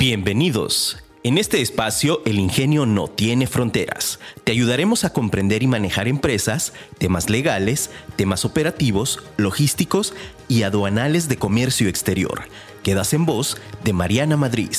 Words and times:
Bienvenidos. 0.00 0.96
En 1.24 1.38
este 1.38 1.60
espacio, 1.60 2.22
el 2.24 2.38
ingenio 2.38 2.86
no 2.86 3.08
tiene 3.08 3.48
fronteras. 3.48 4.20
Te 4.44 4.52
ayudaremos 4.52 5.02
a 5.02 5.12
comprender 5.12 5.64
y 5.64 5.66
manejar 5.66 6.06
empresas, 6.06 6.72
temas 6.98 7.28
legales, 7.28 7.90
temas 8.14 8.44
operativos, 8.44 9.24
logísticos 9.36 10.14
y 10.46 10.62
aduanales 10.62 11.28
de 11.28 11.36
comercio 11.36 11.88
exterior. 11.88 12.42
Quedas 12.84 13.12
en 13.12 13.26
voz 13.26 13.56
de 13.82 13.92
Mariana 13.92 14.36
Madrid. 14.36 14.70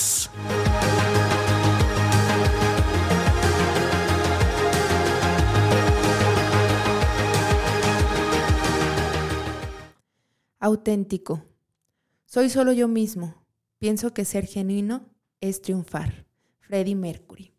Auténtico. 10.61 11.43
Soy 12.25 12.49
solo 12.49 12.71
yo 12.71 12.87
mismo. 12.87 13.35
Pienso 13.79 14.13
que 14.13 14.25
ser 14.25 14.45
genuino 14.45 15.09
es 15.41 15.61
triunfar. 15.61 16.25
Freddie 16.59 16.95
Mercury. 16.95 17.53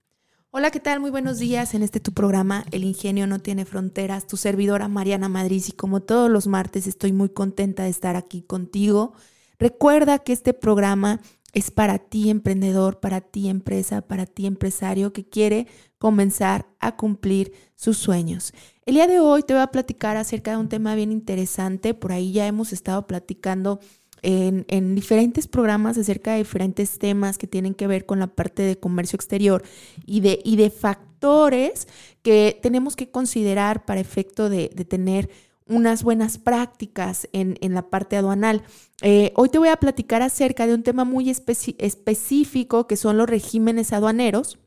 Hola, 0.51 0.71
¿qué 0.71 0.81
tal? 0.81 1.01
Muy 1.01 1.11
buenos 1.11 1.39
días 1.39 1.75
en 1.75 1.83
este 1.83 2.01
tu 2.01 2.13
programa 2.13 2.65
El 2.73 2.85
Ingenio 2.85 3.27
no 3.27 3.39
tiene 3.39 3.65
fronteras. 3.65 4.27
Tu 4.27 4.37
servidora 4.37 4.89
Mariana 4.89 5.29
Madrid 5.29 5.63
y 5.69 5.73
como 5.73 6.01
todos 6.01 6.29
los 6.29 6.47
martes 6.47 6.87
estoy 6.87 7.13
muy 7.13 7.29
contenta 7.29 7.85
de 7.85 7.91
estar 7.91 8.17
aquí 8.17 8.43
contigo. 8.43 9.13
Recuerda 9.59 10.19
que 10.19 10.33
este 10.33 10.53
programa 10.53 11.21
es 11.53 11.71
para 11.71 11.99
ti 11.99 12.31
emprendedor, 12.31 13.01
para 13.01 13.21
ti 13.21 13.49
empresa, 13.49 14.03
para 14.03 14.27
ti 14.27 14.47
empresario 14.47 15.13
que 15.13 15.29
quiere 15.29 15.67
comenzar 15.99 16.67
a 16.81 16.97
cumplir 16.97 17.53
sus 17.77 17.99
sueños. 17.99 18.53
El 18.87 18.95
día 18.95 19.07
de 19.07 19.21
hoy 19.21 19.43
te 19.43 19.55
voy 19.55 19.63
a 19.63 19.69
platicar 19.69 20.17
acerca 20.17 20.53
de 20.53 20.57
un 20.57 20.69
tema 20.69 20.95
bien 20.95 21.13
interesante. 21.13 21.95
Por 21.95 22.13
ahí 22.13 22.33
ya 22.33 22.47
hemos 22.47 22.73
estado 22.73 23.07
platicando 23.07 23.81
en, 24.23 24.95
diferentes 24.95 25.47
programas 25.47 25.99
acerca 25.99 26.33
de 26.33 26.39
diferentes 26.39 26.99
temas 26.99 27.39
que 27.39 27.47
tienen 27.47 27.75
que 27.75 27.87
ver 27.87 28.07
con 28.07 28.19
la 28.19 28.29
parte 28.29 28.63
de 28.63 28.79
comercio 28.79 29.17
exterior 29.17 29.63
y 30.07 30.21
de, 30.21 30.41
y 30.45 30.57
de 30.57 30.71
factores 30.71 31.89
que 32.23 32.59
tenemos 32.63 32.97
que 32.97 33.11
considerar 33.11 33.85
para 33.85 34.01
efecto 34.01 34.49
de, 34.49 34.69
tener 34.69 35.31
unas 35.67 36.03
buenas 36.03 36.39
prácticas 36.39 37.29
en, 37.33 37.57
la 37.75 37.89
parte 37.91 38.17
aduanal. 38.17 38.63
Eh, 39.03 39.33
hoy 39.37 39.49
te 39.49 39.59
voy 39.59 39.69
a 39.69 39.77
platicar 39.77 40.23
acerca 40.23 40.67
de 40.67 40.75
un 40.75 40.83
tema 40.83 41.05
muy 41.05 41.31
específico 41.31 42.87
que 42.87 42.97
son 42.97 43.17
los 43.17 43.29
regímenes 43.29 43.93
aduaneros. 43.93 44.59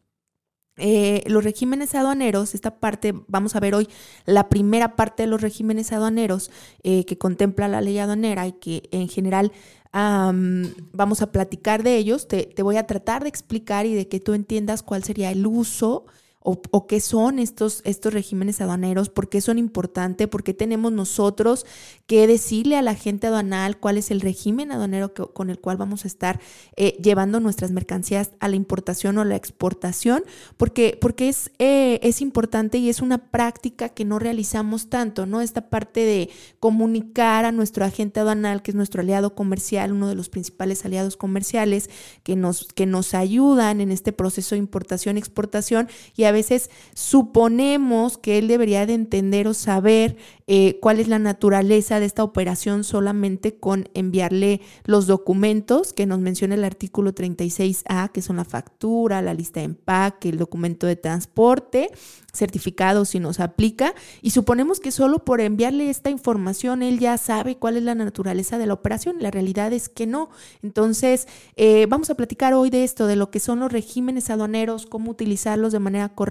Eh, 0.78 1.24
los 1.28 1.44
regímenes 1.44 1.94
aduaneros, 1.94 2.56
esta 2.56 2.80
parte, 2.80 3.14
vamos 3.28 3.56
a 3.56 3.60
ver 3.60 3.76
hoy 3.76 3.88
la 4.26 4.50
primera 4.50 4.96
parte 4.96 5.24
de 5.24 5.28
los 5.28 5.42
regímenes 5.42 5.92
aduaneros 5.92 6.50
eh, 6.82 7.06
que 7.06 7.18
contempla 7.18 7.68
la 7.68 7.82
ley 7.82 8.00
aduanera 8.00 8.48
y 8.48 8.54
que 8.54 8.90
en 8.92 9.08
general 9.08 9.52
vamos 9.94 11.22
a 11.22 11.32
platicar 11.32 11.84
de 11.84 11.98
ellos. 11.98 12.28
Te, 12.28 12.46
te, 12.46 12.64
voy 12.64 12.78
a 12.78 12.88
tratar 12.88 13.22
de 13.22 13.30
explicar 13.30 13.86
y 13.86 13.94
de 13.94 14.08
que 14.08 14.20
tú 14.20 14.34
entiendas 14.34 14.82
cuál 14.82 15.04
sería 15.04 15.30
el 15.30 15.46
uso 15.46 16.06
o, 16.44 16.88
qué 16.88 17.00
son 17.00 17.40
estos, 17.40 17.82
estos 17.86 18.14
regímenes 18.14 18.60
aduaneros, 18.60 19.10
por 19.10 19.30
qué 19.30 19.40
son 19.40 19.58
importantes, 19.58 20.28
por 20.28 20.44
qué 20.44 20.54
tenemos 20.54 20.92
nosotros 20.92 21.66
que 22.06 22.28
decirle 22.28 22.76
a 22.76 22.82
la 22.82 22.96
gente 22.96 23.28
aduanal 23.28 23.78
cuál 23.78 23.98
es 23.98 24.12
el 24.12 24.20
régimen 24.20 24.72
aduanero 24.72 25.14
con 25.14 25.50
el 25.50 25.60
cual 25.60 25.78
vamos 25.78 26.04
a 26.04 26.08
estar 26.08 26.42
eh, 26.76 26.98
llevando 27.02 27.40
nuestras 27.40 27.72
mercancías 27.72 28.32
a 28.42 28.50
la 28.50 28.58
importación 28.58 29.18
o 29.18 29.22
a 29.22 29.26
la 29.26 29.38
exportación, 29.38 30.24
porque, 30.58 30.98
porque 31.00 31.30
es, 31.30 31.50
eh, 31.60 32.00
es 32.04 32.22
importante 32.22 32.78
y 32.78 32.90
es 32.90 33.00
una 33.00 33.30
práctica 33.32 33.90
que 33.90 34.04
no 34.04 34.20
realizamos 34.20 34.90
tanto, 34.90 35.26
¿no? 35.26 35.40
Esta 35.40 35.70
parte 35.70 36.02
de 36.02 36.30
comunicar 36.60 37.46
a 37.46 37.54
nuestro 37.54 37.86
agente 37.86 38.20
aduanal, 38.20 38.62
que 38.62 38.72
es 38.72 38.76
nuestro 38.76 39.02
aliado 39.02 39.34
comercial, 39.34 39.94
uno 39.94 40.10
de 40.10 40.16
los 40.16 40.28
principales 40.28 40.84
aliados 40.84 41.16
comerciales 41.16 41.90
que 42.24 42.36
nos, 42.36 42.68
que 42.74 42.86
nos 42.86 43.14
ayudan 43.14 43.80
en 43.80 43.92
este 43.92 44.12
proceso 44.12 44.56
de 44.56 44.60
importación-exportación 44.60 45.88
y 46.18 46.26
a 46.26 46.33
veces 46.34 46.70
suponemos 46.94 48.18
que 48.18 48.38
él 48.38 48.50
debería 48.50 48.86
de 48.86 48.94
entender 48.94 49.48
o 49.48 49.54
saber 49.54 50.18
eh, 50.46 50.78
cuál 50.82 51.00
es 51.00 51.08
la 51.08 51.20
naturaleza 51.20 52.02
de 52.02 52.06
esta 52.06 52.24
operación 52.24 52.84
solamente 52.84 53.56
con 53.56 53.88
enviarle 53.94 54.60
los 54.84 55.08
documentos 55.08 55.94
que 55.94 56.06
nos 56.06 56.20
menciona 56.20 56.56
el 56.56 56.66
artículo 56.66 57.16
36A, 57.16 58.12
que 58.12 58.22
son 58.22 58.36
la 58.36 58.44
factura, 58.44 59.22
la 59.22 59.34
lista 59.34 59.62
de 59.62 59.68
empaque, 59.68 60.28
el 60.28 60.38
documento 60.38 60.86
de 60.86 60.98
transporte, 60.98 61.90
certificado 62.34 63.06
si 63.06 63.20
nos 63.20 63.40
aplica, 63.40 63.94
y 64.22 64.32
suponemos 64.32 64.82
que 64.82 64.92
solo 64.92 65.20
por 65.20 65.40
enviarle 65.40 65.90
esta 65.90 66.10
información 66.10 66.84
él 66.84 67.00
ya 67.00 67.18
sabe 67.18 67.56
cuál 67.56 67.78
es 67.78 67.84
la 67.84 67.96
naturaleza 67.96 68.58
de 68.58 68.66
la 68.66 68.74
operación. 68.74 69.18
La 69.20 69.32
realidad 69.32 69.72
es 69.72 69.88
que 69.88 70.08
no. 70.08 70.30
Entonces, 70.62 71.28
eh, 71.56 71.86
vamos 71.88 72.10
a 72.10 72.16
platicar 72.16 72.54
hoy 72.54 72.70
de 72.70 72.84
esto, 72.84 73.08
de 73.08 73.16
lo 73.16 73.32
que 73.32 73.40
son 73.40 73.60
los 73.60 73.72
regímenes 73.72 74.30
aduaneros, 74.30 74.86
cómo 74.88 75.12
utilizarlos 75.12 75.72
de 75.72 75.80
manera 75.80 76.10
correcta, 76.10 76.23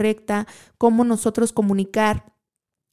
cómo 0.79 1.05
nosotros 1.05 1.53
comunicar 1.53 2.33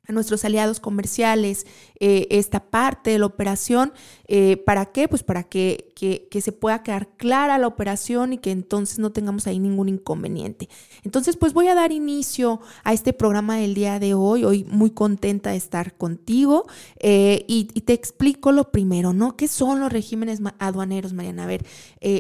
a 0.08 0.12
nuestros 0.12 0.44
aliados 0.44 0.80
comerciales 0.80 1.66
eh, 2.00 2.28
esta 2.32 2.70
parte 2.72 3.12
de 3.12 3.20
la 3.20 3.28
operación. 3.28 3.94
Eh, 4.28 4.58
¿Para 4.58 4.88
qué? 4.88 5.08
Pues 5.08 5.24
para 5.24 5.44
que, 5.44 5.89
que, 6.00 6.42
se 6.42 6.54
pueda 6.54 6.82
quedar 6.82 7.10
clara 7.18 7.58
la 7.58 7.68
operación 7.68 8.32
y 8.32 8.38
que 8.38 8.52
entonces 8.52 9.00
no 9.00 9.12
tengamos 9.12 9.48
ahí 9.48 9.60
ningún 9.60 9.90
inconveniente. 9.90 10.70
Entonces, 11.04 11.36
pues 11.36 11.52
voy 11.52 11.68
a 11.68 11.76
dar 11.76 11.92
inicio 11.92 12.62
a 12.86 12.94
este 12.94 13.12
programa 13.12 13.58
del 13.58 13.74
día 13.74 14.00
de 14.00 14.14
hoy. 14.14 14.46
Hoy 14.46 14.64
muy 14.64 14.92
contenta 14.92 15.52
de 15.52 15.58
estar 15.58 15.98
contigo 15.98 16.66
eh, 17.00 17.44
y, 17.48 17.66
te 17.66 17.94
explico 17.94 18.52
lo 18.52 18.72
primero, 18.72 19.14
¿no? 19.14 19.36
¿Qué 19.36 19.48
son 19.48 19.80
los 19.80 19.92
regímenes 19.92 20.40
aduaneros, 20.60 21.12
Mariana? 21.14 21.44
A 21.44 21.48
ver, 21.48 21.66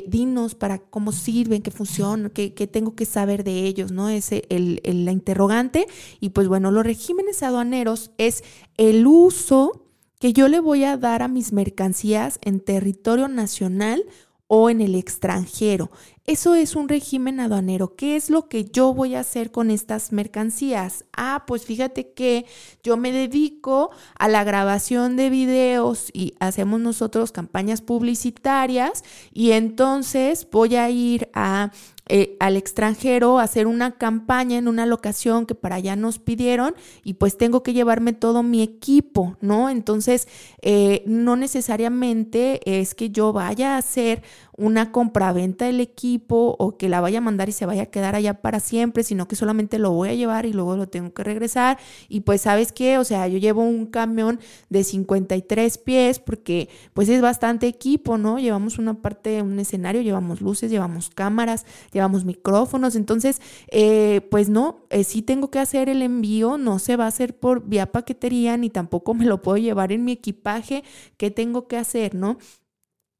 dinos 0.07 0.55
para 0.55 0.79
cómo 0.79 1.11
sirven, 1.11 1.61
qué 1.61 1.71
funcionan, 1.71 2.31
qué, 2.31 2.49
tengo 2.49 2.95
que 2.95 3.05
saber 3.05 3.43
de 3.43 3.65
ellos, 3.65 3.91
¿no? 3.91 4.09
Es 4.09 4.31
el, 4.31 4.81
la 4.83 5.11
interrogante. 5.11 5.87
Y 6.19 6.29
pues 6.29 6.47
bueno, 6.47 6.71
los 6.71 6.83
regímenes 6.83 7.43
aduaneros 7.43 8.11
es 8.17 8.43
el 8.77 9.05
uso 9.07 9.88
que 10.19 10.33
yo 10.33 10.47
le 10.47 10.59
voy 10.59 10.83
a 10.83 10.97
dar 10.97 11.23
a 11.23 11.27
mis 11.27 11.53
mercancías 11.53 12.39
en 12.41 12.59
territorio 12.59 13.27
nacional 13.27 14.03
o 14.51 14.69
en 14.71 14.81
el 14.81 14.95
extranjero. 14.95 15.91
Eso 16.25 16.55
es 16.55 16.75
un 16.75 16.89
régimen 16.89 17.39
aduanero. 17.39 17.95
¿Qué 17.95 18.15
es 18.15 18.31
lo 18.31 18.49
que 18.49 18.65
yo 18.65 18.93
voy 18.95 19.13
a 19.13 19.19
hacer 19.19 19.51
con 19.51 19.69
estas 19.69 20.11
mercancías? 20.11 21.05
Ah, 21.15 21.43
pues 21.45 21.65
fíjate 21.65 22.13
que 22.13 22.45
yo 22.83 22.97
me 22.97 23.11
dedico 23.11 23.91
a 24.17 24.27
la 24.27 24.43
grabación 24.43 25.15
de 25.15 25.29
videos 25.29 26.09
y 26.13 26.33
hacemos 26.39 26.79
nosotros 26.79 27.31
campañas 27.31 27.81
publicitarias 27.81 29.03
y 29.31 29.51
entonces 29.51 30.47
voy 30.51 30.75
a 30.75 30.89
ir 30.89 31.29
a 31.33 31.71
eh, 32.09 32.35
al 32.39 32.57
extranjero 32.57 33.37
hacer 33.37 33.67
una 33.67 33.91
campaña 33.91 34.57
en 34.57 34.67
una 34.67 34.87
locación 34.87 35.45
que 35.45 35.53
para 35.53 35.75
allá 35.75 35.95
nos 35.95 36.17
pidieron 36.17 36.73
y 37.03 37.13
pues 37.13 37.37
tengo 37.37 37.61
que 37.61 37.73
llevarme 37.73 38.13
todo 38.13 38.41
mi 38.41 38.63
equipo, 38.63 39.37
¿no? 39.41 39.69
Entonces, 39.69 40.27
eh, 40.63 41.03
no 41.05 41.35
necesariamente 41.35 42.61
es 42.79 42.95
que 42.95 43.11
yo 43.11 43.31
vaya 43.31 43.75
a 43.75 43.77
hacer 43.77 44.23
una 44.59 44.91
compraventa 44.91 45.65
del 45.65 45.79
equipo 45.79 46.55
o 46.59 46.77
que 46.77 46.89
la 46.89 47.01
vaya 47.01 47.19
a 47.19 47.21
mandar 47.21 47.49
y 47.49 47.53
se 47.53 47.65
vaya 47.65 47.83
a 47.83 47.85
quedar 47.85 48.15
allá 48.15 48.41
para 48.41 48.59
siempre, 48.59 49.03
sino 49.03 49.27
que 49.27 49.35
solamente 49.35 49.79
lo 49.79 49.91
voy 49.91 50.09
a 50.09 50.13
llevar 50.13 50.45
y 50.45 50.53
luego 50.53 50.75
lo 50.75 50.87
tengo 50.87 51.13
que 51.13 51.23
regresar. 51.23 51.79
Y 52.09 52.21
pues, 52.21 52.41
¿sabes 52.41 52.71
qué? 52.71 52.97
O 52.97 53.03
sea, 53.03 53.27
yo 53.27 53.37
llevo 53.37 53.63
un 53.63 53.85
camión 53.85 54.39
de 54.69 54.83
53 54.83 55.77
pies 55.77 56.19
porque 56.19 56.69
pues 56.93 57.07
es 57.09 57.21
bastante 57.21 57.67
equipo, 57.67 58.17
¿no? 58.17 58.37
Llevamos 58.37 58.77
una 58.77 59.01
parte, 59.01 59.41
un 59.41 59.57
escenario, 59.59 60.01
llevamos 60.01 60.41
luces, 60.41 60.69
llevamos 60.69 61.09
cámaras, 61.09 61.65
llevamos 61.93 62.25
micrófonos. 62.25 62.95
Entonces, 62.95 63.41
eh, 63.71 64.27
pues 64.29 64.49
no, 64.49 64.85
eh, 64.89 65.03
sí 65.05 65.21
tengo 65.21 65.49
que 65.49 65.59
hacer 65.59 65.87
el 65.87 66.01
envío, 66.01 66.57
no 66.57 66.79
se 66.79 66.97
va 66.97 67.05
a 67.05 67.07
hacer 67.07 67.37
por 67.37 67.65
vía 67.65 67.91
paquetería 67.91 68.57
ni 68.57 68.69
tampoco 68.69 69.13
me 69.13 69.25
lo 69.25 69.41
puedo 69.41 69.57
llevar 69.57 69.91
en 69.91 70.03
mi 70.03 70.11
equipaje. 70.11 70.83
¿Qué 71.17 71.31
tengo 71.31 71.67
que 71.67 71.77
hacer, 71.77 72.13
no? 72.15 72.37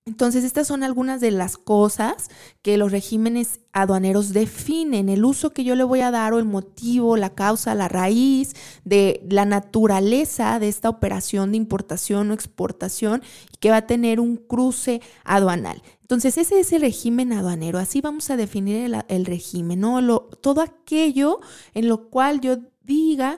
Entonces, 0.09 0.43
estas 0.43 0.65
son 0.65 0.81
algunas 0.81 1.21
de 1.21 1.29
las 1.29 1.55
cosas 1.55 2.29
que 2.63 2.77
los 2.77 2.91
regímenes 2.91 3.59
aduaneros 3.73 4.33
definen, 4.33 5.07
el 5.07 5.23
uso 5.23 5.51
que 5.51 5.63
yo 5.63 5.75
le 5.75 5.83
voy 5.83 6.01
a 6.01 6.09
dar 6.09 6.33
o 6.33 6.39
el 6.39 6.45
motivo, 6.45 7.15
la 7.15 7.35
causa, 7.35 7.75
la 7.75 7.87
raíz 7.87 8.55
de 8.83 9.23
la 9.29 9.45
naturaleza 9.45 10.57
de 10.57 10.67
esta 10.67 10.89
operación 10.89 11.51
de 11.51 11.57
importación 11.57 12.31
o 12.31 12.33
exportación 12.33 13.21
y 13.53 13.57
que 13.57 13.69
va 13.69 13.77
a 13.77 13.87
tener 13.87 14.19
un 14.19 14.37
cruce 14.37 14.99
aduanal. 15.23 15.83
Entonces, 16.01 16.39
ese 16.39 16.59
es 16.59 16.73
el 16.73 16.81
régimen 16.81 17.31
aduanero. 17.31 17.77
Así 17.77 18.01
vamos 18.01 18.31
a 18.31 18.35
definir 18.35 18.91
el, 19.09 19.25
régimen, 19.27 19.81
¿no? 19.81 20.21
todo 20.41 20.61
aquello 20.61 21.39
en 21.75 21.87
lo 21.87 22.09
cual 22.09 22.41
yo 22.41 22.57
diga 22.81 23.37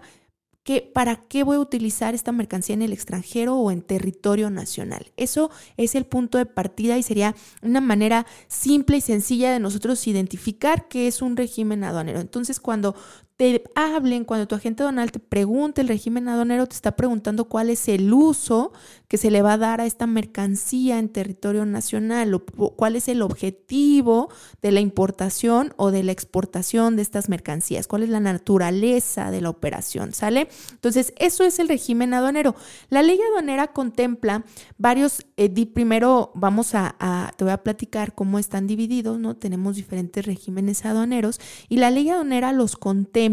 para 0.94 1.16
qué 1.28 1.44
voy 1.44 1.58
a 1.58 1.60
utilizar 1.60 2.13
esta 2.13 2.31
mercancía 2.31 2.75
en 2.75 2.81
el 2.81 2.94
extranjero 2.94 3.56
o 3.56 3.72
en 3.72 3.81
territorio 3.81 4.50
nacional. 4.50 5.12
Eso 5.18 5.50
es 5.75 5.96
el 5.96 6.06
punto 6.06 6.38
de 6.38 6.46
partida 6.46 6.98
y 6.98 7.04
sería 7.04 7.36
una 7.62 7.81
manera 7.81 8.25
simple 8.48 8.98
y 8.98 9.02
sencilla 9.02 9.52
de 9.52 9.60
nosotros 9.60 10.06
identificar 10.08 10.88
qué 10.88 11.08
es 11.08 11.22
un 11.22 11.36
régimen 11.36 11.84
aduanero. 11.84 12.19
Entonces, 12.19 12.60
cuando 12.60 12.96
te 13.42 13.64
hablen, 13.74 14.24
cuando 14.24 14.48
tu 14.48 14.54
agente 14.54 14.84
aduanal 14.84 15.12
te 15.12 15.18
pregunte 15.18 15.82
el 15.82 15.88
régimen 15.88 16.30
aduanero, 16.30 16.68
te 16.68 16.76
está 16.76 16.96
preguntando 16.96 17.46
cuál 17.46 17.72
es 17.72 17.88
el 17.88 18.14
uso 18.14 18.72
que 19.08 19.18
se 19.18 19.32
le 19.32 19.42
va 19.42 19.54
a 19.54 19.58
dar 19.58 19.82
a 19.82 19.88
esta 19.88 20.06
mercancía 20.06 21.00
en 21.00 21.10
territorio 21.10 21.66
nacional 21.66 22.36
o 22.36 22.76
cuál 22.76 22.96
es 22.96 23.08
el 23.08 23.24
objetivo 23.24 24.30
de 24.62 24.72
la 24.72 24.80
importación 24.80 25.74
o 25.78 25.90
de 25.90 26.04
la 26.04 26.12
exportación 26.12 26.96
de 26.96 27.02
estas 27.02 27.30
mercancías, 27.30 27.88
cuál 27.88 28.04
es 28.04 28.10
la 28.10 28.20
naturaleza 28.20 29.32
de 29.32 29.42
la 29.42 29.50
operación, 29.50 30.14
¿sale? 30.14 30.48
Entonces, 30.74 31.12
eso 31.18 31.44
es 31.44 31.58
el 31.58 31.68
régimen 31.68 32.14
aduanero. 32.14 32.56
La 32.90 33.02
ley 33.02 33.20
aduanera 33.28 33.70
contempla 33.70 34.46
varios, 34.78 35.26
eh, 35.38 35.50
primero 35.66 36.32
vamos 36.36 36.76
a, 36.76 37.34
te 37.38 37.44
voy 37.44 37.54
a 37.54 37.64
platicar 37.64 38.14
cómo 38.14 38.38
están 38.38 38.68
divididos, 38.68 39.18
¿no? 39.18 39.36
Tenemos 39.36 39.78
diferentes 39.78 40.28
regímenes 40.28 40.86
aduaneros 40.86 41.42
y 41.70 41.78
la 41.78 41.90
ley 41.90 42.08
aduanera 42.12 42.54
los 42.54 42.76
contempla. 42.76 43.31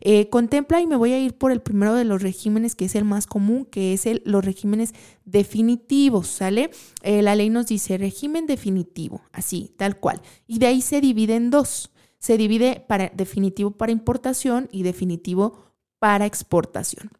Eh, 0.00 0.28
contempla 0.30 0.80
y 0.80 0.86
me 0.86 0.96
voy 0.96 1.12
a 1.12 1.18
ir 1.18 1.36
por 1.36 1.52
el 1.52 1.60
primero 1.60 1.94
de 1.94 2.04
los 2.04 2.22
regímenes 2.22 2.74
que 2.74 2.86
es 2.86 2.94
el 2.94 3.04
más 3.04 3.26
común, 3.26 3.64
que 3.64 3.92
es 3.92 4.06
el, 4.06 4.22
los 4.24 4.44
regímenes 4.44 4.94
definitivos, 5.24 6.28
¿sale? 6.28 6.70
Eh, 7.02 7.22
la 7.22 7.34
ley 7.34 7.50
nos 7.50 7.66
dice 7.66 7.98
régimen 7.98 8.46
definitivo, 8.46 9.22
así, 9.32 9.72
tal 9.76 9.98
cual. 9.98 10.20
Y 10.46 10.58
de 10.58 10.66
ahí 10.66 10.80
se 10.80 11.00
divide 11.00 11.36
en 11.36 11.50
dos. 11.50 11.90
Se 12.18 12.38
divide 12.38 12.84
para 12.88 13.10
definitivo 13.14 13.72
para 13.72 13.92
importación 13.92 14.68
y 14.72 14.82
definitivo 14.82 15.72
para 15.98 16.26
exportación. 16.26 17.10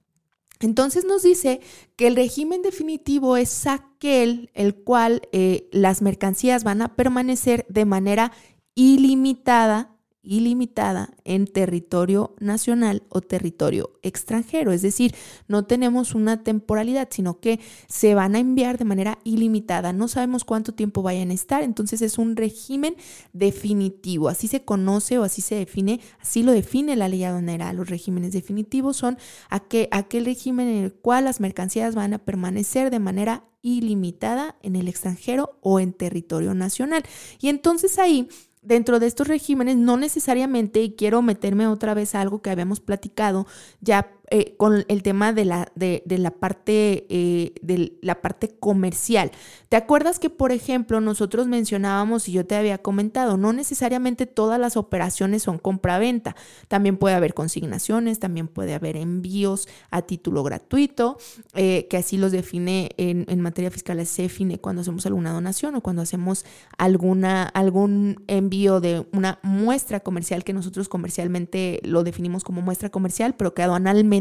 Entonces 0.61 1.05
nos 1.05 1.23
dice 1.23 1.61
que 1.97 2.07
el 2.07 2.17
régimen 2.17 2.63
definitivo 2.63 3.37
es 3.37 3.67
aquel 3.67 4.51
el 4.55 4.75
cual 4.75 5.29
eh, 5.33 5.69
las 5.73 6.01
mercancías 6.01 6.65
van 6.65 6.81
a 6.81 6.97
permanecer 6.97 7.67
de 7.69 7.85
manera 7.85 8.33
ilimitada 8.75 9.94
ilimitada 10.25 11.11
en 11.25 11.47
territorio 11.47 12.35
nacional 12.41 13.03
o 13.11 13.21
territorio 13.21 13.93
extranjero. 14.03 14.73
Es 14.73 14.83
decir, 14.83 15.15
no 15.49 15.65
tenemos 15.65 16.15
una 16.15 16.43
temporalidad, 16.43 17.09
sino 17.11 17.41
que 17.41 17.61
se 17.89 18.15
van 18.15 18.35
a 18.35 18.39
enviar 18.39 18.79
de 18.79 18.85
manera 18.85 19.19
ilimitada. 19.25 19.93
No 19.93 20.09
sabemos 20.09 20.45
cuánto 20.45 20.73
tiempo 20.73 21.03
vayan 21.03 21.31
a 21.31 21.35
estar, 21.35 21.63
entonces 21.63 22.03
es 22.03 22.19
un 22.19 22.37
régimen 22.37 22.97
definitivo. 23.33 24.29
Así 24.29 24.49
se 24.49 24.65
conoce 24.65 25.19
o 25.19 25.25
así 25.25 25.43
se 25.43 25.55
define, 25.55 26.01
así 26.21 26.43
lo 26.43 26.53
define 26.53 26.97
la 26.97 27.09
ley 27.09 27.25
aduanera. 27.25 27.73
Los 27.73 27.91
regímenes 27.91 28.33
definitivos 28.33 28.97
son 28.97 29.19
aquel, 29.51 29.89
aquel 29.91 30.25
régimen 30.25 30.69
en 30.69 30.85
el 30.85 30.93
cual 30.93 31.25
las 31.25 31.41
mercancías 31.41 31.95
van 31.95 32.15
a 32.15 32.19
permanecer 32.19 32.91
de 32.91 32.99
manera 32.99 33.45
ilimitada 33.65 34.57
en 34.63 34.77
el 34.77 34.89
extranjero 34.89 35.57
o 35.63 35.81
en 35.81 35.95
territorio 35.95 36.55
nacional. 36.55 37.03
Y 37.41 37.49
entonces 37.49 37.99
ahí 37.99 38.29
dentro 38.65 38.99
de 38.99 39.07
estos 39.07 39.29
regímenes 39.29 39.77
no 39.77 39.97
necesariamente, 39.97 40.83
y 40.83 40.95
quiero 40.95 41.23
meterme 41.23 41.67
otra 41.67 41.95
vez 41.95 42.15
a 42.15 42.21
algo 42.21 42.43
que 42.43 42.51
habíamos 42.51 42.81
platicado 42.81 43.47
ya 43.81 44.14
eh, 44.31 44.55
con 44.57 44.87
el 44.89 45.03
tema 45.03 45.35
de 45.35 45.45
la, 45.45 45.71
de, 45.75 46.03
la 46.07 46.31
parte, 46.31 47.07
eh, 47.11 47.53
de 47.61 47.99
la 48.01 48.23
parte 48.23 48.49
comercial. 48.59 49.31
¿Te 49.69 49.77
acuerdas 49.77 50.19
que, 50.19 50.31
por 50.31 50.51
ejemplo, 50.51 51.03
nosotros 51.03 51.47
mencionábamos 51.47 52.27
y 52.27 52.33
yo 52.33 52.47
te 52.47 52.57
había 52.57 52.79
comentado, 52.79 53.37
no 53.37 53.53
necesariamente 53.53 54.25
todas 54.25 54.59
las 54.59 54.79
operaciones 54.79 55.43
son 55.43 55.59
compra-venta. 55.59 56.37
También 56.69 56.97
puede 56.97 57.15
haber 57.17 57.35
consignaciones, 57.35 58.19
también 58.19 58.49
puede 58.49 58.73
haber 58.73 58.97
envíos 58.97 59.69
a 59.91 60.01
título 60.01 60.43
gratuito, 60.43 61.19
eh, 61.53 61.87
que 61.91 61.99
así 61.99 62.17
los 62.17 62.33
define 62.33 62.93
en, 62.97 63.27
en, 63.29 63.41
materia 63.43 63.71
fiscal, 63.71 64.05
se 64.07 64.23
define 64.23 64.59
cuando 64.59 64.81
hacemos 64.81 65.05
alguna 65.05 65.33
donación 65.33 65.75
o 65.75 65.83
cuando 65.83 66.01
hacemos 66.01 66.47
alguna, 66.79 67.43
algún 67.43 68.25
envío 68.27 68.81
de 68.81 69.07
una 69.13 69.39
muestra 69.43 70.01
comercial 70.01 70.45
que 70.45 70.55
nosotros 70.55 70.89
comercialmente 70.89 71.81
lo 71.85 72.05
definimos 72.05 72.43
como 72.43 72.63
muestra 72.63 72.89
comercial, 72.89 73.35
pero 73.37 73.53
que 73.53 73.63
aduanalmente 73.63 74.14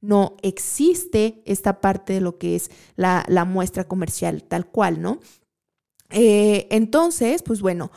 no 0.00 0.36
existe 0.42 1.42
esta 1.46 1.80
parte 1.80 2.12
de 2.14 2.20
lo 2.20 2.38
que 2.38 2.56
es 2.56 2.70
la, 2.96 3.24
muestra 3.46 3.88
comercial 3.88 4.44
tal 4.44 4.66
cual, 4.66 5.02
¿no? 5.02 5.20
Eh, 6.10 6.68
entonces, 6.70 7.42
pues 7.42 7.60
bueno, 7.60 7.90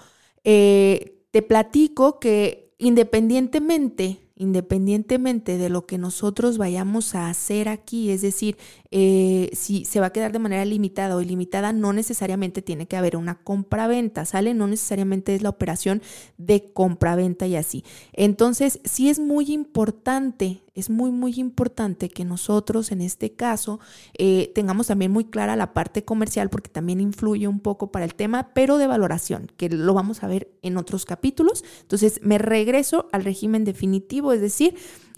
eh, 0.44 1.24
te 1.32 1.42
platico 1.42 2.20
que 2.20 2.74
independientemente 2.78 4.29
independientemente 4.40 5.58
de 5.58 5.70
lo 5.70 5.86
que 5.86 5.98
nosotros 5.98 6.58
vayamos 6.58 7.14
a 7.14 7.30
hacer 7.30 7.68
aquí, 7.68 8.10
es 8.10 8.22
decir, 8.22 8.58
eh, 8.90 9.50
si 9.54 9.84
se 9.84 10.00
va 10.00 10.08
a 10.08 10.14
quedar 10.14 10.32
de 10.32 10.40
manera 10.40 10.64
limitada 10.64 11.16
o 11.18 11.22
ilimitada, 11.22 11.74
no 11.74 11.92
necesariamente 11.92 12.62
tiene 12.62 12.88
que 12.88 12.96
haber 12.96 13.18
una 13.18 13.44
compra-venta, 13.44 14.24
¿sale? 14.24 14.54
No 14.54 14.66
necesariamente 14.66 15.36
es 15.36 15.42
la 15.42 15.50
operación 15.50 16.02
de 16.38 16.72
compra-venta 16.72 17.48
y 17.48 17.58
así. 17.58 17.84
Entonces, 18.14 18.80
sí 18.86 19.10
es 19.10 19.20
muy 19.20 19.52
importante, 19.52 20.64
es 20.74 20.90
muy, 20.90 21.12
muy 21.12 21.34
importante 21.36 22.08
que 22.08 22.24
nosotros 22.24 22.94
en 22.94 23.02
este 23.02 23.34
caso 23.34 23.82
eh, 24.18 24.52
tengamos 24.56 24.88
también 24.88 25.12
muy 25.12 25.26
clara 25.26 25.58
la 25.58 25.74
parte 25.74 26.06
comercial 26.06 26.50
porque 26.50 26.70
también 26.70 27.02
influye 27.02 27.50
un 27.50 27.60
poco 27.60 27.92
para 27.92 28.06
el 28.06 28.16
tema, 28.16 28.54
pero 28.54 28.78
de 28.78 28.88
valoración, 28.88 29.52
que 29.58 29.70
lo 29.70 29.94
vamos 29.94 30.24
a 30.24 30.28
ver 30.28 30.50
en 30.62 30.78
otros 30.78 31.06
capítulos. 31.06 31.66
Entonces, 31.82 32.22
me 32.24 32.38
regreso 32.38 33.10
al 33.12 33.26
régimen 33.26 33.66
definitivo 33.66 34.29
es 34.34 34.42
decir, 34.42 34.76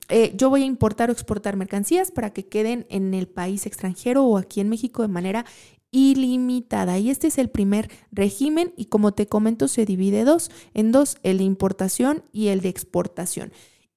eh, 0.10 0.34
yo 0.36 0.50
voy 0.50 0.64
a 0.64 0.66
importar 0.66 1.10
o 1.10 1.14
exportar 1.14 1.56
mercancías 1.56 2.12
para 2.12 2.32
que 2.32 2.48
queden 2.48 2.86
en 2.90 3.14
el 3.14 3.28
país 3.28 3.66
extranjero 3.66 4.26
o 4.26 4.38
aquí 4.38 4.60
en 4.60 4.70
México 4.70 5.02
de 5.02 5.08
manera 5.08 5.46
ilimitada. 5.92 6.98
Y 7.00 7.10
este 7.10 7.28
es 7.28 7.38
el 7.38 7.50
primer 7.50 7.90
régimen 8.12 8.74
y 8.76 8.86
como 8.86 9.14
te 9.14 9.28
comento 9.28 9.68
se 9.68 9.86
divide 9.86 10.24
dos, 10.24 10.52
en 10.74 10.92
dos, 10.92 11.18
el 11.24 11.38
de 11.38 11.44
importación 11.44 12.24
y 12.32 12.48
el 12.48 12.62
de 12.62 12.70
exportación. 12.70 13.52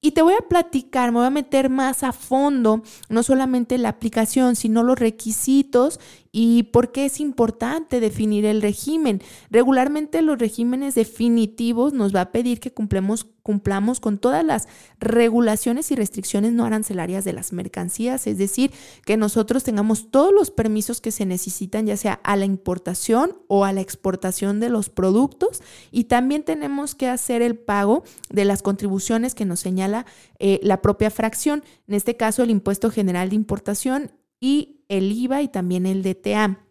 Y 0.05 0.11
te 0.11 0.21
voy 0.21 0.35
a 0.35 0.47
platicar, 0.47 1.11
me 1.11 1.17
voy 1.17 1.25
a 1.25 1.31
meter 1.31 1.69
más 1.69 2.03
a 2.03 2.11
fondo, 2.11 2.83
no 3.09 3.23
solamente 3.23 3.79
la 3.79 3.89
aplicación, 3.89 4.55
sino 4.55 4.83
los 4.83 4.99
requisitos 4.99 5.99
y 6.31 6.63
por 6.63 6.91
qué 6.91 7.05
es 7.05 7.19
importante 7.19 7.99
definir 7.99 8.45
el 8.45 8.61
régimen. 8.61 9.23
Regularmente 9.49 10.21
los 10.21 10.37
regímenes 10.37 10.93
definitivos 10.93 11.93
nos 11.93 12.15
va 12.15 12.21
a 12.21 12.31
pedir 12.31 12.59
que 12.59 12.71
cumplamos, 12.71 13.25
cumplamos 13.45 13.99
con 13.99 14.17
todas 14.17 14.43
las 14.43 14.67
regulaciones 14.99 15.91
y 15.91 15.95
restricciones 15.95 16.51
no 16.51 16.65
arancelarias 16.65 17.23
de 17.25 17.31
las 17.31 17.53
mercancías, 17.53 18.25
es 18.25 18.39
decir, 18.39 18.71
que 19.05 19.17
nosotros 19.17 19.63
tengamos 19.63 20.09
todos 20.09 20.33
los 20.33 20.49
permisos 20.49 20.99
que 20.99 21.11
se 21.11 21.27
necesitan, 21.27 21.85
ya 21.85 21.95
sea 21.95 22.13
a 22.23 22.37
la 22.37 22.45
importación 22.45 23.37
o 23.47 23.63
a 23.63 23.71
la 23.71 23.81
exportación 23.81 24.59
de 24.59 24.69
los 24.69 24.89
productos, 24.89 25.61
y 25.91 26.05
también 26.05 26.41
tenemos 26.41 26.95
que 26.95 27.07
hacer 27.07 27.43
el 27.43 27.55
pago 27.55 28.03
de 28.31 28.45
las 28.45 28.63
contribuciones 28.63 29.35
que 29.35 29.45
nos 29.45 29.59
señala 29.59 30.07
eh, 30.39 30.59
la 30.63 30.81
propia 30.81 31.11
fracción, 31.11 31.63
en 31.87 31.93
este 31.93 32.17
caso 32.17 32.41
el 32.41 32.49
impuesto 32.49 32.89
general 32.89 33.29
de 33.29 33.35
importación 33.35 34.11
y 34.39 34.81
el 34.89 35.11
IVA 35.11 35.43
y 35.43 35.49
también 35.49 35.85
el 35.85 36.01
DTA. 36.01 36.64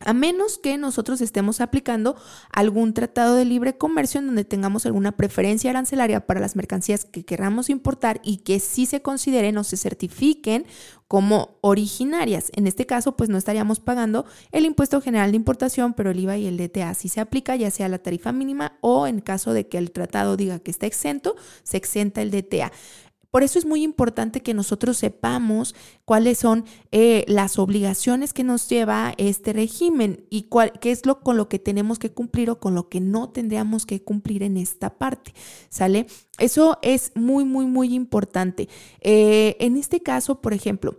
A 0.00 0.12
menos 0.12 0.58
que 0.58 0.78
nosotros 0.78 1.20
estemos 1.20 1.60
aplicando 1.60 2.16
algún 2.52 2.94
tratado 2.94 3.34
de 3.34 3.44
libre 3.44 3.76
comercio 3.76 4.20
en 4.20 4.26
donde 4.26 4.44
tengamos 4.44 4.86
alguna 4.86 5.12
preferencia 5.12 5.70
arancelaria 5.70 6.26
para 6.26 6.40
las 6.40 6.54
mercancías 6.54 7.04
que 7.04 7.24
queramos 7.24 7.68
importar 7.68 8.20
y 8.22 8.38
que 8.38 8.60
sí 8.60 8.86
se 8.86 9.02
consideren 9.02 9.58
o 9.58 9.64
se 9.64 9.76
certifiquen 9.76 10.66
como 11.08 11.56
originarias. 11.62 12.52
En 12.54 12.66
este 12.66 12.86
caso, 12.86 13.16
pues 13.16 13.30
no 13.30 13.38
estaríamos 13.38 13.80
pagando 13.80 14.26
el 14.52 14.66
impuesto 14.66 15.00
general 15.00 15.30
de 15.32 15.36
importación, 15.36 15.94
pero 15.94 16.10
el 16.10 16.20
IVA 16.20 16.36
y 16.36 16.46
el 16.46 16.58
DTA 16.58 16.94
sí 16.94 17.08
se 17.08 17.20
aplica, 17.20 17.56
ya 17.56 17.70
sea 17.70 17.88
la 17.88 17.98
tarifa 17.98 18.30
mínima 18.30 18.78
o 18.82 19.06
en 19.06 19.20
caso 19.20 19.52
de 19.52 19.66
que 19.66 19.78
el 19.78 19.90
tratado 19.90 20.36
diga 20.36 20.58
que 20.58 20.70
está 20.70 20.86
exento, 20.86 21.34
se 21.62 21.78
exenta 21.78 22.22
el 22.22 22.30
DTA. 22.30 22.70
Por 23.30 23.42
eso 23.42 23.58
es 23.58 23.66
muy 23.66 23.82
importante 23.82 24.42
que 24.42 24.54
nosotros 24.54 24.96
sepamos 24.96 25.74
cuáles 26.04 26.38
son 26.38 26.64
eh, 26.92 27.24
las 27.28 27.58
obligaciones 27.58 28.32
que 28.32 28.44
nos 28.44 28.68
lleva 28.68 29.14
este 29.18 29.52
régimen 29.52 30.24
y 30.30 30.44
cuál, 30.44 30.72
qué 30.80 30.92
es 30.92 31.04
lo 31.04 31.20
con 31.20 31.36
lo 31.36 31.48
que 31.48 31.58
tenemos 31.58 31.98
que 31.98 32.10
cumplir 32.10 32.48
o 32.50 32.58
con 32.58 32.74
lo 32.74 32.88
que 32.88 33.00
no 33.00 33.28
tendríamos 33.28 33.84
que 33.84 34.02
cumplir 34.02 34.42
en 34.42 34.56
esta 34.56 34.96
parte. 34.98 35.34
¿Sale? 35.68 36.06
Eso 36.38 36.78
es 36.82 37.12
muy, 37.14 37.44
muy, 37.44 37.66
muy 37.66 37.94
importante. 37.94 38.68
Eh, 39.00 39.56
en 39.60 39.76
este 39.76 40.00
caso, 40.00 40.40
por 40.40 40.54
ejemplo, 40.54 40.96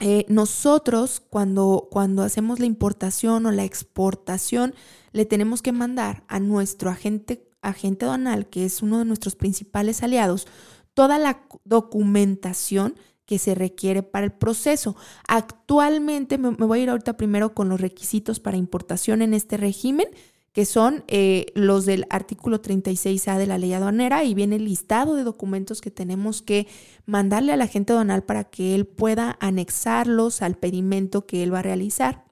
eh, 0.00 0.26
nosotros 0.28 1.20
cuando, 1.20 1.88
cuando 1.90 2.22
hacemos 2.22 2.58
la 2.58 2.66
importación 2.66 3.46
o 3.46 3.52
la 3.52 3.64
exportación, 3.64 4.74
le 5.12 5.24
tenemos 5.24 5.62
que 5.62 5.72
mandar 5.72 6.24
a 6.26 6.40
nuestro 6.40 6.90
agente, 6.90 7.48
agente 7.62 8.04
aduanal, 8.04 8.48
que 8.48 8.64
es 8.64 8.82
uno 8.82 8.98
de 8.98 9.04
nuestros 9.04 9.36
principales 9.36 10.02
aliados, 10.02 10.48
toda 10.94 11.18
la 11.18 11.46
documentación 11.64 12.94
que 13.26 13.38
se 13.38 13.54
requiere 13.54 14.02
para 14.02 14.26
el 14.26 14.32
proceso. 14.32 14.96
Actualmente, 15.28 16.38
me, 16.38 16.50
voy 16.50 16.80
a 16.80 16.82
ir 16.82 16.90
ahorita 16.90 17.16
primero 17.16 17.54
con 17.54 17.68
los 17.68 17.80
requisitos 17.80 18.40
para 18.40 18.56
importación 18.56 19.22
en 19.22 19.34
este 19.34 19.56
régimen, 19.56 20.06
que 20.52 20.66
son 20.66 21.02
eh, 21.08 21.46
los 21.54 21.84
del 21.84 22.06
artículo 22.10 22.62
36A 22.62 23.38
de 23.38 23.46
la 23.46 23.58
ley 23.58 23.72
aduanera 23.72 24.22
y 24.22 24.34
viene 24.34 24.56
el 24.56 24.66
listado 24.66 25.16
de 25.16 25.24
documentos 25.24 25.80
que 25.80 25.90
tenemos 25.90 26.42
que 26.42 26.68
mandarle 27.06 27.52
al 27.52 27.62
agente 27.62 27.92
aduanal 27.92 28.22
para 28.22 28.44
que 28.44 28.74
él 28.74 28.86
pueda 28.86 29.36
anexarlos 29.40 30.42
al 30.42 30.54
pedimento 30.56 31.26
que 31.26 31.42
él 31.42 31.52
va 31.52 31.58
a 31.58 31.62
realizar, 31.62 32.24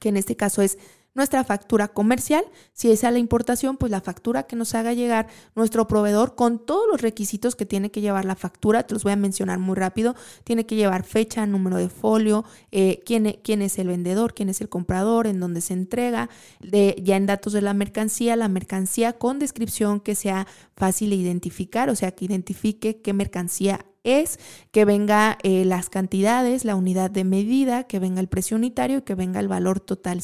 que 0.00 0.10
en 0.10 0.18
este 0.18 0.36
caso 0.36 0.60
es 0.60 0.76
nuestra 1.14 1.44
factura 1.44 1.88
comercial. 1.88 2.44
Si 2.72 2.90
es 2.90 3.04
a 3.04 3.10
la 3.10 3.18
importación, 3.18 3.76
pues 3.76 3.90
la 3.90 4.00
factura 4.00 4.44
que 4.44 4.56
nos 4.56 4.74
haga 4.74 4.92
llegar 4.92 5.28
nuestro 5.54 5.86
proveedor 5.86 6.34
con 6.34 6.64
todos 6.64 6.86
los 6.90 7.00
requisitos 7.00 7.56
que 7.56 7.66
tiene 7.66 7.90
que 7.90 8.00
llevar 8.00 8.24
la 8.24 8.36
factura. 8.36 8.84
Te 8.84 8.94
los 8.94 9.02
voy 9.02 9.12
a 9.12 9.16
mencionar 9.16 9.58
muy 9.58 9.74
rápido. 9.74 10.14
Tiene 10.44 10.66
que 10.66 10.76
llevar 10.76 11.04
fecha, 11.04 11.44
número 11.46 11.76
de 11.76 11.88
folio, 11.88 12.44
eh, 12.70 13.02
quién, 13.04 13.26
e, 13.26 13.40
quién, 13.42 13.62
es 13.62 13.78
el 13.78 13.88
vendedor, 13.88 14.34
quién 14.34 14.48
es 14.48 14.60
el 14.60 14.68
comprador, 14.68 15.26
en 15.26 15.40
dónde 15.40 15.60
se 15.60 15.74
entrega, 15.74 16.30
ya 16.60 17.16
en 17.16 17.26
datos 17.26 17.52
de 17.52 17.62
la 17.62 17.74
mercancía, 17.74 18.36
la 18.36 18.48
mercancía 18.48 19.14
con 19.14 19.38
descripción 19.38 20.00
que 20.00 20.14
sea 20.14 20.46
fácil 20.76 21.10
de 21.10 21.16
identificar, 21.16 21.90
o 21.90 21.96
sea, 21.96 22.12
que 22.12 22.24
identifique 22.24 23.00
qué 23.00 23.12
mercancía 23.12 23.84
es 24.04 24.38
que 24.70 24.84
venga 24.84 25.38
eh, 25.42 25.64
las 25.64 25.90
cantidades, 25.90 26.64
la 26.64 26.76
unidad 26.76 27.10
de 27.10 27.24
medida, 27.24 27.84
que 27.84 27.98
venga 27.98 28.20
el 28.20 28.28
precio 28.28 28.56
unitario 28.56 29.04
que 29.04 29.14
venga 29.14 29.40
el 29.40 29.48
valor 29.48 29.80
total 29.80 30.22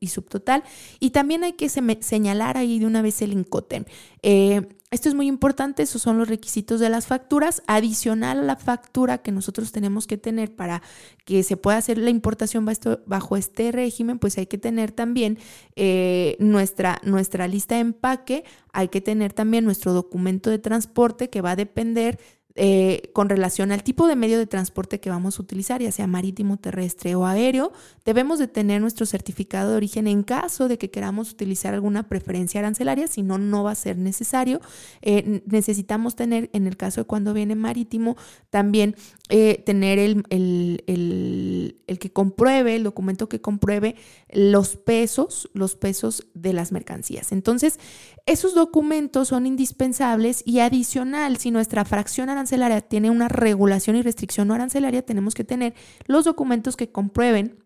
y 0.00 0.08
subtotal. 0.08 0.62
Y 1.00 1.10
también 1.10 1.44
hay 1.44 1.54
que 1.54 1.68
señalar 1.68 2.56
ahí 2.56 2.78
de 2.78 2.86
una 2.86 3.02
vez 3.02 3.22
el 3.22 3.32
INCOTEM. 3.32 3.84
Eh, 4.22 4.68
esto 4.92 5.08
es 5.08 5.16
muy 5.16 5.26
importante, 5.26 5.82
esos 5.82 6.00
son 6.00 6.16
los 6.16 6.28
requisitos 6.28 6.78
de 6.78 6.88
las 6.88 7.06
facturas. 7.06 7.62
Adicional 7.66 8.38
a 8.38 8.42
la 8.42 8.56
factura 8.56 9.18
que 9.18 9.32
nosotros 9.32 9.72
tenemos 9.72 10.06
que 10.06 10.16
tener 10.16 10.54
para 10.54 10.80
que 11.24 11.42
se 11.42 11.56
pueda 11.56 11.76
hacer 11.76 11.98
la 11.98 12.10
importación 12.10 12.66
bajo 13.04 13.36
este 13.36 13.72
régimen, 13.72 14.20
pues 14.20 14.38
hay 14.38 14.46
que 14.46 14.58
tener 14.58 14.92
también 14.92 15.38
eh, 15.74 16.36
nuestra, 16.38 17.00
nuestra 17.02 17.48
lista 17.48 17.74
de 17.74 17.80
empaque, 17.80 18.44
hay 18.72 18.88
que 18.88 19.00
tener 19.00 19.32
también 19.32 19.64
nuestro 19.64 19.92
documento 19.92 20.50
de 20.50 20.60
transporte 20.60 21.30
que 21.30 21.40
va 21.40 21.52
a 21.52 21.56
depender 21.56 22.20
eh, 22.58 23.10
con 23.12 23.28
relación 23.28 23.70
al 23.70 23.82
tipo 23.82 24.08
de 24.08 24.16
medio 24.16 24.38
de 24.38 24.46
transporte 24.46 24.98
que 24.98 25.10
vamos 25.10 25.38
a 25.38 25.42
utilizar, 25.42 25.82
ya 25.82 25.92
sea 25.92 26.06
marítimo, 26.06 26.56
terrestre 26.56 27.14
o 27.14 27.26
aéreo, 27.26 27.70
debemos 28.06 28.38
de 28.38 28.48
tener 28.48 28.80
nuestro 28.80 29.04
certificado 29.04 29.72
de 29.72 29.76
origen 29.76 30.06
en 30.06 30.22
caso 30.22 30.66
de 30.66 30.78
que 30.78 30.90
queramos 30.90 31.30
utilizar 31.30 31.74
alguna 31.74 32.08
preferencia 32.08 32.60
arancelaria, 32.60 33.08
si 33.08 33.22
no, 33.22 33.36
no 33.36 33.64
va 33.64 33.72
a 33.72 33.74
ser 33.74 33.98
necesario. 33.98 34.62
Eh, 35.02 35.42
necesitamos 35.44 36.16
tener, 36.16 36.48
en 36.54 36.66
el 36.66 36.78
caso 36.78 37.02
de 37.02 37.06
cuando 37.06 37.34
viene 37.34 37.56
marítimo, 37.56 38.16
también 38.48 38.96
eh, 39.28 39.62
tener 39.66 39.98
el, 39.98 40.24
el, 40.30 41.98
que 41.98 42.10
compruebe, 42.10 42.76
el 42.76 42.84
documento 42.84 43.28
que 43.28 43.42
compruebe 43.42 43.96
los 44.32 44.76
pesos, 44.76 45.50
los 45.52 45.76
pesos 45.76 46.26
de 46.32 46.54
las 46.54 46.72
mercancías. 46.72 47.32
Entonces, 47.32 47.78
esos 48.24 48.54
documentos 48.54 49.28
son 49.28 49.44
indispensables 49.44 50.42
y 50.46 50.60
adicional, 50.60 51.36
si 51.36 51.50
nuestra 51.50 51.84
fracción 51.84 52.30
arancelaria 52.30 52.45
arancelaria 52.46 52.80
tiene 52.80 53.10
una 53.10 53.28
regulación 53.28 53.96
y 53.96 54.02
restricción 54.02 54.48
no 54.48 54.54
arancelaria, 54.54 55.04
tenemos 55.04 55.34
que 55.34 55.44
tener 55.44 55.74
los 56.06 56.24
documentos 56.24 56.76
que 56.76 56.90
comprueben 56.90 57.64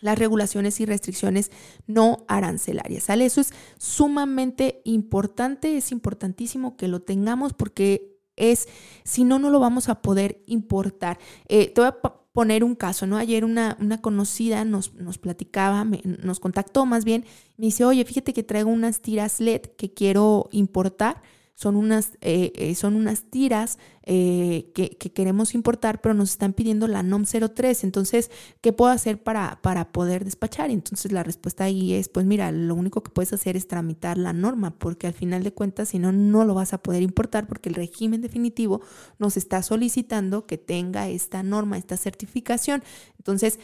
las 0.00 0.18
regulaciones 0.18 0.80
y 0.80 0.86
restricciones 0.86 1.50
no 1.86 2.24
arancelarias. 2.28 3.04
¿sale? 3.04 3.26
Eso 3.26 3.40
es 3.40 3.52
sumamente 3.78 4.82
importante, 4.84 5.76
es 5.76 5.92
importantísimo 5.92 6.76
que 6.76 6.88
lo 6.88 7.00
tengamos 7.00 7.52
porque 7.52 8.18
es, 8.36 8.68
si 9.04 9.24
no, 9.24 9.38
no 9.38 9.50
lo 9.50 9.60
vamos 9.60 9.88
a 9.88 10.02
poder 10.02 10.42
importar. 10.46 11.18
Eh, 11.48 11.70
te 11.70 11.80
voy 11.80 11.88
a 11.88 11.96
poner 12.32 12.64
un 12.64 12.74
caso, 12.74 13.06
¿no? 13.06 13.16
Ayer 13.16 13.46
una, 13.46 13.78
una 13.80 14.02
conocida 14.02 14.66
nos, 14.66 14.92
nos 14.94 15.16
platicaba, 15.16 15.86
nos 16.04 16.38
contactó 16.38 16.84
más 16.84 17.06
bien, 17.06 17.24
me 17.56 17.66
dice, 17.66 17.86
oye, 17.86 18.04
fíjate 18.04 18.34
que 18.34 18.42
traigo 18.42 18.68
unas 18.68 19.00
tiras 19.00 19.40
LED 19.40 19.62
que 19.78 19.94
quiero 19.94 20.50
importar 20.52 21.22
son 21.56 21.74
unas, 21.74 22.12
eh, 22.20 22.52
eh, 22.54 22.74
son 22.74 22.96
unas 22.96 23.22
tiras 23.30 23.78
eh, 24.02 24.70
que, 24.74 24.90
queremos 24.90 25.54
importar, 25.54 26.02
pero 26.02 26.14
nos 26.14 26.30
están 26.30 26.52
pidiendo 26.52 26.86
la 26.86 27.02
NOM 27.02 27.24
03. 27.24 27.82
Entonces, 27.82 28.30
¿qué 28.60 28.74
puedo 28.74 28.92
hacer 28.92 29.22
para, 29.22 29.58
para 29.62 29.90
poder 29.90 30.26
despachar? 30.26 30.70
Entonces, 30.70 31.12
la 31.12 31.22
respuesta 31.22 31.64
ahí 31.64 31.94
es, 31.94 32.10
pues 32.10 32.26
mira, 32.26 32.52
lo 32.52 32.74
único 32.74 33.02
que 33.02 33.10
puedes 33.10 33.32
hacer 33.32 33.56
es 33.56 33.68
tramitar 33.68 34.18
la 34.18 34.34
norma, 34.34 34.78
porque 34.78 35.06
al 35.06 35.14
final 35.14 35.42
de 35.44 35.54
cuentas, 35.54 35.88
si 35.88 35.98
no, 35.98 36.12
no 36.12 36.44
lo 36.44 36.52
vas 36.52 36.74
a 36.74 36.82
poder 36.82 37.02
importar, 37.02 37.46
porque 37.46 37.70
el 37.70 37.74
régimen 37.74 38.20
definitivo 38.20 38.82
nos 39.18 39.38
está 39.38 39.62
solicitando 39.62 40.46
que 40.46 40.58
tenga 40.58 41.08
esta 41.08 41.42
norma, 41.42 41.78
esta 41.78 41.96
certificación. 41.96 42.82
Entonces, 43.16 43.58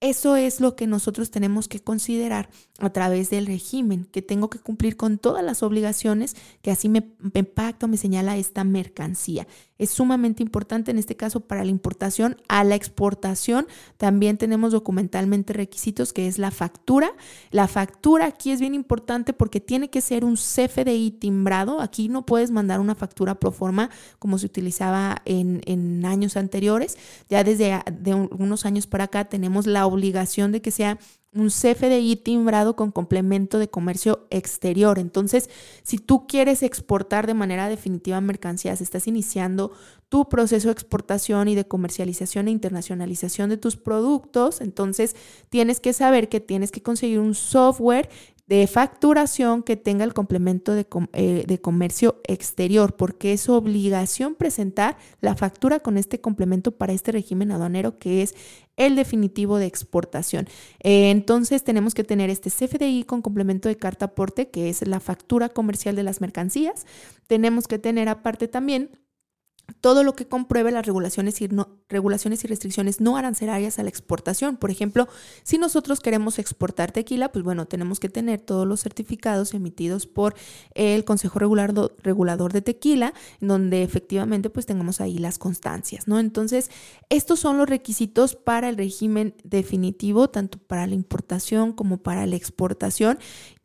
eso 0.00 0.36
es 0.36 0.60
lo 0.60 0.76
que 0.76 0.86
nosotros 0.86 1.30
tenemos 1.30 1.68
que 1.68 1.80
considerar 1.80 2.48
a 2.78 2.90
través 2.90 3.30
del 3.30 3.46
régimen, 3.46 4.06
que 4.06 4.22
tengo 4.22 4.48
que 4.48 4.58
cumplir 4.58 4.96
con 4.96 5.18
todas 5.18 5.44
las 5.44 5.62
obligaciones 5.62 6.36
que 6.62 6.70
así 6.70 6.88
me, 6.88 7.10
me 7.18 7.40
impacta 7.40 7.86
me 7.86 7.98
señala 7.98 8.36
esta 8.38 8.64
mercancía 8.64 9.46
es 9.80 9.88
sumamente 9.88 10.42
importante 10.42 10.90
en 10.90 10.98
este 10.98 11.16
caso 11.16 11.40
para 11.40 11.64
la 11.64 11.70
importación. 11.70 12.36
A 12.48 12.64
la 12.64 12.74
exportación 12.74 13.66
también 13.96 14.36
tenemos 14.36 14.72
documentalmente 14.72 15.54
requisitos 15.54 16.12
que 16.12 16.28
es 16.28 16.38
la 16.38 16.50
factura. 16.50 17.12
La 17.50 17.66
factura 17.66 18.26
aquí 18.26 18.50
es 18.50 18.60
bien 18.60 18.74
importante 18.74 19.32
porque 19.32 19.58
tiene 19.58 19.88
que 19.88 20.02
ser 20.02 20.26
un 20.26 20.34
CFDI 20.34 21.12
timbrado. 21.12 21.80
Aquí 21.80 22.10
no 22.10 22.26
puedes 22.26 22.50
mandar 22.50 22.78
una 22.78 22.94
factura 22.94 23.36
pro 23.36 23.52
forma 23.52 23.88
como 24.18 24.36
se 24.36 24.44
utilizaba 24.44 25.22
en, 25.24 25.62
en 25.64 26.04
años 26.04 26.36
anteriores. 26.36 26.98
Ya 27.30 27.42
desde 27.42 27.80
de 27.90 28.12
unos 28.12 28.66
años 28.66 28.86
para 28.86 29.04
acá 29.04 29.30
tenemos 29.30 29.66
la 29.66 29.86
obligación 29.86 30.52
de 30.52 30.60
que 30.60 30.70
sea 30.70 30.98
un 31.32 31.48
CFDI 31.48 32.16
timbrado 32.16 32.74
con 32.74 32.90
complemento 32.90 33.58
de 33.58 33.68
comercio 33.68 34.26
exterior. 34.30 34.98
Entonces, 34.98 35.48
si 35.84 35.98
tú 35.98 36.26
quieres 36.26 36.62
exportar 36.62 37.26
de 37.26 37.34
manera 37.34 37.68
definitiva 37.68 38.20
mercancías, 38.20 38.80
estás 38.80 39.06
iniciando 39.06 39.72
tu 40.08 40.28
proceso 40.28 40.68
de 40.68 40.72
exportación 40.72 41.46
y 41.46 41.54
de 41.54 41.68
comercialización 41.68 42.48
e 42.48 42.50
internacionalización 42.50 43.48
de 43.48 43.58
tus 43.58 43.76
productos, 43.76 44.60
entonces 44.60 45.14
tienes 45.50 45.78
que 45.78 45.92
saber 45.92 46.28
que 46.28 46.40
tienes 46.40 46.72
que 46.72 46.82
conseguir 46.82 47.20
un 47.20 47.36
software 47.36 48.08
de 48.50 48.66
facturación 48.66 49.62
que 49.62 49.76
tenga 49.76 50.02
el 50.02 50.12
complemento 50.12 50.74
de, 50.74 50.84
eh, 51.12 51.44
de, 51.46 51.60
comercio 51.60 52.20
exterior, 52.24 52.96
porque 52.96 53.32
es 53.32 53.48
obligación 53.48 54.34
presentar 54.34 54.96
la 55.20 55.36
factura 55.36 55.78
con 55.78 55.96
este 55.96 56.20
complemento 56.20 56.72
para 56.72 56.92
este 56.92 57.12
régimen 57.12 57.52
aduanero 57.52 58.00
que 58.00 58.22
es 58.22 58.34
el 58.76 58.96
definitivo 58.96 59.58
de 59.58 59.66
exportación. 59.66 60.48
Eh, 60.80 61.10
entonces 61.10 61.62
tenemos 61.62 61.94
que 61.94 62.02
tener 62.02 62.28
este 62.28 62.50
CFDI 62.50 63.04
con 63.04 63.22
complemento 63.22 63.68
de 63.68 63.76
carta 63.76 64.06
aporte, 64.06 64.50
que 64.50 64.68
es 64.68 64.84
la 64.84 64.98
factura 64.98 65.48
comercial 65.48 65.94
de 65.94 66.02
las 66.02 66.20
mercancías. 66.20 66.86
Tenemos 67.28 67.68
que 67.68 67.78
tener 67.78 68.08
aparte 68.08 68.48
también 68.48 68.90
todo 69.80 70.04
lo 70.04 70.14
que 70.14 70.26
compruebe 70.26 70.70
las 70.70 70.86
regulaciones 70.86 71.40
y, 71.40 71.48
regulaciones 71.88 72.44
y 72.44 72.46
restricciones 72.48 73.00
no 73.00 73.16
arancelarias 73.16 73.78
a 73.78 73.82
la 73.82 73.88
exportación. 73.88 74.56
Por 74.56 74.70
ejemplo, 74.70 75.08
si 75.42 75.58
nosotros 75.58 76.00
queremos 76.00 76.38
exportar 76.38 76.92
tequila, 76.92 77.32
pues 77.32 77.44
bueno, 77.44 77.66
tenemos 77.66 78.00
que 78.00 78.08
tener 78.08 78.40
todos 78.40 78.66
los 78.66 78.82
certificados 78.82 79.54
emitidos 79.54 80.06
por 80.06 80.34
el 80.74 81.04
Consejo 81.04 81.38
Regulador, 81.38 81.94
Regulador 82.02 82.52
de 82.52 82.62
Tequila, 82.62 83.14
donde 83.40 83.82
efectivamente 83.82 84.50
pues 84.50 84.66
tengamos 84.66 85.00
ahí 85.00 85.18
las 85.18 85.38
constancias, 85.38 86.08
¿no? 86.08 86.18
Entonces, 86.18 86.70
estos 87.08 87.40
son 87.40 87.58
los 87.58 87.68
requisitos 87.68 88.36
para 88.36 88.68
el 88.68 88.76
régimen 88.76 89.34
definitivo, 89.44 90.30
tanto 90.30 90.58
para 90.58 90.86
la 90.86 90.94
importación 90.94 91.72
como 91.72 91.98
para 91.98 92.26
la 92.26 92.36
exportación. 92.36 93.18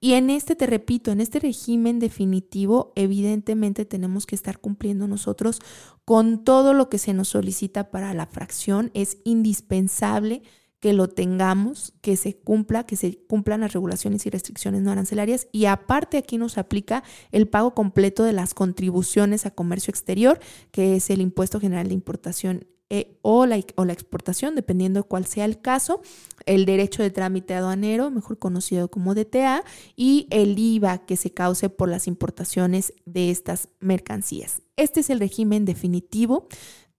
Y 0.05 0.13
en 0.13 0.29
este, 0.29 0.55
te 0.55 0.67
repito, 0.67 1.11
en 1.11 1.19
este 1.19 1.39
régimen 1.39 1.97
definitivo, 1.97 2.93
evidentemente 2.95 3.85
tenemos 3.85 4.27
que 4.27 4.35
estar 4.35 4.59
cumpliendo 4.59 5.07
nosotros 5.07 5.61
con 6.05 6.43
todo 6.43 6.73
lo 6.73 6.89
que 6.89 6.99
se 6.99 7.15
nos 7.15 7.29
solicita 7.29 7.89
para 7.89 8.13
la 8.13 8.27
fracción. 8.27 8.91
Es 8.93 9.17
indispensable 9.23 10.43
que 10.79 10.93
lo 10.93 11.07
tengamos, 11.07 11.95
que 12.01 12.17
se 12.17 12.37
cumpla, 12.37 12.85
que 12.85 12.97
se 12.97 13.17
cumplan 13.27 13.61
las 13.61 13.73
regulaciones 13.73 14.27
y 14.27 14.29
restricciones 14.29 14.83
no 14.83 14.91
arancelarias. 14.91 15.47
Y 15.51 15.65
aparte 15.65 16.17
aquí 16.19 16.37
nos 16.37 16.59
aplica 16.59 17.03
el 17.31 17.47
pago 17.47 17.73
completo 17.73 18.23
de 18.23 18.33
las 18.33 18.53
contribuciones 18.53 19.47
a 19.47 19.55
comercio 19.55 19.89
exterior, 19.89 20.39
que 20.69 20.97
es 20.97 21.09
el 21.09 21.19
impuesto 21.19 21.59
general 21.59 21.87
de 21.87 21.95
importación 21.95 22.67
eh, 22.89 23.17
o, 23.23 23.45
la, 23.45 23.59
o 23.75 23.85
la 23.85 23.93
exportación, 23.93 24.53
dependiendo 24.53 25.01
de 25.01 25.07
cuál 25.07 25.25
sea 25.25 25.45
el 25.45 25.59
caso, 25.59 26.01
el 26.45 26.65
derecho 26.65 27.01
de 27.01 27.09
trámite 27.09 27.55
aduanero, 27.55 28.11
mejor 28.11 28.37
conocido 28.37 28.89
como 28.89 29.15
DTA, 29.15 29.63
y 29.95 30.27
el 30.29 30.57
IVA 30.57 30.99
que 30.99 31.17
se 31.17 31.31
cause 31.31 31.69
por 31.69 31.89
las 31.89 32.07
importaciones 32.07 32.93
de 33.05 33.31
estas 33.31 33.69
mercancías. 33.79 34.61
Este 34.77 34.99
es 34.99 35.09
el 35.09 35.19
régimen 35.19 35.65
definitivo 35.65 36.47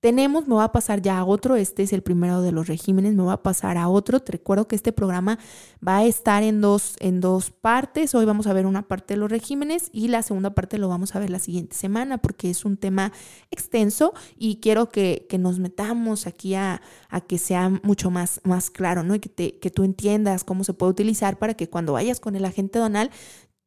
tenemos, 0.01 0.47
me 0.47 0.55
voy 0.55 0.65
a 0.65 0.69
pasar 0.69 1.01
ya 1.01 1.19
a 1.19 1.25
otro, 1.25 1.57
este 1.57 1.83
es 1.83 1.93
el 1.93 2.03
primero 2.03 2.43
de 2.43 2.53
los 2.53 2.69
regímenes, 2.69 3.15
me 3.15 3.23
voy 3.23 3.33
a 3.33 3.43
pasar 3.43 3.79
a 3.79 3.89
otro. 3.89 4.21
Te 4.21 4.33
recuerdo 4.33 4.69
que 4.69 4.77
este 4.77 4.93
programa 4.93 5.39
va 5.87 5.99
a 5.99 6.05
estar 6.05 6.43
en 6.43 6.61
dos, 6.61 6.97
en 7.01 7.21
dos 7.21 7.51
partes. 7.51 8.15
Hoy 8.15 8.25
vamos 8.25 8.47
a 8.47 8.53
ver 8.53 8.67
una 8.67 8.83
parte 8.83 9.15
de 9.15 9.21
los 9.21 9.31
regímenes 9.31 9.89
y 9.93 10.09
la 10.09 10.23
segunda 10.23 10.51
parte 10.51 10.79
lo 10.79 10.89
vamos 10.89 11.17
a 11.17 11.19
ver 11.19 11.31
la 11.31 11.39
siguiente 11.39 11.75
semana 11.75 12.19
porque 12.19 12.51
es 12.51 12.65
un 12.65 12.77
tema 12.77 13.13
extenso 13.51 14.13
y 14.37 14.61
quiero 14.61 14.91
que, 14.91 15.27
nos 15.37 15.59
metamos 15.59 16.27
aquí 16.27 16.55
a, 16.55 16.81
a, 17.11 17.21
que 17.21 17.37
sea 17.37 17.69
mucho 17.83 18.11
más, 18.11 18.41
más 18.45 18.71
claro, 18.71 19.03
¿no? 19.03 19.15
Y 19.15 19.21
que, 19.21 19.29
te, 19.29 19.59
que 19.59 19.71
tú 19.71 19.85
entiendas 19.85 20.45
cómo 20.45 20.65
se 20.65 20.73
puede 20.73 20.93
utilizar 20.93 21.39
para 21.39 21.55
que 21.55 21.69
cuando 21.69 21.93
vayas 21.93 22.21
con 22.21 22.37
el 22.37 22.45
agente 22.47 22.79
donal 22.79 23.11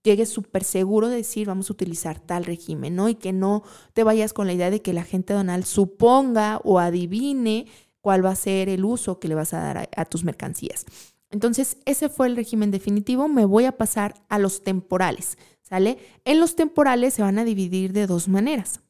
llegues 0.04 0.30
súper 0.30 0.64
seguro 0.64 1.10
de 1.10 1.18
decir 1.18 1.48
vamos 1.48 1.70
a 1.70 1.74
utilizar 1.74 2.20
tal 2.20 2.46
régimen, 2.46 2.96
¿no? 2.96 3.10
Y 3.10 3.16
que 3.16 3.34
no 3.34 3.64
te 3.94 4.04
vayas 4.04 4.34
con 4.34 4.48
la 4.48 4.54
idea 4.54 4.70
de 4.70 4.82
que 4.82 4.94
la 4.94 5.04
gente 5.04 5.34
donal 5.34 5.66
suponga 5.66 6.62
o 6.64 6.80
adivine 6.80 7.68
cuál 8.02 8.26
va 8.26 8.32
a 8.32 8.36
ser 8.36 8.70
el 8.70 8.86
uso 8.86 9.20
que 9.20 9.28
le 9.28 9.36
vas 9.36 9.54
a 9.54 9.60
dar 9.60 9.90
a, 9.96 10.06
tus 10.06 10.24
mercancías. 10.24 10.86
Entonces, 11.30 11.78
ese 11.86 12.10
fue 12.10 12.28
el 12.28 12.36
régimen 12.36 12.72
definitivo. 12.72 13.28
Me 13.28 13.46
voy 13.46 13.66
a 13.66 13.78
pasar 13.78 14.16
a 14.30 14.40
los 14.40 14.64
temporales, 14.64 15.38
¿sale? 15.62 15.98
En 16.26 16.40
los 16.40 16.56
temporales 16.56 17.14
se 17.14 17.22
van 17.22 17.38
a 17.38 17.44
dividir 17.44 17.94
de 17.94 18.08
dos 18.08 18.28
maneras. 18.28 18.82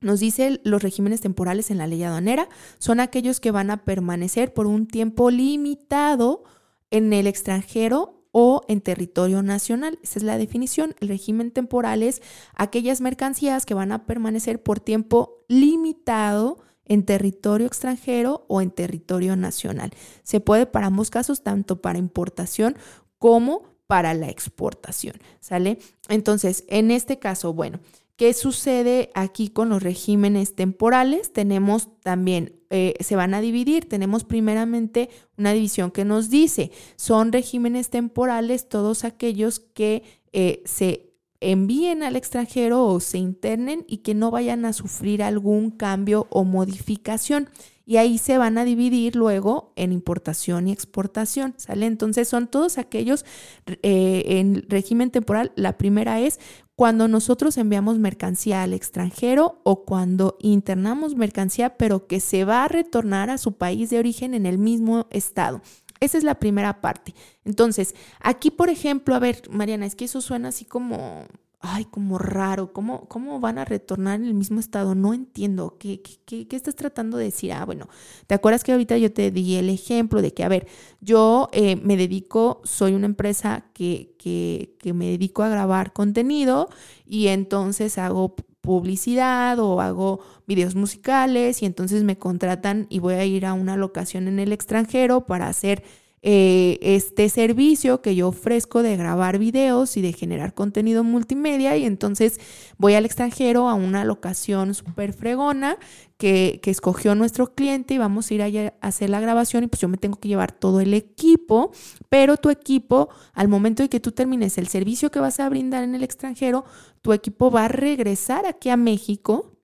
Nos 0.00 0.20
dice 0.20 0.60
los 0.64 0.82
regímenes 0.82 1.20
temporales 1.20 1.70
en 1.70 1.76
la 1.76 1.86
ley 1.86 2.02
aduanera 2.02 2.48
son 2.78 3.00
aquellos 3.00 3.38
que 3.38 3.50
van 3.50 3.70
a 3.70 3.84
permanecer 3.84 4.54
por 4.54 4.66
un 4.66 4.86
tiempo 4.86 5.30
limitado 5.30 6.44
en 6.90 7.12
el 7.12 7.26
extranjero 7.26 8.19
o 8.32 8.62
en 8.68 8.80
territorio 8.80 9.42
nacional. 9.42 9.98
Esa 10.02 10.18
es 10.18 10.22
la 10.22 10.38
definición. 10.38 10.94
El 11.00 11.08
régimen 11.08 11.50
temporal 11.50 12.02
es 12.02 12.22
aquellas 12.54 13.00
mercancías 13.00 13.66
que 13.66 13.74
van 13.74 13.92
a 13.92 14.06
permanecer 14.06 14.62
por 14.62 14.80
tiempo 14.80 15.44
limitado 15.48 16.58
en 16.84 17.04
territorio 17.04 17.66
extranjero 17.66 18.44
o 18.48 18.60
en 18.60 18.70
territorio 18.70 19.36
nacional. 19.36 19.92
Se 20.22 20.40
puede 20.40 20.66
para 20.66 20.86
ambos 20.86 21.10
casos, 21.10 21.42
tanto 21.42 21.80
para 21.80 21.98
importación 21.98 22.76
como 23.18 23.62
para 23.86 24.14
la 24.14 24.28
exportación, 24.28 25.16
¿sale? 25.40 25.78
Entonces, 26.08 26.64
en 26.68 26.90
este 26.90 27.18
caso, 27.18 27.52
bueno, 27.52 27.80
¿Qué 28.20 28.34
sucede 28.34 29.10
aquí 29.14 29.48
con 29.48 29.70
los 29.70 29.82
regímenes 29.82 30.54
temporales? 30.54 31.32
Tenemos 31.32 31.88
también, 32.02 32.60
eh, 32.68 32.92
se 33.00 33.16
van 33.16 33.32
a 33.32 33.40
dividir. 33.40 33.88
Tenemos 33.88 34.24
primeramente 34.24 35.08
una 35.38 35.54
división 35.54 35.90
que 35.90 36.04
nos 36.04 36.28
dice, 36.28 36.70
son 36.96 37.32
regímenes 37.32 37.88
temporales 37.88 38.68
todos 38.68 39.04
aquellos 39.04 39.58
que 39.60 40.02
eh, 40.34 40.60
se 40.66 41.14
envíen 41.40 42.02
al 42.02 42.14
extranjero 42.14 42.84
o 42.84 43.00
se 43.00 43.16
internen 43.16 43.86
y 43.88 43.98
que 43.98 44.12
no 44.12 44.30
vayan 44.30 44.66
a 44.66 44.74
sufrir 44.74 45.22
algún 45.22 45.70
cambio 45.70 46.26
o 46.28 46.44
modificación. 46.44 47.48
Y 47.86 47.96
ahí 47.96 48.18
se 48.18 48.36
van 48.36 48.58
a 48.58 48.64
dividir 48.64 49.16
luego 49.16 49.72
en 49.76 49.92
importación 49.92 50.68
y 50.68 50.72
exportación, 50.72 51.54
¿sale? 51.56 51.86
Entonces 51.86 52.28
son 52.28 52.46
todos 52.46 52.76
aquellos 52.76 53.24
eh, 53.66 54.22
en 54.26 54.64
régimen 54.68 55.10
temporal. 55.10 55.50
La 55.56 55.78
primera 55.78 56.20
es 56.20 56.38
cuando 56.80 57.08
nosotros 57.08 57.58
enviamos 57.58 57.98
mercancía 57.98 58.62
al 58.62 58.72
extranjero 58.72 59.60
o 59.64 59.84
cuando 59.84 60.38
internamos 60.40 61.14
mercancía 61.14 61.76
pero 61.76 62.06
que 62.06 62.20
se 62.20 62.46
va 62.46 62.64
a 62.64 62.68
retornar 62.68 63.28
a 63.28 63.36
su 63.36 63.52
país 63.52 63.90
de 63.90 63.98
origen 63.98 64.32
en 64.32 64.46
el 64.46 64.56
mismo 64.56 65.06
estado. 65.10 65.60
Esa 66.00 66.16
es 66.16 66.24
la 66.24 66.36
primera 66.36 66.80
parte. 66.80 67.14
Entonces, 67.44 67.94
aquí, 68.18 68.50
por 68.50 68.70
ejemplo, 68.70 69.14
a 69.14 69.18
ver, 69.18 69.42
Mariana, 69.50 69.84
es 69.84 69.94
que 69.94 70.06
eso 70.06 70.22
suena 70.22 70.48
así 70.48 70.64
como 70.64 71.26
ay, 71.60 71.84
como 71.84 72.18
raro, 72.18 72.72
¿cómo, 72.72 73.06
cómo 73.08 73.38
van 73.38 73.58
a 73.58 73.64
retornar 73.66 74.20
en 74.20 74.26
el 74.26 74.34
mismo 74.34 74.60
estado? 74.60 74.94
No 74.94 75.12
entiendo, 75.12 75.76
¿Qué, 75.78 76.00
¿Qué, 76.02 76.48
qué, 76.48 76.56
estás 76.56 76.74
tratando 76.74 77.18
de 77.18 77.24
decir? 77.24 77.52
Ah, 77.52 77.64
bueno, 77.66 77.88
¿te 78.26 78.34
acuerdas 78.34 78.64
que 78.64 78.72
ahorita 78.72 78.96
yo 78.96 79.12
te 79.12 79.30
di 79.30 79.56
el 79.56 79.68
ejemplo 79.68 80.22
de 80.22 80.32
que, 80.32 80.42
a 80.42 80.48
ver, 80.48 80.66
yo 81.00 81.48
eh, 81.52 81.76
me 81.76 81.96
dedico, 81.96 82.62
soy 82.64 82.94
una 82.94 83.06
empresa 83.06 83.66
que, 83.74 84.14
que, 84.18 84.76
que 84.78 84.94
me 84.94 85.06
dedico 85.06 85.42
a 85.42 85.48
grabar 85.50 85.92
contenido 85.92 86.68
y 87.06 87.28
entonces 87.28 87.98
hago 87.98 88.34
publicidad 88.62 89.58
o 89.58 89.80
hago 89.80 90.20
videos 90.46 90.74
musicales 90.74 91.62
y 91.62 91.66
entonces 91.66 92.04
me 92.04 92.18
contratan 92.18 92.86
y 92.90 92.98
voy 92.98 93.14
a 93.14 93.24
ir 93.24 93.46
a 93.46 93.52
una 93.54 93.76
locación 93.76 94.28
en 94.28 94.38
el 94.38 94.52
extranjero 94.52 95.26
para 95.26 95.48
hacer 95.48 95.82
eh, 96.22 96.78
este 96.82 97.30
servicio 97.30 98.02
que 98.02 98.14
yo 98.14 98.28
ofrezco 98.28 98.82
de 98.82 98.94
grabar 98.94 99.38
videos 99.38 99.96
y 99.96 100.02
de 100.02 100.12
generar 100.12 100.52
contenido 100.52 101.02
multimedia 101.02 101.78
y 101.78 101.86
entonces 101.86 102.38
voy 102.76 102.92
al 102.92 103.06
extranjero 103.06 103.70
a 103.70 103.74
una 103.74 104.04
locación 104.04 104.74
súper 104.74 105.14
fregona 105.14 105.78
que, 106.18 106.60
que, 106.62 106.70
escogió 106.70 107.14
nuestro 107.14 107.54
cliente 107.54 107.94
y 107.94 107.98
vamos 107.98 108.30
a 108.30 108.34
ir 108.34 108.42
allá 108.42 108.74
a 108.82 108.88
hacer 108.88 109.08
la 109.08 109.20
grabación 109.20 109.64
y 109.64 109.68
pues 109.68 109.80
yo 109.80 109.88
me 109.88 109.96
tengo 109.96 110.18
que 110.18 110.28
llevar 110.28 110.52
todo 110.52 110.80
el 110.80 110.92
equipo, 110.92 111.72
pero 112.10 112.36
tu 112.36 112.50
equipo 112.50 113.08
al 113.32 113.48
momento 113.48 113.82
de 113.82 113.88
que 113.88 114.00
tú 114.00 114.12
termines 114.12 114.58
el 114.58 114.68
servicio 114.68 115.10
que 115.10 115.20
vas 115.20 115.40
a 115.40 115.48
brindar 115.48 115.84
en 115.84 115.94
el 115.94 116.02
extranjero, 116.02 116.66
tu 117.00 117.14
equipo 117.14 117.50
va 117.50 117.64
a 117.64 117.68
regresar 117.68 118.44
aquí 118.44 118.68
a 118.68 118.76
México 118.76 119.56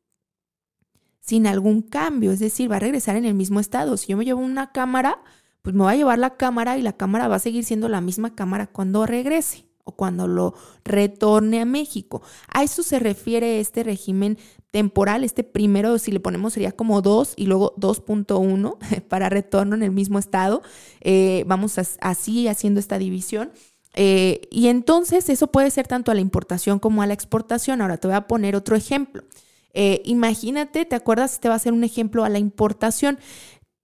sin 1.21 1.47
algún 1.47 1.83
cambio, 1.83 2.31
es 2.31 2.39
decir, 2.39 2.71
va 2.71 2.77
a 2.77 2.81
regresar 2.81 3.17
en 3.17 3.27
el 3.27 3.35
mismo 3.35 3.61
estado. 3.61 3.99
Si 3.99 4.07
yo 4.07 4.17
me 4.17 4.25
llevo 4.25 4.41
una 4.41 4.73
cámara, 4.73 5.19
pues 5.67 5.75
me 5.75 5.83
va 5.83 5.91
a 5.91 5.97
llevar 5.97 6.21
la 6.21 6.37
cámara 6.37 6.79
y 6.79 6.83
la 6.83 6.93
cámara 6.93 7.27
va 7.27 7.35
a 7.35 7.41
seguir 7.41 7.65
siendo 7.65 7.89
la 7.89 8.01
misma 8.01 8.37
cámara 8.37 8.69
cuando 8.69 9.05
regrese 9.05 9.67
o 9.83 9.97
cuando 9.97 10.29
lo 10.29 10.55
retorne 10.85 11.61
a 11.61 11.65
México. 11.65 12.23
A 12.47 12.63
eso 12.63 12.85
se 12.85 13.01
refiere 13.01 13.59
este 13.59 13.83
régimen 13.83 14.39
temporal. 14.71 15.25
Este 15.25 15.43
primero, 15.43 15.99
si 15.99 16.13
le 16.13 16.21
ponemos, 16.21 16.53
sería 16.53 16.71
como 16.71 17.03
2 17.03 17.35
y 17.37 17.47
luego 17.47 17.75
2.1 17.79 19.03
para 19.09 19.29
retorno 19.29 19.75
en 19.75 19.83
el 19.83 19.91
mismo 19.91 20.21
estado. 20.21 20.63
Eh, 21.01 21.43
vamos 21.49 21.81
así 22.01 22.47
haciendo 22.47 22.79
esta 22.79 22.99
división. 22.99 23.51
Eh, 23.95 24.43
y 24.53 24.69
entonces 24.69 25.29
eso 25.29 25.49
puede 25.49 25.73
ser 25.73 25.89
tanto 25.89 26.13
a 26.13 26.15
la 26.15 26.21
importación 26.21 26.79
como 26.79 27.03
a 27.03 27.09
la 27.09 27.15
exportación. 27.15 27.81
Ahora 27.81 27.97
te 27.97 28.07
voy 28.07 28.15
a 28.15 28.29
poner 28.29 28.55
otro 28.55 28.77
ejemplo. 28.77 29.25
Eh, 29.79 30.01
imagínate, 30.07 30.87
¿te 30.87 30.97
acuerdas? 30.97 31.35
Este 31.35 31.51
va 31.51 31.55
a 31.55 31.59
ser 31.59 31.75
un 31.75 31.85
ejemplo 31.85 32.25
a 32.25 32.31
la 32.31 32.39
importación. 32.39 33.19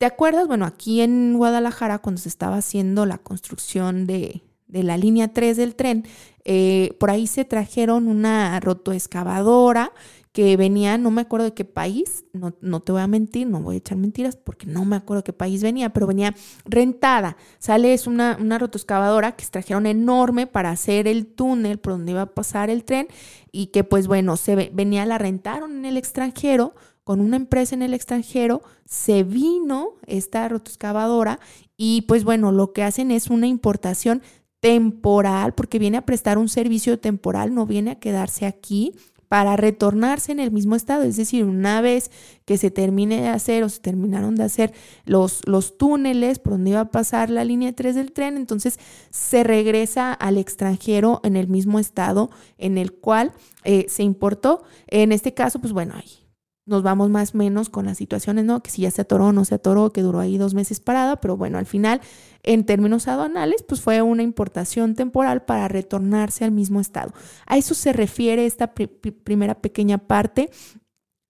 ¿Te 0.03 0.07
acuerdas? 0.07 0.49
Bueno, 0.49 0.65
aquí 0.65 1.01
en 1.01 1.35
Guadalajara, 1.39 2.01
cuando 2.01 2.21
se 2.21 2.29
estaba 2.29 2.57
haciendo 2.57 3.07
la 3.07 3.19
construcción 3.19 4.05
de, 4.05 4.43
la 4.67 4.97
línea 4.97 5.33
3 5.33 5.57
del 5.57 5.77
tren, 5.77 6.05
eh, 6.45 6.97
por 6.99 7.13
ahí 7.13 7.29
se 7.29 7.45
trajeron 7.45 8.09
una 8.09 8.59
rotoexcavadora 8.59 9.93
que 10.33 10.57
venía, 10.57 10.99
no 10.99 11.13
me 11.13 11.21
acuerdo 11.21 11.45
de 11.45 11.55
qué 11.55 11.65
país, 11.65 12.25
no, 12.33 12.53
no, 12.61 12.81
te 12.81 12.91
voy 12.91 13.01
a 13.01 13.07
mentir, 13.07 13.47
no 13.47 13.61
voy 13.61 13.77
a 13.77 13.79
echar 13.79 13.97
mentiras 13.97 14.35
porque 14.35 14.67
no 14.67 14.85
me 14.85 14.97
acuerdo 14.97 15.21
de 15.21 15.27
qué 15.27 15.33
país 15.35 15.63
venía, 15.63 15.91
pero 15.91 16.09
venía 16.09 16.35
rentada. 16.65 17.37
Sale, 17.61 17.95
es 17.95 18.09
una, 18.09 18.37
una 18.41 18.59
rotoexcavadora 18.59 19.37
que 19.37 19.45
se 19.45 19.53
trajeron 19.53 19.87
enorme 19.87 20.49
para 20.49 20.71
hacer 20.71 21.07
el 21.07 21.27
túnel 21.27 21.79
por 21.79 21.93
donde 21.93 22.11
iba 22.11 22.23
a 22.23 22.35
pasar 22.35 22.71
el 22.71 22.83
tren 22.83 23.07
y 23.53 23.67
que 23.67 23.85
pues 23.85 24.09
bueno, 24.09 24.37
se 24.37 24.57
venía, 24.73 25.07
la 25.07 25.19
rentaron 25.19 25.77
en 25.77 25.85
el 25.85 25.97
extranjero 25.97 26.75
con 27.05 27.21
una 27.21 27.37
empresa 27.37 27.75
en 27.75 27.83
el 27.83 27.95
extranjero, 27.95 28.63
se 28.85 29.23
vino 29.25 29.95
esta 30.07 30.49
rotoscavadora 30.49 31.41
y 31.77 32.03
pues 32.03 32.25
bueno, 32.25 32.53
lo 32.53 32.73
que 32.73 32.83
hacen 32.83 33.11
es 33.11 33.29
una 33.29 33.47
importación 33.47 34.23
temporal, 34.61 35.55
porque 35.55 35.81
viene 35.81 35.97
a 35.97 36.07
prestar 36.07 36.39
un 36.39 36.49
servicio 36.49 36.99
temporal, 37.01 37.53
no 37.53 37.67
viene 37.67 37.91
a 37.91 37.99
quedarse 37.99 38.47
aquí 38.47 38.95
para 39.27 39.57
retornarse 39.57 40.31
en 40.31 40.39
el 40.39 40.53
mismo 40.53 40.77
estado. 40.77 41.03
Es 41.03 41.17
decir, 41.17 41.45
una 41.45 41.81
vez 41.81 42.11
que 42.45 42.59
se 42.59 42.71
termine 42.71 43.23
de 43.23 43.29
hacer 43.29 43.65
o 43.65 43.69
se 43.69 43.81
terminaron 43.81 44.37
de 44.37 44.45
hacer 44.45 44.73
los, 45.05 45.41
los 45.47 45.79
túneles 45.79 46.39
por 46.39 46.53
donde 46.53 46.71
iba 46.71 46.81
a 46.81 46.91
pasar 46.91 47.31
la 47.31 47.43
línea 47.43 47.73
3 47.73 47.95
del 47.95 48.13
tren, 48.13 48.37
entonces 48.37 48.79
se 49.11 49.43
regresa 49.43 50.13
al 50.13 50.37
extranjero 50.39 51.21
en 51.25 51.37
el 51.37 51.49
mismo 51.49 51.79
estado 51.79 52.31
en 52.59 52.79
el 52.79 52.93
cual 52.93 53.33
eh, 53.65 53.87
se 53.89 54.03
importó. 54.03 54.63
En 54.87 55.11
este 55.11 55.35
caso, 55.35 55.59
pues 55.59 55.73
bueno, 55.73 55.95
ahí 55.97 56.22
nos 56.65 56.83
vamos 56.83 57.11
más 57.11 57.35
o 57.35 57.39
menos 57.39 57.69
con 57.69 57.87
las 57.87 57.99
situaciones, 57.99 58.45
¿no? 58.45 58.63
Que 58.63 58.71
si 58.71 58.83
ya 58.83 58.91
se 58.91 59.03
atoró 59.03 59.27
o 59.27 59.33
no 59.33 59.45
se 59.45 59.57
atoró, 59.57 59.93
que 59.93 60.03
duró 60.03 60.21
ahí 60.21 60.39
dos 60.39 60.55
meses 60.55 60.81
parada, 60.81 61.17
pero 61.21 61.37
bueno, 61.37 61.59
al 61.59 61.67
final, 61.67 62.01
en 62.43 62.65
términos 62.65 63.09
aduanales, 63.09 63.63
pues 63.63 63.81
fue 63.81 64.01
una 64.03 64.23
importación 64.23 64.95
temporal 64.95 65.45
para 65.45 65.69
retornarse 65.69 66.45
al 66.45 66.53
mismo 66.53 66.81
estado. 66.81 67.13
A 67.47 67.57
eso 67.57 67.75
se 67.75 67.93
refiere 67.93 68.47
esta 68.47 68.75
primera 68.75 69.61
pequeña 69.61 69.99
parte 69.99 70.51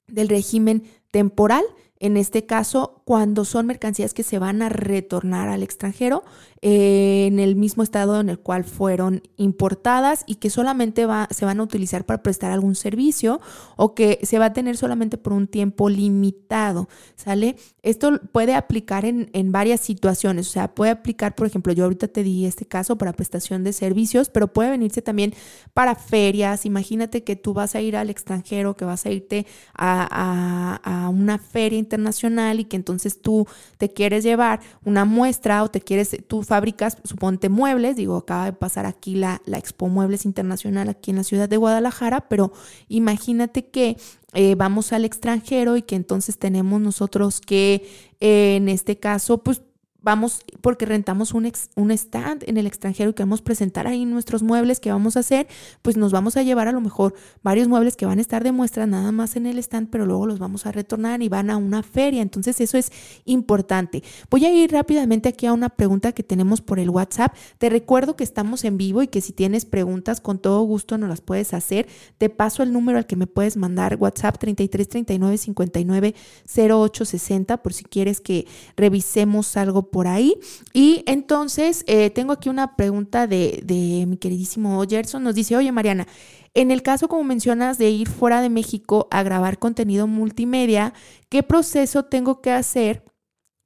del 0.07 0.29
régimen 0.29 0.85
temporal. 1.11 1.65
En 1.99 2.17
este 2.17 2.47
caso, 2.47 3.02
cuando 3.13 3.45
son 3.45 3.67
mercancías 3.67 4.15
que 4.15 4.23
se 4.23 4.39
van 4.39 4.63
a 4.63 4.71
retornar 4.71 5.51
al 5.51 5.63
extranjero, 5.63 6.25
eh, 6.63 7.27
en 7.27 7.41
el 7.41 7.57
mismo 7.57 7.83
estado 7.83 8.19
en 8.21 8.31
el 8.31 8.39
cual 8.39 8.65
fueron 8.65 9.21
importadas 9.37 10.25
y 10.27 10.37
que 10.37 10.49
solamente 10.49 11.05
va, 11.05 11.29
se 11.31 11.45
van 11.45 11.61
a 11.61 11.63
utilizar 11.65 12.07
para 12.07 12.23
prestar 12.23 12.53
algún 12.53 12.75
servicio 12.75 13.41
o 13.77 13.95
que 13.95 14.21
se 14.23 14.39
va 14.39 14.47
a 14.47 14.53
tener 14.55 14.79
solamente 14.79 15.19
por 15.19 15.35
un 15.35 15.47
tiempo 15.47 15.91
limitado, 15.91 16.89
¿sale? 17.17 17.57
Esto 17.83 18.19
puede 18.31 18.55
aplicar 18.55 19.05
en, 19.05 19.29
en 19.35 19.53
varias 19.53 19.81
situaciones, 19.81 20.49
o 20.49 20.53
sea, 20.53 20.75
puede 20.75 20.93
aplicar, 20.93 21.35
por 21.35 21.49
ejemplo, 21.49 21.75
yo 21.75 21.85
ahorita 21.85 22.09
te 22.09 22.23
di 22.23 22.47
este 22.47 22.65
caso 22.65 22.97
para 22.97 23.13
prestación 23.13 23.63
de 23.63 23.75
servicios, 23.75 24.31
pero 24.31 24.53
puede 24.53 24.71
venirse 24.71 25.03
también 25.03 25.35
para 25.75 25.97
ferias. 25.97 26.65
Imagínate 26.65 27.25
que 27.25 27.37
tú 27.37 27.53
vas 27.53 27.75
a 27.75 27.83
ir 27.83 27.95
al 27.95 28.09
extranjero, 28.09 28.77
que 28.77 28.87
vas 28.87 29.05
a 29.05 29.11
irte 29.11 29.47
a, 29.75 30.81
a, 30.85 31.05
a 31.05 31.09
una 31.11 31.37
feria 31.39 31.79
internacional 31.79 32.61
y 32.61 32.65
que 32.65 32.77
entonces 32.77 33.02
tú 33.11 33.47
te 33.79 33.93
quieres 33.93 34.25
llevar 34.25 34.61
una 34.85 35.05
muestra 35.05 35.63
o 35.63 35.71
te 35.71 35.81
quieres, 35.81 36.17
tú 36.27 36.43
fábricas, 36.43 36.99
suponte 37.05 37.49
muebles, 37.49 37.97
digo, 37.97 38.17
acaba 38.17 38.47
de 38.47 38.53
pasar 38.53 38.87
aquí 38.87 39.15
la, 39.15 39.43
la 39.45 39.59
Expo 39.59 39.89
Muebles 39.89 40.25
Internacional 40.25 40.89
aquí 40.89 41.11
en 41.11 41.19
la 41.19 41.25
ciudad 41.25 41.49
de 41.49 41.57
Guadalajara, 41.57 42.29
pero 42.29 42.53
imagínate 42.89 43.67
que 43.67 43.97
eh, 44.35 44.55
vamos 44.55 44.93
al 44.93 45.05
extranjero 45.05 45.77
y 45.77 45.83
que 45.83 45.95
entonces 45.95 46.39
tenemos 46.39 46.81
nosotros 46.81 47.41
que, 47.41 47.87
eh, 48.21 48.57
en 48.57 48.69
este 48.69 48.99
caso, 48.99 49.39
pues 49.39 49.63
vamos 50.03 50.43
porque 50.61 50.87
rentamos 50.87 51.35
un, 51.35 51.51
un 51.77 51.91
stand 51.91 52.45
en 52.47 52.57
el 52.57 52.67
extranjero 52.67 53.11
y 53.11 53.15
queremos 53.15 53.43
presentar 53.43 53.87
ahí 53.87 54.05
nuestros 54.05 54.43
muebles 54.43 54.81
que 54.81 54.91
vamos 54.91 55.17
a 55.17 55.21
hacer, 55.21 55.47
pues 55.83 55.97
nos 55.97 56.13
vamos 56.13 56.37
a 56.37 56.43
llevar 56.43 56.69
a 56.69 56.73
lo 56.73 56.81
mejor 56.81 57.15
varios 57.43 57.69
muebles 57.69 57.97
que 57.97 58.07
van 58.07 58.19
a 58.19 58.21
estar 58.21 58.45
de 58.45 58.53
muestra 58.53 58.87
nada 58.87 59.13
más 59.13 59.37
en 59.37 59.47
el 59.47 59.59
stand, 59.59 59.91
pero 59.91 60.07
luego 60.07 60.27
los 60.27 60.39
vamos 60.39 60.67
a 60.67 60.73
retornar 60.73 61.23
y 61.23 61.29
van 61.29 61.51
a 61.51 61.57
una 61.57 61.83
feria. 61.83 62.23
Entonces 62.23 62.61
eso 62.61 62.79
es 62.79 62.93
importante. 63.25 64.03
Voy 64.31 64.45
a 64.45 64.53
ir 64.53 64.73
rápidamente 64.73 65.29
aquí 65.29 65.47
a 65.47 65.53
una 65.53 65.69
pregunta 65.69 66.13
que 66.13 66.23
tenemos 66.23 66.61
por 66.61 66.79
el 66.79 66.91
WhatsApp. 66.91 67.35
Te 67.59 67.71
recuerdo 67.71 68.17
que 68.17 68.25
estamos 68.25 68.65
en 68.65 68.77
vivo 68.77 69.03
y 69.03 69.09
que 69.09 69.21
si 69.21 69.33
tienes 69.33 69.65
preguntas 69.65 70.21
con 70.21 70.39
todo 70.39 70.63
gusto 70.63 70.99
nos 70.99 71.09
las 71.09 71.21
puedes 71.21 71.55
hacer. 71.55 71.87
Te 72.19 72.29
paso 72.29 72.63
el 72.63 72.73
número 72.73 72.99
al 72.99 73.07
que 73.07 73.17
me 73.17 73.27
puedes 73.27 73.57
mandar 73.57 73.97
WhatsApp 73.99 74.39
33 74.39 74.89
39 74.89 75.39
59 75.39 76.15
08 76.57 77.05
60 77.05 77.63
por 77.63 77.73
si 77.73 77.85
quieres 77.85 78.21
que 78.21 78.47
revisemos 78.77 79.57
algo 79.57 79.91
por 79.93 80.09
ahí. 80.09 80.35
Y 80.73 81.05
entonces 81.07 81.85
eh, 81.87 82.11
tengo 82.11 82.33
aquí 82.33 82.49
una 82.49 82.75
pregunta 82.75 83.29
de, 83.29 83.63
de 83.65 84.07
mi 84.07 84.17
queridísimo 84.17 84.83
Gerson. 84.89 85.23
Nos 85.23 85.37
dice, 85.37 85.57
oye 85.57 85.71
Mariana, 85.71 86.09
en 86.55 86.71
el 86.71 86.83
caso, 86.83 87.09
como 87.09 87.23
mencionas, 87.25 87.79
de 87.79 87.91
ir 87.91 88.09
fuera 88.09 88.43
de 88.43 88.51
México 88.51 89.07
a 89.11 89.23
grabar 89.23 89.59
contenido 89.59 90.07
multimedia, 90.07 90.93
¿qué 91.29 91.43
proceso 91.43 92.05
tengo 92.05 92.43
que 92.43 92.51
hacer 92.51 93.05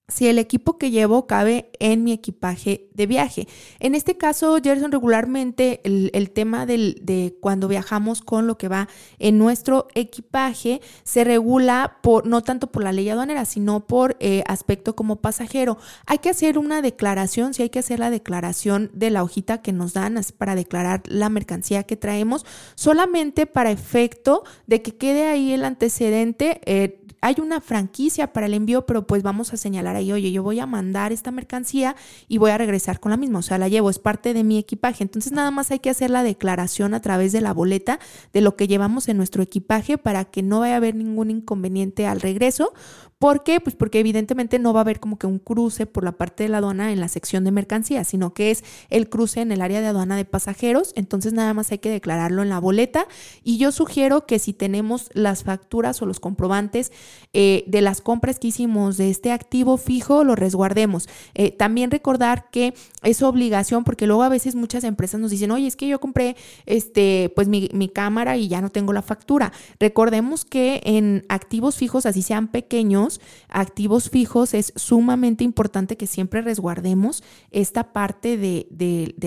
si 0.09 0.29
el 0.29 0.39
equipo 0.39 0.79
que 0.79 0.91
llevo 0.91 1.27
cabe 1.27 1.71
en 1.81 2.05
mi 2.05 2.13
equipaje 2.13 2.89
de 2.95 3.07
viaje. 3.07 3.49
En 3.81 3.95
este 3.95 4.17
caso, 4.17 4.57
Gerson, 4.63 4.93
regularmente 4.93 5.81
el, 5.85 6.31
tema 6.31 6.67
de 6.67 7.37
cuando 7.41 7.67
viajamos 7.67 8.21
con 8.21 8.47
lo 8.47 8.59
que 8.59 8.69
va 8.69 8.89
en 9.19 9.39
nuestro 9.39 9.89
equipaje 9.95 10.81
se 11.03 11.25
regula 11.25 11.99
por 12.03 12.27
no 12.27 12.43
tanto 12.43 12.69
por 12.69 12.85
la 12.85 12.93
ley 12.93 13.09
aduanera, 13.09 13.45
sino 13.45 13.87
por 13.87 14.17
eh, 14.21 14.45
aspecto 14.47 14.95
como 14.95 15.17
pasajero. 15.17 15.79
Hay 16.07 16.19
que 16.19 16.31
hacer 16.31 16.59
una 16.59 16.83
declaración, 16.83 17.55
si 17.55 17.63
hay 17.63 17.71
que 17.71 17.79
hacer 17.81 17.99
la 17.99 18.11
declaración 18.11 18.91
de 18.93 19.11
la 19.11 19.23
hojita 19.23 19.63
que 19.63 19.73
nos 19.73 19.93
dan 19.93 20.21
para 20.39 20.55
declarar 20.55 21.03
la 21.07 21.29
mercancía 21.29 21.83
que 21.83 21.97
traemos, 21.97 22.47
solamente 22.75 23.47
para 23.47 23.71
efecto 23.71 24.45
de 24.67 24.83
que 24.83 24.97
quede 24.97 25.27
ahí 25.27 25.53
el 25.53 25.65
antecedente. 25.65 26.61
Eh, 26.65 27.03
hay 27.21 27.37
una 27.41 27.61
franquicia 27.61 28.33
para 28.33 28.47
el 28.47 28.55
envío, 28.55 28.87
pero 28.87 29.07
pues 29.07 29.23
vamos 29.23 29.53
a 29.53 29.57
señalar 29.57 29.97
ahí, 29.97 30.13
oye, 30.13 30.33
yo 30.33 30.43
voy 30.43 30.61
a 30.61 30.67
mandar 30.67 31.13
esta 31.13 31.31
mercancía 31.31 31.97
y 32.29 32.39
voy 32.39 32.51
a 32.51 32.59
regresar 32.59 33.01
con 33.01 33.11
la 33.11 33.17
misma, 33.17 33.41
o 33.41 33.43
sea, 33.43 33.59
la 33.59 33.69
llevo, 33.69 33.91
es 33.91 33.99
parte 33.99 34.35
de 34.35 34.45
mi 34.45 34.59
equipaje. 34.59 35.03
Entonces 35.03 35.33
nada 35.33 35.51
más 35.51 35.71
hay 35.71 35.79
que 35.79 35.91
hacer 35.91 36.11
la 36.11 36.23
declaración 36.23 36.95
a 36.95 37.01
través 37.01 37.33
de 37.33 37.41
la 37.41 37.53
boleta 37.53 37.99
de 38.33 38.41
lo 38.41 38.57
que 38.57 38.69
llevamos 38.69 39.09
en 39.09 39.17
nuestro 39.17 39.43
equipaje 39.43 39.99
para 39.99 40.25
que 40.25 40.43
no 40.43 40.61
vaya 40.61 40.75
a 40.75 40.77
haber 40.79 40.95
ningún 40.95 41.31
inconveniente 41.31 42.07
al 42.07 42.21
regreso 42.21 42.73
¿Por 43.19 43.45
qué? 43.45 43.61
Pues 43.61 43.75
porque 43.75 43.99
evidentemente 43.99 44.59
no 44.59 44.75
va 44.75 44.81
a 44.81 44.83
haber 44.83 45.01
como 45.01 45.19
que 45.19 45.27
un 45.27 45.39
cruce 45.39 45.87
por 45.87 46.05
la 46.05 46.13
parte 46.13 46.43
de 46.43 46.51
la 46.51 46.59
aduana 46.59 46.93
en 46.93 47.01
la 47.01 47.09
sección 47.09 47.45
de 47.45 47.51
mercancías, 47.51 48.09
sino 48.09 48.35
que 48.35 48.51
es 48.51 48.63
el 48.91 49.09
cruce 49.09 49.41
en 49.41 49.53
el 49.53 49.63
área 49.63 49.81
de 49.81 49.87
aduana 49.87 50.17
de 50.17 50.27
pasajeros. 50.27 50.93
Entonces 50.97 51.33
nada 51.33 51.55
más 51.55 51.73
hay 51.73 51.79
que 51.79 51.89
declararlo 51.89 52.43
en 52.43 52.51
la 52.51 52.61
boleta. 52.61 53.09
Y 53.43 53.57
yo 53.57 53.73
sugiero 53.73 54.27
que 54.27 54.39
si 54.39 54.53
tenemos 54.53 55.09
las 55.15 55.45
facturas 55.45 56.03
o 56.03 56.07
los 56.07 56.21
comprobantes 56.21 56.93
eh, 57.33 57.65
de 57.67 57.81
las 57.81 58.03
compras 58.03 58.39
que 58.39 58.49
hicimos 58.49 58.99
de 58.99 59.09
este 59.09 59.33
activo 59.33 59.79
fijo, 59.79 60.23
lo 60.23 60.37
resguardemos. 60.37 61.09
Eh, 61.35 61.53
también 61.53 61.91
recordar 61.91 62.51
que 62.51 62.75
es 63.03 63.23
obligación, 63.23 63.85
porque 63.85 64.07
luego 64.07 64.25
a 64.25 64.29
veces 64.29 64.55
muchas 64.55 64.85
empresas 64.85 65.19
nos 65.21 65.31
dicen, 65.31 65.51
oye, 65.53 65.67
es 65.67 65.77
que 65.77 65.89
yo 65.89 66.01
compré 66.01 66.37
este, 66.67 67.33
pues 67.35 67.49
mi, 67.49 67.71
mi 67.73 67.89
cámara 67.89 68.37
y 68.37 68.49
ya 68.49 68.61
no 68.61 68.69
tengo 68.69 68.93
la 68.93 69.01
factura. 69.01 69.53
Recordemos 69.81 70.45
que 70.45 70.83
en 70.85 71.25
activos 71.31 71.77
fijos, 71.77 72.05
así 72.05 72.21
sean 72.21 72.49
pequeños, 72.49 73.06
activos 73.49 74.11
fijos, 74.11 74.55
es 74.55 74.73
sumamente 74.77 75.45
importante 75.45 75.97
que 75.97 76.07
siempre 76.07 76.43
resguardemos 76.43 77.23
esta 77.51 77.93
parte 77.93 78.37
de, 78.37 78.67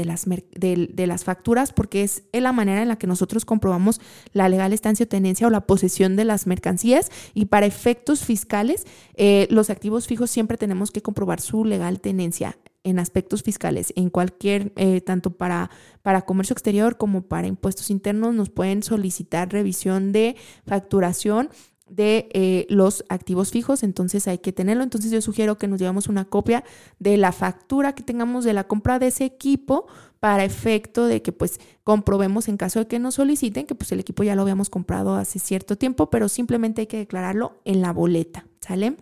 las, 0.06 0.26
de, 0.26 1.08
las 1.08 1.24
facturas 1.24 1.74
porque 1.74 2.04
es 2.04 2.24
la 2.32 2.52
manera 2.52 2.82
en 2.82 2.88
la 2.88 2.98
que 2.98 3.08
nosotros 3.08 3.46
comprobamos 3.46 4.00
la 4.34 4.50
legal 4.50 4.74
estancia 4.74 5.06
o 5.06 5.08
tenencia 5.08 5.48
o 5.48 5.50
la 5.50 5.68
posesión 5.68 6.16
de 6.16 6.26
las 6.26 6.48
mercancías. 6.48 7.12
Y 7.34 7.46
para 7.46 7.66
efectos 7.66 8.24
fiscales, 8.24 8.86
eh, 9.16 9.48
los 9.50 9.70
activos 9.70 10.08
fijos 10.08 10.30
siempre 10.30 10.58
tenemos 10.58 10.92
que 10.92 11.02
comprobar 11.02 11.42
su 11.42 11.66
legal 11.66 12.00
tenencia 12.00 12.58
en 12.84 13.00
aspectos 13.00 13.44
fiscales, 13.44 13.94
en 13.96 14.10
cualquier, 14.10 14.72
eh, 14.76 15.02
tanto 15.02 15.32
para, 15.32 15.70
para 16.02 16.22
comercio 16.22 16.54
exterior 16.54 16.98
como 16.98 17.24
para 17.24 17.48
impuestos 17.48 17.90
internos, 17.90 18.34
nos 18.34 18.50
pueden 18.50 18.84
solicitar 18.84 19.52
revisión 19.52 20.12
de 20.12 20.36
facturación 20.66 21.50
de 21.90 22.30
eh, 22.34 22.66
los 22.70 23.04
activos 23.10 23.52
fijos, 23.52 23.84
entonces 23.84 24.28
hay 24.28 24.40
que 24.40 24.52
tenerlo. 24.52 24.84
Entonces 24.84 25.12
yo 25.12 25.22
sugiero 25.22 25.58
que 25.58 25.68
nos 25.68 25.80
llevamos 25.80 26.08
una 26.08 26.26
copia 26.26 26.64
de 27.00 27.18
la 27.18 27.32
factura 27.32 27.94
que 27.94 28.04
tengamos 28.04 28.46
de 28.46 28.54
la 28.54 28.66
compra 28.66 29.00
de 29.00 29.08
ese 29.08 29.26
equipo 29.26 29.88
para 30.20 30.44
efecto 30.44 31.06
de 31.06 31.22
que 31.22 31.32
pues 31.32 31.60
comprobemos 31.84 32.48
en 32.48 32.58
caso 32.58 32.80
de 32.80 32.88
que 32.88 33.00
nos 33.00 33.16
soliciten 33.16 33.66
que 33.66 33.76
pues 33.76 33.92
el 33.92 34.00
equipo 34.00 34.24
ya 34.24 34.36
lo 34.36 34.42
habíamos 34.44 34.70
comprado 34.70 35.16
hace 35.16 35.40
cierto 35.40 35.78
tiempo, 35.78 36.10
pero 36.10 36.30
simplemente 36.30 36.82
hay 36.82 36.88
que 36.88 36.98
declararlo 36.98 37.62
en 37.66 37.82
la 37.82 37.94
boleta, 37.94 38.46
¿sale? 38.60 38.96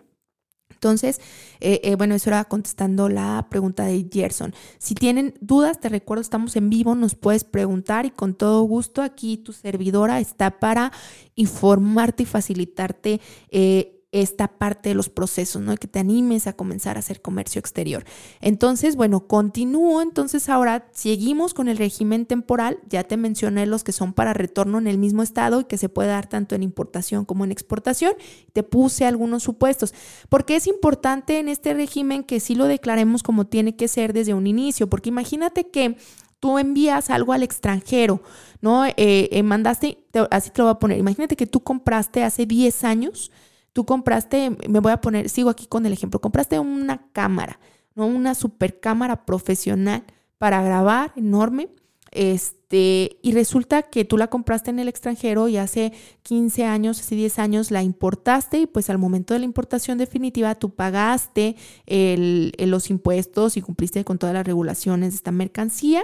Entonces, 0.69 1.19
eh, 1.59 1.81
eh, 1.83 1.95
bueno, 1.95 2.13
eso 2.13 2.29
era 2.29 2.43
contestando 2.45 3.09
la 3.09 3.47
pregunta 3.49 3.83
de 3.85 4.07
Gerson. 4.11 4.53
Si 4.77 4.93
tienen 4.93 5.33
dudas, 5.41 5.79
te 5.79 5.89
recuerdo, 5.89 6.21
estamos 6.21 6.55
en 6.55 6.69
vivo, 6.69 6.93
nos 6.93 7.15
puedes 7.15 7.43
preguntar 7.43 8.05
y 8.05 8.11
con 8.11 8.35
todo 8.35 8.61
gusto 8.61 9.01
aquí 9.01 9.37
tu 9.37 9.53
servidora 9.53 10.19
está 10.19 10.59
para 10.59 10.91
informarte 11.35 12.23
y 12.23 12.25
facilitarte 12.27 13.21
eh, 13.49 13.96
esta 14.13 14.47
parte 14.47 14.89
de 14.89 14.95
los 14.95 15.09
procesos, 15.09 15.61
¿no? 15.61 15.75
Que 15.75 15.87
te 15.87 15.99
animes 15.99 16.47
a 16.47 16.53
comenzar 16.53 16.95
a 16.95 16.99
hacer 16.99 17.21
comercio 17.21 17.59
exterior. 17.59 18.05
Entonces, 18.39 18.95
bueno, 18.95 19.27
continúo. 19.27 20.01
Entonces, 20.01 20.47
ahora 20.47 20.87
seguimos 20.93 21.53
con 21.53 21.67
el 21.67 21.77
régimen 21.77 22.25
temporal. 22.25 22.79
Ya 22.89 23.03
te 23.03 23.17
mencioné 23.17 23.65
los 23.65 23.83
que 23.83 23.91
son 23.91 24.13
para 24.13 24.33
retorno 24.33 24.77
en 24.77 24.87
el 24.87 24.97
mismo 24.97 25.23
estado 25.23 25.61
y 25.61 25.65
que 25.65 25.77
se 25.77 25.89
puede 25.89 26.09
dar 26.09 26.27
tanto 26.27 26.55
en 26.55 26.63
importación 26.63 27.25
como 27.25 27.43
en 27.43 27.51
exportación. 27.51 28.13
Te 28.53 28.63
puse 28.63 29.05
algunos 29.05 29.43
supuestos. 29.43 29.93
Porque 30.29 30.55
es 30.55 30.67
importante 30.67 31.39
en 31.39 31.49
este 31.49 31.73
régimen 31.73 32.23
que 32.23 32.39
sí 32.39 32.55
lo 32.55 32.65
declaremos 32.65 33.23
como 33.23 33.45
tiene 33.45 33.75
que 33.75 33.89
ser 33.89 34.13
desde 34.13 34.33
un 34.33 34.47
inicio. 34.47 34.89
Porque 34.89 35.09
imagínate 35.09 35.69
que 35.69 35.97
tú 36.39 36.59
envías 36.59 37.09
algo 37.09 37.33
al 37.33 37.43
extranjero, 37.43 38.21
¿no? 38.61 38.85
Eh, 38.85 38.93
eh, 38.95 39.43
mandaste, 39.43 39.97
así 40.31 40.49
te 40.51 40.59
lo 40.59 40.65
voy 40.65 40.75
a 40.75 40.79
poner. 40.79 40.97
Imagínate 40.97 41.35
que 41.35 41.47
tú 41.47 41.59
compraste 41.61 42.23
hace 42.23 42.45
10 42.45 42.85
años 42.85 43.31
Tú 43.77 43.85
compraste, 43.85 44.57
me 44.67 44.79
voy 44.79 44.91
a 44.91 45.01
poner, 45.01 45.29
sigo 45.29 45.51
aquí 45.51 45.67
con 45.67 45.85
el 45.85 45.93
ejemplo, 45.93 46.19
compraste 46.19 46.57
una 46.57 47.11
cámara, 47.11 47.59
¿no? 47.93 48.07
Una 48.07 48.33
super 48.33 48.79
cámara 48.79 49.23
profesional 49.23 50.03
para 50.39 50.63
grabar, 50.63 51.13
enorme. 51.15 51.69
Este, 52.11 53.19
y 53.21 53.33
resulta 53.33 53.83
que 53.83 54.03
tú 54.03 54.17
la 54.17 54.31
compraste 54.31 54.71
en 54.71 54.79
el 54.79 54.87
extranjero 54.87 55.47
y 55.47 55.57
hace 55.57 55.93
15 56.23 56.65
años, 56.65 56.99
hace 57.01 57.13
10 57.13 57.37
años 57.37 57.69
la 57.69 57.83
importaste 57.83 58.61
y 58.61 58.65
pues 58.65 58.89
al 58.89 58.97
momento 58.97 59.35
de 59.35 59.41
la 59.41 59.45
importación 59.45 59.99
definitiva 59.99 60.55
tú 60.55 60.71
pagaste 60.71 61.55
los 61.85 62.89
impuestos 62.89 63.57
y 63.57 63.61
cumpliste 63.61 64.03
con 64.03 64.17
todas 64.17 64.33
las 64.33 64.47
regulaciones 64.47 65.11
de 65.11 65.17
esta 65.17 65.31
mercancía 65.31 66.03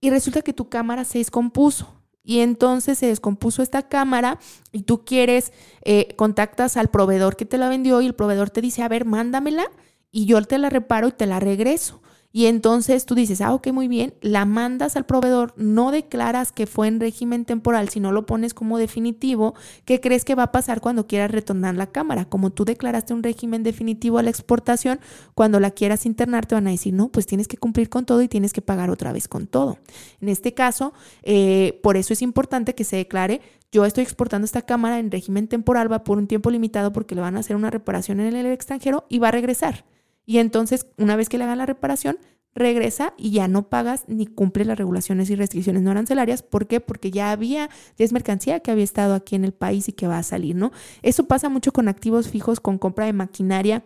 y 0.00 0.10
resulta 0.10 0.42
que 0.42 0.52
tu 0.52 0.68
cámara 0.68 1.04
se 1.04 1.18
descompuso 1.18 1.94
y 2.24 2.40
entonces 2.40 2.98
se 2.98 3.06
descompuso 3.06 3.62
esta 3.62 3.86
cámara 3.88 4.38
y 4.72 4.82
tú 4.82 5.04
quieres, 5.04 5.52
eh, 5.82 6.14
contactas 6.16 6.76
al 6.76 6.88
proveedor 6.88 7.36
que 7.36 7.44
te 7.44 7.58
la 7.58 7.68
vendió 7.68 8.00
y 8.00 8.06
el 8.06 8.14
proveedor 8.14 8.50
te 8.50 8.62
dice, 8.62 8.82
a 8.82 8.88
ver, 8.88 9.04
mándamela 9.04 9.70
y 10.10 10.24
yo 10.24 10.42
te 10.42 10.58
la 10.58 10.70
reparo 10.70 11.08
y 11.08 11.12
te 11.12 11.26
la 11.26 11.38
regreso. 11.38 12.00
Y 12.36 12.46
entonces 12.46 13.06
tú 13.06 13.14
dices, 13.14 13.40
ah, 13.40 13.54
ok, 13.54 13.68
muy 13.68 13.86
bien, 13.86 14.12
la 14.20 14.44
mandas 14.44 14.96
al 14.96 15.06
proveedor, 15.06 15.54
no 15.56 15.92
declaras 15.92 16.50
que 16.50 16.66
fue 16.66 16.88
en 16.88 16.98
régimen 16.98 17.44
temporal, 17.44 17.90
sino 17.90 18.10
lo 18.10 18.26
pones 18.26 18.54
como 18.54 18.76
definitivo, 18.76 19.54
¿qué 19.84 20.00
crees 20.00 20.24
que 20.24 20.34
va 20.34 20.42
a 20.42 20.50
pasar 20.50 20.80
cuando 20.80 21.06
quieras 21.06 21.30
retornar 21.30 21.76
la 21.76 21.92
cámara? 21.92 22.24
Como 22.24 22.50
tú 22.50 22.64
declaraste 22.64 23.14
un 23.14 23.22
régimen 23.22 23.62
definitivo 23.62 24.18
a 24.18 24.24
la 24.24 24.30
exportación, 24.30 24.98
cuando 25.36 25.60
la 25.60 25.70
quieras 25.70 26.06
internar 26.06 26.44
te 26.44 26.56
van 26.56 26.66
a 26.66 26.72
decir, 26.72 26.92
no, 26.92 27.06
pues 27.06 27.24
tienes 27.24 27.46
que 27.46 27.56
cumplir 27.56 27.88
con 27.88 28.04
todo 28.04 28.20
y 28.20 28.26
tienes 28.26 28.52
que 28.52 28.62
pagar 28.62 28.90
otra 28.90 29.12
vez 29.12 29.28
con 29.28 29.46
todo. 29.46 29.78
En 30.20 30.28
este 30.28 30.54
caso, 30.54 30.92
eh, 31.22 31.78
por 31.84 31.96
eso 31.96 32.12
es 32.12 32.20
importante 32.20 32.74
que 32.74 32.82
se 32.82 32.96
declare 32.96 33.42
yo 33.70 33.84
estoy 33.84 34.02
exportando 34.02 34.44
esta 34.44 34.62
cámara 34.62 34.98
en 34.98 35.12
régimen 35.12 35.46
temporal, 35.46 35.90
va 35.90 36.02
por 36.02 36.18
un 36.18 36.26
tiempo 36.26 36.50
limitado 36.50 36.92
porque 36.92 37.14
le 37.14 37.20
van 37.20 37.36
a 37.36 37.40
hacer 37.40 37.54
una 37.54 37.70
reparación 37.70 38.18
en 38.18 38.34
el 38.34 38.46
extranjero 38.46 39.04
y 39.08 39.20
va 39.20 39.28
a 39.28 39.30
regresar. 39.30 39.84
Y 40.26 40.38
entonces, 40.38 40.86
una 40.96 41.16
vez 41.16 41.28
que 41.28 41.38
le 41.38 41.44
hagan 41.44 41.58
la 41.58 41.66
reparación, 41.66 42.18
regresa 42.54 43.14
y 43.16 43.32
ya 43.32 43.48
no 43.48 43.68
pagas 43.68 44.04
ni 44.06 44.26
cumple 44.26 44.64
las 44.64 44.78
regulaciones 44.78 45.28
y 45.30 45.34
restricciones 45.34 45.82
no 45.82 45.90
arancelarias. 45.90 46.42
¿Por 46.42 46.66
qué? 46.66 46.80
Porque 46.80 47.10
ya 47.10 47.30
había, 47.32 47.68
ya 47.96 48.04
es 48.04 48.12
mercancía 48.12 48.60
que 48.60 48.70
había 48.70 48.84
estado 48.84 49.14
aquí 49.14 49.34
en 49.34 49.44
el 49.44 49.52
país 49.52 49.88
y 49.88 49.92
que 49.92 50.06
va 50.06 50.18
a 50.18 50.22
salir, 50.22 50.54
¿no? 50.54 50.72
Eso 51.02 51.24
pasa 51.26 51.48
mucho 51.48 51.72
con 51.72 51.88
activos 51.88 52.28
fijos, 52.28 52.60
con 52.60 52.78
compra 52.78 53.06
de 53.06 53.12
maquinaria 53.12 53.84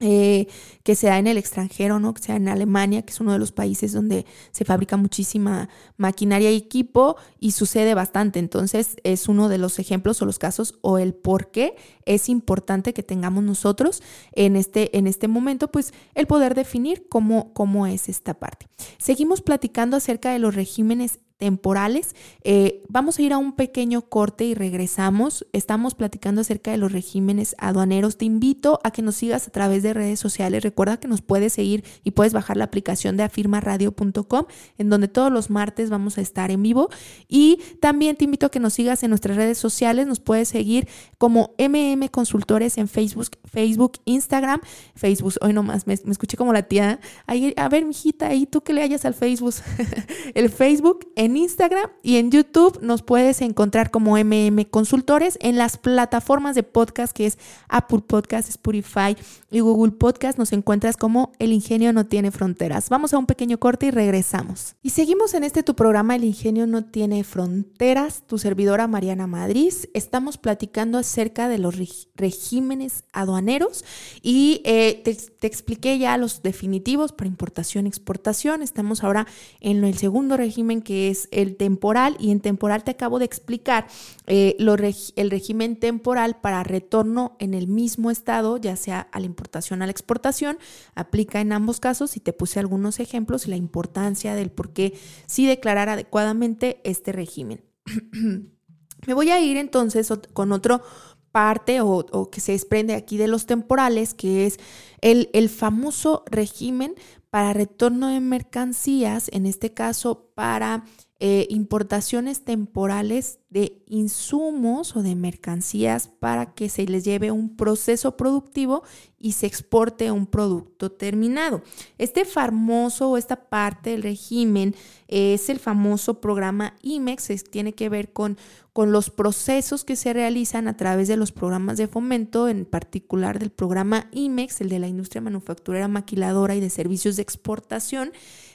eh, 0.00 0.48
que 0.82 0.96
sea 0.96 1.18
en 1.18 1.26
el 1.26 1.38
extranjero, 1.38 2.00
¿no? 2.00 2.12
Que 2.14 2.22
sea 2.22 2.36
en 2.36 2.48
Alemania, 2.48 3.02
que 3.02 3.12
es 3.12 3.20
uno 3.20 3.32
de 3.32 3.38
los 3.38 3.52
países 3.52 3.92
donde 3.92 4.26
se 4.50 4.64
fabrica 4.64 4.96
muchísima 4.96 5.68
maquinaria 5.96 6.50
y 6.50 6.56
equipo 6.56 7.16
y 7.38 7.52
sucede 7.52 7.94
bastante. 7.94 8.38
Entonces, 8.38 8.96
es 9.04 9.28
uno 9.28 9.48
de 9.48 9.58
los 9.58 9.78
ejemplos 9.78 10.20
o 10.20 10.26
los 10.26 10.38
casos 10.38 10.78
o 10.82 10.98
el 10.98 11.14
por 11.14 11.50
qué 11.50 11.76
es 12.06 12.28
importante 12.28 12.92
que 12.92 13.02
tengamos 13.02 13.44
nosotros 13.44 14.02
en 14.32 14.56
este, 14.56 14.96
en 14.98 15.06
este 15.06 15.28
momento, 15.28 15.70
pues 15.70 15.94
el 16.14 16.26
poder 16.26 16.54
definir 16.54 17.08
cómo, 17.08 17.52
cómo 17.54 17.86
es 17.86 18.08
esta 18.08 18.34
parte. 18.34 18.66
Seguimos 18.98 19.42
platicando 19.42 19.96
acerca 19.96 20.32
de 20.32 20.38
los 20.38 20.54
regímenes 20.54 21.20
temporales. 21.38 22.14
Eh, 22.42 22.82
vamos 22.88 23.18
a 23.18 23.22
ir 23.22 23.32
a 23.32 23.38
un 23.38 23.54
pequeño 23.54 24.02
corte 24.02 24.44
y 24.44 24.54
regresamos. 24.54 25.46
Estamos 25.52 25.94
platicando 25.94 26.40
acerca 26.40 26.70
de 26.70 26.78
los 26.78 26.92
regímenes 26.92 27.56
aduaneros. 27.58 28.16
Te 28.16 28.24
invito 28.24 28.80
a 28.84 28.90
que 28.90 29.02
nos 29.02 29.16
sigas 29.16 29.48
a 29.48 29.50
través 29.50 29.82
de 29.82 29.94
redes 29.94 30.20
sociales. 30.20 30.62
Recuerda 30.62 30.98
que 30.98 31.08
nos 31.08 31.22
puedes 31.22 31.52
seguir 31.52 31.84
y 32.02 32.12
puedes 32.12 32.32
bajar 32.32 32.56
la 32.56 32.64
aplicación 32.64 33.16
de 33.16 33.24
afirmaradio.com, 33.24 34.44
en 34.78 34.90
donde 34.90 35.08
todos 35.08 35.32
los 35.32 35.50
martes 35.50 35.90
vamos 35.90 36.18
a 36.18 36.20
estar 36.20 36.50
en 36.50 36.62
vivo. 36.62 36.88
Y 37.28 37.58
también 37.80 38.16
te 38.16 38.24
invito 38.24 38.46
a 38.46 38.50
que 38.50 38.60
nos 38.60 38.74
sigas 38.74 39.02
en 39.02 39.10
nuestras 39.10 39.36
redes 39.36 39.58
sociales. 39.58 40.06
Nos 40.06 40.20
puedes 40.20 40.48
seguir 40.48 40.88
como 41.18 41.54
MM 41.58 42.08
Consultores 42.10 42.78
en 42.78 42.88
Facebook, 42.88 43.30
Facebook, 43.44 43.98
Instagram, 44.04 44.60
Facebook. 44.94 45.34
Hoy 45.40 45.52
nomás 45.52 45.86
me, 45.86 45.98
me 46.04 46.12
escuché 46.12 46.36
como 46.36 46.52
la 46.52 46.62
tía. 46.62 47.00
Ahí, 47.26 47.52
a 47.56 47.68
ver, 47.68 47.84
mijita, 47.84 48.28
ahí 48.28 48.46
tú 48.46 48.62
que 48.62 48.72
le 48.72 48.82
hayas 48.82 49.04
al 49.04 49.14
Facebook. 49.14 49.54
el 50.34 50.48
Facebook 50.48 51.06
Instagram 51.36 51.90
y 52.02 52.16
en 52.16 52.30
YouTube 52.30 52.78
nos 52.82 53.02
puedes 53.02 53.40
encontrar 53.40 53.90
como 53.90 54.18
MM 54.18 54.64
Consultores 54.70 55.38
en 55.40 55.56
las 55.56 55.78
plataformas 55.78 56.54
de 56.54 56.62
podcast 56.62 57.14
que 57.14 57.26
es 57.26 57.38
Apple 57.68 58.00
Podcast, 58.06 58.48
Spotify 58.48 59.16
y 59.50 59.60
Google 59.60 59.92
Podcast. 59.92 60.38
Nos 60.38 60.52
encuentras 60.52 60.96
como 60.96 61.32
El 61.38 61.52
Ingenio 61.52 61.92
no 61.92 62.06
tiene 62.06 62.30
fronteras. 62.30 62.88
Vamos 62.88 63.14
a 63.14 63.18
un 63.18 63.26
pequeño 63.26 63.58
corte 63.58 63.86
y 63.86 63.90
regresamos. 63.90 64.76
Y 64.82 64.90
seguimos 64.90 65.34
en 65.34 65.44
este 65.44 65.62
tu 65.62 65.74
programa 65.74 66.16
El 66.16 66.24
Ingenio 66.24 66.66
no 66.66 66.84
tiene 66.84 67.24
fronteras. 67.24 68.24
Tu 68.26 68.38
servidora 68.38 68.86
Mariana 68.86 69.26
Madrid. 69.26 69.72
Estamos 69.94 70.36
platicando 70.36 70.98
acerca 70.98 71.48
de 71.48 71.58
los 71.58 71.76
regímenes 72.14 73.04
aduaneros 73.12 73.84
y 74.22 74.60
eh, 74.64 75.00
te, 75.04 75.14
te 75.14 75.46
expliqué 75.46 75.98
ya 75.98 76.16
los 76.16 76.42
definitivos 76.42 77.12
para 77.12 77.28
importación 77.28 77.86
exportación. 77.86 78.62
Estamos 78.62 79.04
ahora 79.04 79.26
en 79.60 79.84
el 79.84 79.96
segundo 79.96 80.36
régimen 80.36 80.82
que 80.82 81.08
es 81.08 81.13
el 81.30 81.56
temporal 81.56 82.16
y 82.18 82.30
en 82.30 82.40
temporal 82.40 82.84
te 82.84 82.92
acabo 82.92 83.18
de 83.18 83.24
explicar 83.24 83.86
eh, 84.26 84.56
el 84.58 85.30
régimen 85.30 85.76
temporal 85.76 86.40
para 86.40 86.62
retorno 86.62 87.36
en 87.38 87.54
el 87.54 87.68
mismo 87.68 88.10
estado, 88.10 88.56
ya 88.56 88.76
sea 88.76 89.00
a 89.12 89.20
la 89.20 89.26
importación 89.26 89.82
a 89.82 89.86
la 89.86 89.92
exportación, 89.92 90.58
aplica 90.94 91.40
en 91.40 91.52
ambos 91.52 91.80
casos 91.80 92.16
y 92.16 92.20
te 92.20 92.32
puse 92.32 92.60
algunos 92.60 93.00
ejemplos 93.00 93.46
y 93.46 93.50
la 93.50 93.56
importancia 93.56 94.34
del 94.34 94.50
por 94.50 94.72
qué 94.72 94.98
sí 95.26 95.46
declarar 95.46 95.88
adecuadamente 95.88 96.80
este 96.84 97.12
régimen. 97.12 97.64
Me 99.06 99.14
voy 99.14 99.30
a 99.30 99.40
ir 99.40 99.56
entonces 99.56 100.12
con 100.32 100.52
otro 100.52 100.82
parte 101.30 101.80
o, 101.80 102.30
que 102.30 102.40
se 102.40 102.52
desprende 102.52 102.94
aquí 102.94 103.16
de 103.16 103.26
los 103.26 103.44
temporales, 103.44 104.14
que 104.14 104.46
es 104.46 104.58
el 105.02 105.48
famoso 105.50 106.22
régimen 106.30 106.94
para 107.34 107.52
retorno 107.52 108.06
de 108.10 108.20
mercancías, 108.20 109.28
en 109.32 109.46
este 109.46 109.74
caso 109.74 110.30
para 110.36 110.84
eh, 111.20 111.46
importaciones 111.50 112.44
temporales 112.44 113.38
de 113.54 113.84
insumos 113.86 114.96
o 114.96 115.02
de 115.04 115.14
mercancías 115.14 116.08
para 116.08 116.54
que 116.54 116.68
se 116.68 116.86
les 116.86 117.04
lleve 117.04 117.30
un 117.30 117.54
proceso 117.54 118.16
productivo 118.16 118.82
y 119.20 119.32
se 119.32 119.46
exporte 119.46 120.10
un 120.10 120.26
producto 120.26 120.90
terminado. 120.90 121.62
Este 121.96 122.24
famoso 122.24 123.10
o 123.10 123.16
esta 123.16 123.48
parte 123.48 123.90
del 123.90 124.02
régimen 124.02 124.74
es 125.06 125.48
el 125.50 125.60
famoso 125.60 126.20
programa 126.20 126.74
IMEX, 126.82 127.44
tiene 127.44 127.74
que 127.74 127.88
ver 127.88 128.12
con, 128.12 128.38
con 128.72 128.90
los 128.90 129.10
procesos 129.10 129.84
que 129.84 129.94
se 129.94 130.12
realizan 130.12 130.66
a 130.66 130.76
través 130.76 131.06
de 131.06 131.16
los 131.16 131.30
programas 131.30 131.76
de 131.76 131.86
fomento, 131.86 132.48
en 132.48 132.64
particular 132.64 133.38
del 133.38 133.50
programa 133.50 134.08
IMEX, 134.10 134.62
el 134.62 134.68
de 134.68 134.80
la 134.80 134.88
industria 134.88 135.22
manufacturera 135.22 135.86
maquiladora 135.86 136.56
y 136.56 136.60
de 136.60 136.70
servicios 136.70 137.14
de 137.14 137.22
exportación 137.22 138.10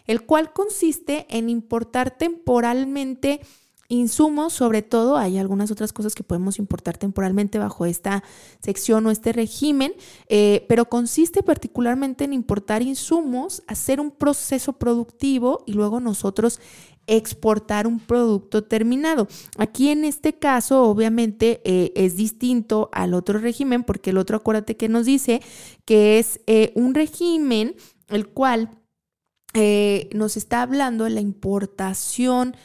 el 0.09 0.23
cual 0.23 0.53
consiste 0.53 1.27
en 1.29 1.49
importar 1.49 2.09
temporalmente 2.09 3.41
insumos, 3.89 4.53
sobre 4.53 4.83
todo 4.83 5.17
hay 5.17 5.39
algunas 5.39 5.71
otras 5.71 5.91
cosas 5.91 6.13
que 6.13 6.23
podemos 6.23 6.59
importar 6.59 6.97
temporalmente 6.97 7.57
bajo 7.57 7.87
esta 7.87 8.23
sección 8.61 9.05
o 9.07 9.11
este 9.11 9.33
régimen, 9.33 9.93
eh, 10.27 10.63
pero 10.69 10.85
consiste 10.85 11.41
particularmente 11.41 12.23
en 12.23 12.33
importar 12.33 12.83
insumos, 12.83 13.63
hacer 13.67 13.99
un 13.99 14.11
proceso 14.11 14.73
productivo 14.73 15.63
y 15.65 15.73
luego 15.73 15.99
nosotros 15.99 16.61
exportar 17.07 17.87
un 17.87 17.99
producto 17.99 18.63
terminado. 18.63 19.27
Aquí 19.57 19.89
en 19.89 20.05
este 20.05 20.33
caso, 20.33 20.83
obviamente, 20.83 21.59
eh, 21.65 21.91
es 21.95 22.15
distinto 22.15 22.89
al 22.93 23.15
otro 23.15 23.39
régimen, 23.39 23.83
porque 23.83 24.11
el 24.11 24.19
otro, 24.19 24.37
acuérdate 24.37 24.77
que 24.77 24.87
nos 24.87 25.07
dice 25.07 25.41
que 25.85 26.19
es 26.19 26.41
eh, 26.45 26.71
un 26.75 26.93
régimen 26.93 27.75
el 28.07 28.27
cual 28.27 28.69
nos 30.13 30.37
está 30.37 30.61
hablando 30.61 31.05
de 31.05 31.09
la 31.09 31.21
importación 31.21 32.55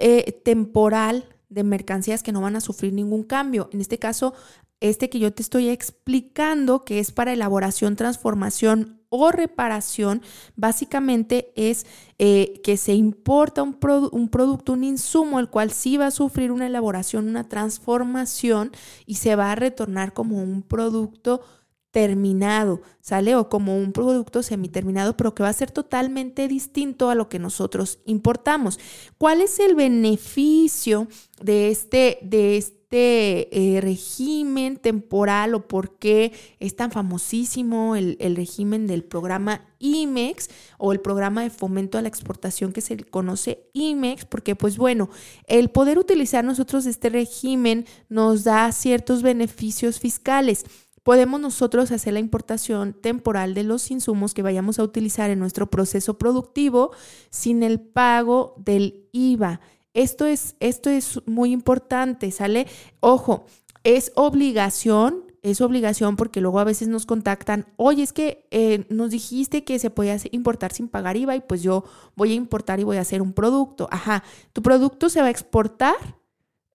eh, 0.00 0.40
temporal 0.44 1.28
de 1.48 1.64
mercancías 1.64 2.22
que 2.22 2.32
no 2.32 2.40
van 2.40 2.56
a 2.56 2.60
sufrir 2.60 2.92
ningún 2.92 3.24
cambio. 3.24 3.68
En 3.72 3.80
este 3.80 3.98
caso, 3.98 4.34
este 4.80 5.10
que 5.10 5.18
yo 5.18 5.32
te 5.32 5.42
estoy 5.42 5.68
explicando, 5.68 6.84
que 6.84 6.98
es 7.00 7.12
para 7.12 7.32
elaboración, 7.32 7.96
transformación 7.96 9.00
o 9.10 9.30
reparación, 9.30 10.22
básicamente 10.56 11.52
es 11.56 11.84
eh, 12.18 12.60
que 12.64 12.76
se 12.76 12.94
importa 12.94 13.62
un, 13.62 13.76
un, 14.12 14.28
producto, 14.28 14.72
un 14.72 14.84
insumo, 14.84 15.38
el 15.40 15.50
cual 15.50 15.70
sí 15.72 15.96
va 15.96 16.06
a 16.06 16.10
sufrir 16.12 16.52
una 16.52 16.66
elaboración, 16.66 17.28
una 17.28 17.48
transformación 17.48 18.72
y 19.04 19.16
se 19.16 19.36
va 19.36 19.52
a 19.52 19.56
retornar 19.56 20.12
como 20.12 20.42
un 20.42 20.62
producto 20.62 21.42
terminado, 21.90 22.82
¿sale? 23.00 23.34
O 23.34 23.48
como 23.48 23.76
un 23.76 23.92
producto 23.92 24.42
semiterminado, 24.42 25.16
pero 25.16 25.34
que 25.34 25.42
va 25.42 25.48
a 25.48 25.54
ser 25.54 25.70
totalmente 25.70 26.46
distinto 26.48 27.10
a 27.10 27.14
lo 27.14 27.28
que 27.28 27.38
nosotros 27.38 27.98
importamos. 28.04 28.78
¿Cuál 29.18 29.40
es 29.40 29.58
el 29.58 29.74
beneficio 29.74 31.08
de 31.42 31.70
este, 31.70 32.18
de 32.22 32.56
este 32.56 33.76
eh, 33.76 33.80
régimen 33.80 34.76
temporal 34.76 35.54
o 35.54 35.68
por 35.68 35.98
qué 35.98 36.32
es 36.58 36.74
tan 36.74 36.90
famosísimo 36.90 37.94
el, 37.94 38.16
el, 38.20 38.34
régimen 38.34 38.88
del 38.88 39.04
programa 39.04 39.64
IMEX 39.78 40.48
o 40.76 40.92
el 40.92 41.00
programa 41.00 41.42
de 41.42 41.50
fomento 41.50 41.98
a 41.98 42.02
la 42.02 42.08
exportación 42.08 42.72
que 42.72 42.80
se 42.80 42.96
conoce 42.98 43.70
IMEX? 43.74 44.24
Porque 44.24 44.56
pues 44.56 44.76
bueno, 44.76 45.08
el 45.46 45.70
poder 45.70 45.98
utilizar 45.98 46.44
nosotros 46.44 46.84
este 46.86 47.10
régimen 47.10 47.86
nos 48.08 48.42
da 48.42 48.70
ciertos 48.72 49.22
beneficios 49.22 50.00
fiscales 50.00 50.64
podemos 51.10 51.40
nosotros 51.40 51.90
hacer 51.90 52.12
la 52.12 52.20
importación 52.20 52.92
temporal 52.92 53.52
de 53.52 53.64
los 53.64 53.90
insumos 53.90 54.32
que 54.32 54.42
vayamos 54.42 54.78
a 54.78 54.84
utilizar 54.84 55.28
en 55.28 55.40
nuestro 55.40 55.68
proceso 55.68 56.18
productivo 56.18 56.92
sin 57.30 57.64
el 57.64 57.80
pago 57.80 58.54
del 58.58 59.08
IVA. 59.10 59.60
Esto 59.92 60.24
es, 60.24 60.54
esto 60.60 60.88
es 60.88 61.20
muy 61.26 61.50
importante, 61.50 62.30
¿sale? 62.30 62.68
Ojo, 63.00 63.44
es 63.82 64.12
obligación, 64.14 65.24
es 65.42 65.60
obligación 65.60 66.14
porque 66.14 66.40
luego 66.40 66.60
a 66.60 66.64
veces 66.64 66.86
nos 66.86 67.06
contactan, 67.06 67.66
oye, 67.74 68.04
es 68.04 68.12
que 68.12 68.46
eh, 68.52 68.86
nos 68.88 69.10
dijiste 69.10 69.64
que 69.64 69.80
se 69.80 69.90
podía 69.90 70.16
importar 70.30 70.72
sin 70.72 70.86
pagar 70.86 71.16
IVA 71.16 71.34
y 71.34 71.40
pues 71.40 71.60
yo 71.60 71.82
voy 72.14 72.30
a 72.30 72.36
importar 72.36 72.78
y 72.78 72.84
voy 72.84 72.98
a 72.98 73.00
hacer 73.00 73.20
un 73.20 73.32
producto. 73.32 73.88
Ajá, 73.90 74.22
¿tu 74.52 74.62
producto 74.62 75.08
se 75.08 75.20
va 75.20 75.26
a 75.26 75.30
exportar? 75.30 76.19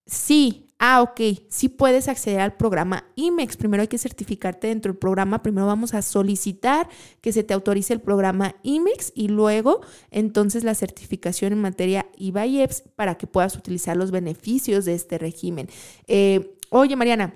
Sí, 0.05 0.65
Ah, 0.77 1.01
ok, 1.01 1.21
sí 1.47 1.69
puedes 1.69 2.09
acceder 2.09 2.41
al 2.41 2.57
programa 2.57 3.05
IMEX. 3.15 3.55
Primero 3.55 3.81
hay 3.81 3.87
que 3.87 3.97
certificarte 3.97 4.67
dentro 4.67 4.91
del 4.91 4.99
programa. 4.99 5.41
Primero 5.41 5.67
vamos 5.67 5.93
a 5.93 6.01
solicitar 6.01 6.89
que 7.21 7.31
se 7.31 7.43
te 7.43 7.53
autorice 7.53 7.93
el 7.93 8.01
programa 8.01 8.55
IMEX 8.61 9.13
y 9.15 9.29
luego 9.29 9.81
entonces 10.11 10.65
la 10.65 10.75
certificación 10.75 11.53
en 11.53 11.61
materia 11.61 12.07
IVA 12.17 12.45
y 12.45 12.61
EPS 12.61 12.81
para 12.95 13.15
que 13.15 13.25
puedas 13.25 13.55
utilizar 13.55 13.95
los 13.95 14.11
beneficios 14.11 14.83
de 14.83 14.95
este 14.95 15.17
régimen. 15.17 15.69
Eh, 16.07 16.57
oye, 16.71 16.97
Mariana, 16.97 17.33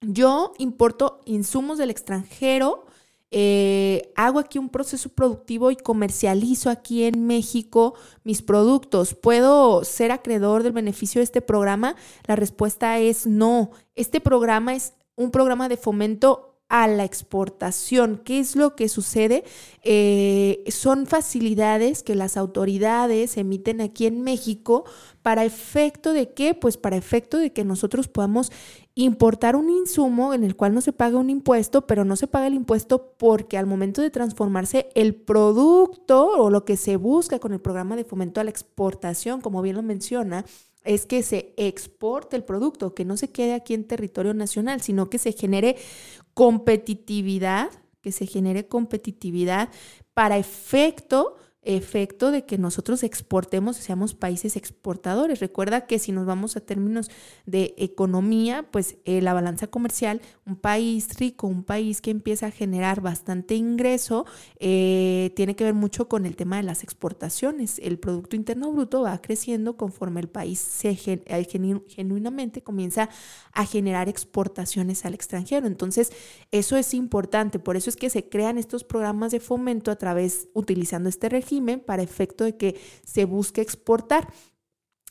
yo 0.00 0.52
importo 0.58 1.20
insumos 1.24 1.78
del 1.78 1.90
extranjero 1.90 2.85
eh, 3.30 4.12
hago 4.14 4.38
aquí 4.38 4.58
un 4.58 4.68
proceso 4.68 5.08
productivo 5.08 5.70
y 5.70 5.76
comercializo 5.76 6.70
aquí 6.70 7.04
en 7.04 7.26
México 7.26 7.94
mis 8.24 8.42
productos. 8.42 9.14
¿Puedo 9.14 9.84
ser 9.84 10.12
acreedor 10.12 10.62
del 10.62 10.72
beneficio 10.72 11.20
de 11.20 11.24
este 11.24 11.40
programa? 11.40 11.96
La 12.26 12.36
respuesta 12.36 12.98
es 12.98 13.26
no. 13.26 13.70
Este 13.94 14.20
programa 14.20 14.74
es 14.74 14.94
un 15.16 15.30
programa 15.30 15.68
de 15.68 15.76
fomento 15.76 16.55
a 16.68 16.88
la 16.88 17.04
exportación. 17.04 18.20
¿Qué 18.24 18.40
es 18.40 18.56
lo 18.56 18.74
que 18.74 18.88
sucede? 18.88 19.44
Eh, 19.82 20.64
son 20.68 21.06
facilidades 21.06 22.02
que 22.02 22.14
las 22.14 22.36
autoridades 22.36 23.36
emiten 23.36 23.80
aquí 23.80 24.06
en 24.06 24.22
México 24.22 24.84
para 25.22 25.44
efecto 25.44 26.12
de 26.12 26.32
qué? 26.32 26.54
Pues 26.54 26.76
para 26.76 26.96
efecto 26.96 27.38
de 27.38 27.52
que 27.52 27.64
nosotros 27.64 28.08
podamos 28.08 28.50
importar 28.94 29.56
un 29.56 29.70
insumo 29.70 30.34
en 30.34 30.42
el 30.42 30.56
cual 30.56 30.74
no 30.74 30.80
se 30.80 30.92
paga 30.92 31.18
un 31.18 31.30
impuesto, 31.30 31.86
pero 31.86 32.04
no 32.04 32.16
se 32.16 32.26
paga 32.26 32.46
el 32.46 32.54
impuesto 32.54 33.14
porque 33.18 33.58
al 33.58 33.66
momento 33.66 34.02
de 34.02 34.10
transformarse 34.10 34.88
el 34.94 35.14
producto 35.14 36.26
o 36.26 36.50
lo 36.50 36.64
que 36.64 36.76
se 36.76 36.96
busca 36.96 37.38
con 37.38 37.52
el 37.52 37.60
programa 37.60 37.94
de 37.94 38.04
fomento 38.04 38.40
a 38.40 38.44
la 38.44 38.50
exportación, 38.50 39.40
como 39.40 39.62
bien 39.62 39.76
lo 39.76 39.82
menciona, 39.82 40.44
es 40.86 41.04
que 41.04 41.22
se 41.22 41.52
exporte 41.56 42.36
el 42.36 42.44
producto, 42.44 42.94
que 42.94 43.04
no 43.04 43.16
se 43.16 43.30
quede 43.30 43.54
aquí 43.54 43.74
en 43.74 43.86
territorio 43.86 44.32
nacional, 44.34 44.80
sino 44.80 45.10
que 45.10 45.18
se 45.18 45.32
genere 45.32 45.76
competitividad, 46.36 47.70
que 48.02 48.12
se 48.12 48.26
genere 48.26 48.68
competitividad 48.68 49.70
para 50.12 50.36
efecto 50.36 51.38
efecto 51.66 52.30
de 52.30 52.44
que 52.44 52.58
nosotros 52.58 53.02
exportemos 53.02 53.76
seamos 53.76 54.14
países 54.14 54.56
exportadores. 54.56 55.40
Recuerda 55.40 55.86
que 55.86 55.98
si 55.98 56.12
nos 56.12 56.24
vamos 56.24 56.56
a 56.56 56.60
términos 56.60 57.10
de 57.44 57.74
economía, 57.76 58.64
pues 58.70 58.96
eh, 59.04 59.20
la 59.20 59.34
balanza 59.34 59.66
comercial, 59.66 60.22
un 60.46 60.56
país 60.56 61.18
rico, 61.18 61.46
un 61.46 61.64
país 61.64 62.00
que 62.00 62.10
empieza 62.10 62.46
a 62.46 62.50
generar 62.50 63.00
bastante 63.00 63.56
ingreso, 63.56 64.26
eh, 64.60 65.32
tiene 65.34 65.56
que 65.56 65.64
ver 65.64 65.74
mucho 65.74 66.08
con 66.08 66.24
el 66.24 66.36
tema 66.36 66.56
de 66.56 66.62
las 66.62 66.82
exportaciones. 66.82 67.80
El 67.82 67.98
Producto 67.98 68.36
Interno 68.36 68.70
Bruto 68.72 69.02
va 69.02 69.20
creciendo 69.20 69.76
conforme 69.76 70.20
el 70.20 70.28
país 70.28 70.58
se 70.58 70.96
eh, 71.04 71.84
genuinamente 71.88 72.62
comienza 72.62 73.08
a 73.52 73.66
generar 73.66 74.08
exportaciones 74.08 75.04
al 75.04 75.14
extranjero. 75.14 75.66
Entonces, 75.66 76.12
eso 76.52 76.76
es 76.76 76.94
importante. 76.94 77.58
Por 77.58 77.76
eso 77.76 77.90
es 77.90 77.96
que 77.96 78.10
se 78.10 78.28
crean 78.28 78.58
estos 78.58 78.84
programas 78.84 79.32
de 79.32 79.40
fomento 79.40 79.90
a 79.90 79.96
través, 79.96 80.48
utilizando 80.54 81.08
este 81.08 81.28
para 81.84 82.02
efecto 82.02 82.44
de 82.44 82.56
que 82.56 82.80
se 83.04 83.24
busque 83.24 83.60
exportar. 83.60 84.32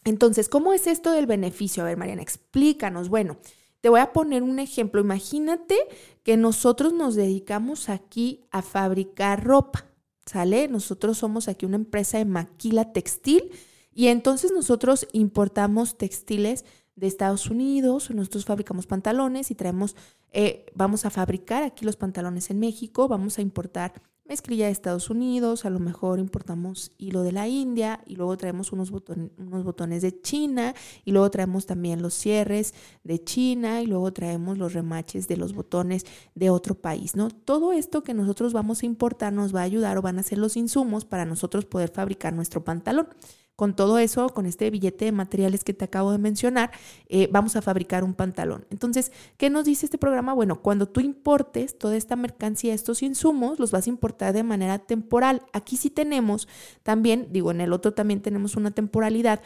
Entonces, 0.03 0.49
¿cómo 0.49 0.73
es 0.73 0.87
esto 0.87 1.11
del 1.11 1.25
beneficio? 1.25 1.83
A 1.83 1.87
ver, 1.87 1.97
Mariana, 1.97 2.21
explícanos. 2.21 3.09
Bueno, 3.09 3.37
te 3.81 3.89
voy 3.89 3.99
a 3.99 4.13
poner 4.13 4.43
un 4.43 4.59
ejemplo. 4.59 5.01
Imagínate 5.01 5.75
que 6.23 6.37
nosotros 6.37 6.93
nos 6.93 7.15
dedicamos 7.15 7.89
aquí 7.89 8.45
a 8.51 8.61
fabricar 8.61 9.43
ropa, 9.43 9.85
¿sale? 10.25 10.67
Nosotros 10.67 11.17
somos 11.17 11.47
aquí 11.47 11.65
una 11.65 11.75
empresa 11.75 12.17
de 12.17 12.25
maquila 12.25 12.93
textil 12.93 13.51
y 13.93 14.07
entonces 14.07 14.51
nosotros 14.51 15.07
importamos 15.13 15.97
textiles 15.97 16.65
de 16.95 17.07
Estados 17.07 17.49
Unidos, 17.49 18.09
nosotros 18.09 18.45
fabricamos 18.45 18.87
pantalones 18.87 19.51
y 19.51 19.55
traemos, 19.55 19.95
eh, 20.31 20.65
vamos 20.73 21.05
a 21.05 21.09
fabricar 21.09 21.63
aquí 21.63 21.85
los 21.85 21.95
pantalones 21.95 22.49
en 22.49 22.59
México, 22.59 23.07
vamos 23.07 23.37
a 23.37 23.41
importar 23.41 24.01
mezclilla 24.25 24.65
de 24.65 24.71
Estados 24.71 25.09
Unidos, 25.09 25.65
a 25.65 25.69
lo 25.69 25.79
mejor 25.79 26.19
importamos 26.19 26.91
hilo 26.97 27.21
de 27.21 27.31
la 27.31 27.47
India 27.47 28.01
y 28.05 28.15
luego 28.15 28.35
traemos 28.37 28.71
unos, 28.71 28.91
botones 28.91 30.01
de 30.01 30.19
China 30.21 30.73
y 31.03 31.11
luego 31.11 31.29
traemos 31.29 31.65
también 31.65 32.01
los 32.01 32.13
cierres 32.15 32.73
de 33.03 33.23
China 33.23 33.81
y 33.81 33.87
luego 33.87 34.11
traemos 34.13 34.57
los 34.57 34.73
remaches 34.73 35.27
de 35.27 35.37
los 35.37 35.53
botones 35.53 36.05
de 36.33 36.49
otro 36.49 36.75
país, 36.75 37.15
¿no? 37.15 37.29
Todo 37.29 37.71
esto 37.71 38.03
que 38.03 38.13
nosotros 38.13 38.53
vamos 38.53 38.81
a 38.81 38.85
importar 38.85 39.31
nos 39.31 39.53
va 39.53 39.61
a 39.61 39.63
ayudar 39.63 39.97
o 39.97 40.01
van 40.01 40.19
a 40.19 40.23
ser 40.23 40.39
los 40.39 40.57
insumos 40.57 41.05
para 41.05 41.25
nosotros 41.25 41.65
poder 41.65 41.89
fabricar 41.89 42.33
nuestro 42.33 42.63
pantalón. 42.63 43.07
Con 43.55 43.75
todo 43.75 43.99
eso, 43.99 44.29
con 44.29 44.45
este 44.45 44.69
billete 44.69 45.05
de 45.05 45.11
materiales 45.11 45.63
que 45.63 45.73
te 45.73 45.85
acabo 45.85 46.11
de 46.11 46.17
mencionar, 46.17 46.71
eh, 47.07 47.29
vamos 47.31 47.55
a 47.55 47.61
fabricar 47.61 48.03
un 48.03 48.13
pantalón. 48.13 48.65
Entonces, 48.69 49.11
¿qué 49.37 49.49
nos 49.49 49.65
dice 49.65 49.85
este 49.85 49.97
programa? 49.97 50.33
Bueno, 50.33 50.61
cuando 50.61 50.87
tú 50.87 50.99
importes 50.99 51.77
toda 51.77 51.95
esta 51.95 52.15
mercancía, 52.15 52.73
estos 52.73 53.01
insumos, 53.01 53.59
los 53.59 53.71
vas 53.71 53.87
a 53.87 53.89
importar 53.89 54.33
de 54.33 54.43
manera 54.43 54.79
temporal. 54.79 55.41
Aquí 55.53 55.77
sí 55.77 55.89
tenemos 55.89 56.47
también, 56.83 57.27
digo, 57.31 57.51
en 57.51 57.61
el 57.61 57.71
otro 57.73 57.93
también 57.93 58.21
tenemos 58.21 58.55
una 58.55 58.71
temporalidad, 58.71 59.41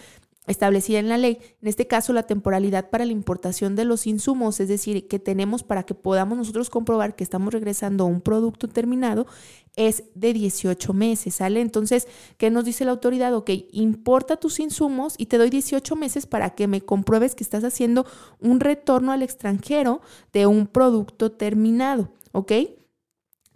establecida 0.49 0.99
en 0.99 1.09
la 1.09 1.17
ley, 1.17 1.39
en 1.61 1.67
este 1.67 1.87
caso 1.87 2.11
la 2.11 2.23
temporalidad 2.23 2.89
para 2.89 3.05
la 3.05 3.11
importación 3.11 3.75
de 3.75 3.85
los 3.85 4.07
insumos, 4.07 4.59
es 4.59 4.67
decir, 4.67 5.07
que 5.07 5.19
tenemos 5.19 5.63
para 5.63 5.83
que 5.83 5.93
podamos 5.93 6.37
nosotros 6.37 6.69
comprobar 6.69 7.15
que 7.15 7.23
estamos 7.23 7.53
regresando 7.53 8.03
a 8.03 8.07
un 8.07 8.19
producto 8.19 8.67
terminado, 8.67 9.27
es 9.75 10.03
de 10.15 10.33
18 10.33 10.93
meses, 10.93 11.35
¿sale? 11.35 11.61
Entonces, 11.61 12.07
¿qué 12.37 12.49
nos 12.49 12.65
dice 12.65 12.83
la 12.83 12.91
autoridad? 12.91 13.33
Ok, 13.33 13.51
importa 13.71 14.37
tus 14.37 14.59
insumos 14.59 15.13
y 15.17 15.27
te 15.27 15.37
doy 15.37 15.49
18 15.49 15.95
meses 15.95 16.25
para 16.25 16.49
que 16.55 16.67
me 16.67 16.81
compruebes 16.81 17.35
que 17.35 17.43
estás 17.43 17.63
haciendo 17.63 18.05
un 18.39 18.59
retorno 18.59 19.11
al 19.11 19.21
extranjero 19.21 20.01
de 20.33 20.47
un 20.47 20.67
producto 20.67 21.31
terminado, 21.31 22.09
¿ok? 22.31 22.51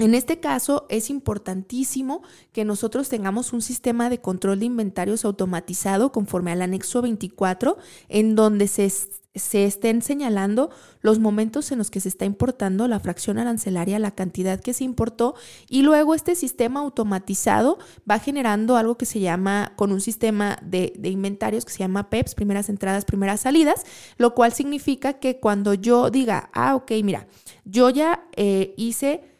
En 0.03 0.15
este 0.15 0.41
caso 0.41 0.85
es 0.89 1.09
importantísimo 1.09 2.23
que 2.51 2.65
nosotros 2.65 3.07
tengamos 3.07 3.53
un 3.53 3.61
sistema 3.61 4.09
de 4.09 4.19
control 4.19 4.59
de 4.59 4.65
inventarios 4.65 5.23
automatizado 5.23 6.11
conforme 6.11 6.51
al 6.51 6.61
anexo 6.61 7.01
24, 7.01 7.77
en 8.09 8.35
donde 8.35 8.67
se, 8.67 8.89
se, 8.89 9.63
estén 9.63 10.01
señalando 10.01 10.71
los 10.99 11.19
momentos 11.19 11.71
en 11.71 11.77
los 11.77 11.89
que 11.89 12.01
se 12.01 12.09
está 12.09 12.25
importando 12.25 12.89
la 12.89 12.99
fracción 12.99 13.37
arancelaria, 13.37 13.97
la 13.97 14.11
cantidad 14.11 14.59
que 14.59 14.73
se 14.73 14.83
importó, 14.83 15.35
y 15.69 15.83
luego 15.83 16.15
este 16.15 16.35
sistema 16.35 16.81
automatizado 16.81 17.79
va 18.09 18.19
generando 18.19 18.75
algo 18.75 18.97
que 18.97 19.05
se 19.05 19.21
llama, 19.21 19.71
con 19.77 19.93
un 19.93 20.01
sistema 20.01 20.57
de, 20.61 20.91
inventarios 21.01 21.63
que 21.63 21.71
se 21.71 21.79
llama 21.79 22.09
PEPS, 22.09 22.35
primeras 22.35 22.67
entradas, 22.67 23.05
primeras 23.05 23.39
salidas, 23.39 23.85
lo 24.17 24.35
cual 24.35 24.51
significa 24.51 25.13
que 25.13 25.39
cuando 25.39 25.73
yo 25.73 26.09
diga, 26.09 26.49
ah, 26.51 26.75
ok, 26.75 26.91
mira, 27.05 27.25
yo 27.63 27.89
ya 27.89 28.27
eh, 28.35 28.73
hice 28.75 29.31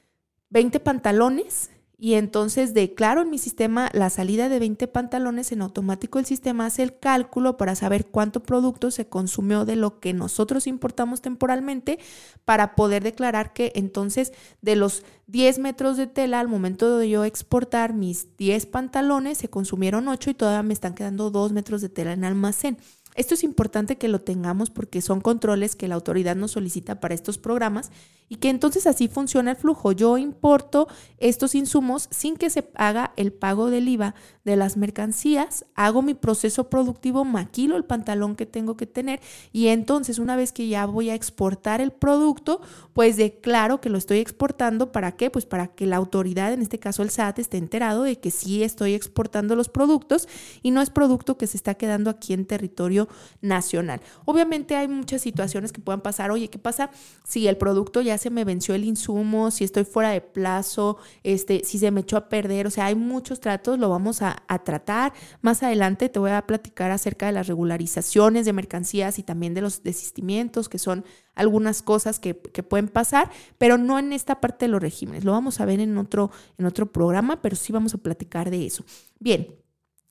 20 0.54 0.80
pantalones 0.82 1.72
y 1.98 2.14
entonces 2.14 2.76
declaro 2.76 3.22
en 3.22 3.32
mi 3.32 3.40
sistema 3.40 3.90
la 3.92 4.12
salida 4.12 4.50
de 4.50 4.60
20 4.60 4.88
pantalones, 4.88 5.52
en 5.52 5.64
automático 5.64 6.20
el 6.20 6.26
sistema 6.26 6.68
hace 6.68 6.84
el 6.84 7.00
cálculo 7.00 7.58
para 7.58 7.74
saber 7.74 8.06
cuánto 8.06 8.44
producto 8.44 8.92
se 8.92 9.08
consumió 9.08 9.66
de 9.66 9.76
lo 9.76 10.00
que 10.00 10.14
nosotros 10.14 10.68
importamos 10.68 11.22
temporalmente 11.22 11.98
para 12.46 12.76
poder 12.76 13.04
declarar 13.04 13.54
que 13.54 13.72
entonces 13.74 14.32
de 14.62 14.76
los 14.76 15.04
10 15.26 15.58
metros 15.58 15.98
de 15.98 16.06
tela 16.06 16.40
al 16.40 16.50
momento 16.50 17.00
de 17.00 17.10
yo 17.10 17.24
exportar 17.24 17.96
mis 17.96 18.38
10 18.38 18.68
pantalones 18.68 19.40
se 19.40 19.50
consumieron 19.50 20.08
8 20.08 20.30
y 20.30 20.34
todavía 20.36 20.62
me 20.62 20.74
están 20.74 20.94
quedando 20.94 21.32
2 21.32 21.52
metros 21.52 21.82
de 21.82 21.90
tela 21.90 22.14
en 22.14 22.26
almacén. 22.26 22.78
Esto 23.16 23.36
es 23.36 23.44
importante 23.44 23.98
que 23.98 24.08
lo 24.08 24.22
tengamos 24.22 24.70
porque 24.70 25.02
son 25.02 25.22
controles 25.22 25.76
que 25.76 25.88
la 25.88 25.96
autoridad 25.96 26.36
nos 26.36 26.52
solicita 26.52 27.00
para 27.00 27.14
estos 27.14 27.38
programas 27.38 27.92
y 28.34 28.38
que 28.38 28.50
entonces 28.50 28.88
así 28.88 29.08
funciona 29.08 29.52
el 29.52 29.58
flujo. 29.58 29.92
Yo 29.92 30.18
importo 30.18 30.88
estos 31.20 31.54
insumos 31.54 32.08
sin 32.10 32.36
que 32.36 32.50
se 32.50 32.68
haga 32.74 33.14
el 33.16 33.32
pago 33.32 33.70
del 33.70 33.88
IVA 33.88 34.16
de 34.44 34.56
las 34.56 34.76
mercancías, 34.76 35.66
hago 35.76 36.02
mi 36.02 36.16
proceso 36.16 36.68
productivo, 36.68 37.26
maquilo 37.26 37.78
el 37.78 37.86
pantalón 37.86 38.36
que 38.36 38.48
tengo 38.48 38.76
que 38.76 38.88
tener 38.88 39.22
y 39.52 39.68
entonces 39.68 40.18
una 40.18 40.36
vez 40.36 40.52
que 40.52 40.68
ya 40.68 40.88
voy 40.88 41.12
a 41.12 41.14
exportar 41.14 41.80
el 41.80 41.92
producto, 41.92 42.60
pues 42.94 43.18
declaro 43.18 43.80
que 43.80 43.90
lo 43.90 44.00
estoy 44.00 44.18
exportando. 44.18 44.92
¿Para 44.92 45.12
qué? 45.12 45.30
Pues 45.30 45.46
para 45.46 45.68
que 45.68 45.86
la 45.86 45.98
autoridad, 45.98 46.54
en 46.54 46.64
este 46.64 46.80
caso 46.80 47.04
el 47.04 47.12
SAT, 47.12 47.38
esté 47.38 47.58
enterado 47.58 48.02
de 48.02 48.20
que 48.20 48.32
sí 48.32 48.64
estoy 48.64 48.96
exportando 48.96 49.56
los 49.56 49.70
productos 49.70 50.28
y 50.64 50.72
no 50.72 50.82
es 50.82 50.90
producto 50.90 51.38
que 51.38 51.46
se 51.46 51.58
está 51.58 51.76
quedando 51.76 52.10
aquí 52.10 52.34
en 52.34 52.48
territorio 52.48 53.08
nacional. 53.42 54.02
Obviamente 54.26 54.76
hay 54.76 54.88
muchas 54.88 55.22
situaciones 55.22 55.72
que 55.72 55.82
puedan 55.82 56.02
pasar. 56.02 56.32
Oye, 56.32 56.50
¿qué 56.50 56.58
pasa 56.58 56.90
si 57.24 57.48
el 57.48 57.58
producto 57.58 58.02
ya 58.02 58.18
se 58.24 58.30
me 58.30 58.44
venció 58.46 58.74
el 58.74 58.86
insumo, 58.86 59.52
si 59.52 59.64
estoy 59.64 59.84
fuera 59.84 60.10
de 60.10 60.22
plazo, 60.22 60.98
este, 61.24 61.64
si 61.64 61.78
se 61.78 61.92
me 61.92 62.02
echó 62.02 62.18
a 62.18 62.30
perder? 62.30 62.68
O 62.68 62.70
sea, 62.70 62.86
hay 62.86 62.96
muchos 62.96 63.40
tratos, 63.40 63.78
lo 63.78 63.90
vamos 63.90 64.22
a, 64.22 64.44
tratar. 64.64 65.14
Más 65.42 65.62
adelante 65.64 66.10
te 66.10 66.20
voy 66.20 66.32
a 66.32 66.46
platicar 66.48 66.92
acerca 66.92 67.26
de 67.26 67.34
las 67.34 67.48
regularizaciones 67.48 68.46
de 68.46 68.54
mercancías 68.54 69.20
y 69.20 69.24
también 69.24 69.54
de 69.54 69.62
los 69.62 69.84
desistimientos, 69.84 70.70
que 70.70 70.80
son 70.80 71.04
algunas 71.36 71.82
cosas 71.82 72.20
que, 72.20 72.34
pueden 72.34 72.88
pasar, 72.88 73.30
pero 73.58 73.78
no 73.78 74.00
en 74.00 74.14
esta 74.14 74.40
parte 74.40 74.66
de 74.66 74.70
los 74.70 74.82
regímenes. 74.82 75.26
Lo 75.26 75.34
vamos 75.34 75.60
a 75.60 75.66
ver 75.66 75.80
en 75.80 75.98
otro, 75.98 76.32
en 76.58 76.66
otro 76.66 76.92
programa, 76.92 77.42
pero 77.42 77.56
sí 77.56 77.74
vamos 77.74 77.94
a 77.94 77.98
platicar 77.98 78.50
de 78.50 78.66
eso. 78.66 78.86
Bien, 79.20 79.48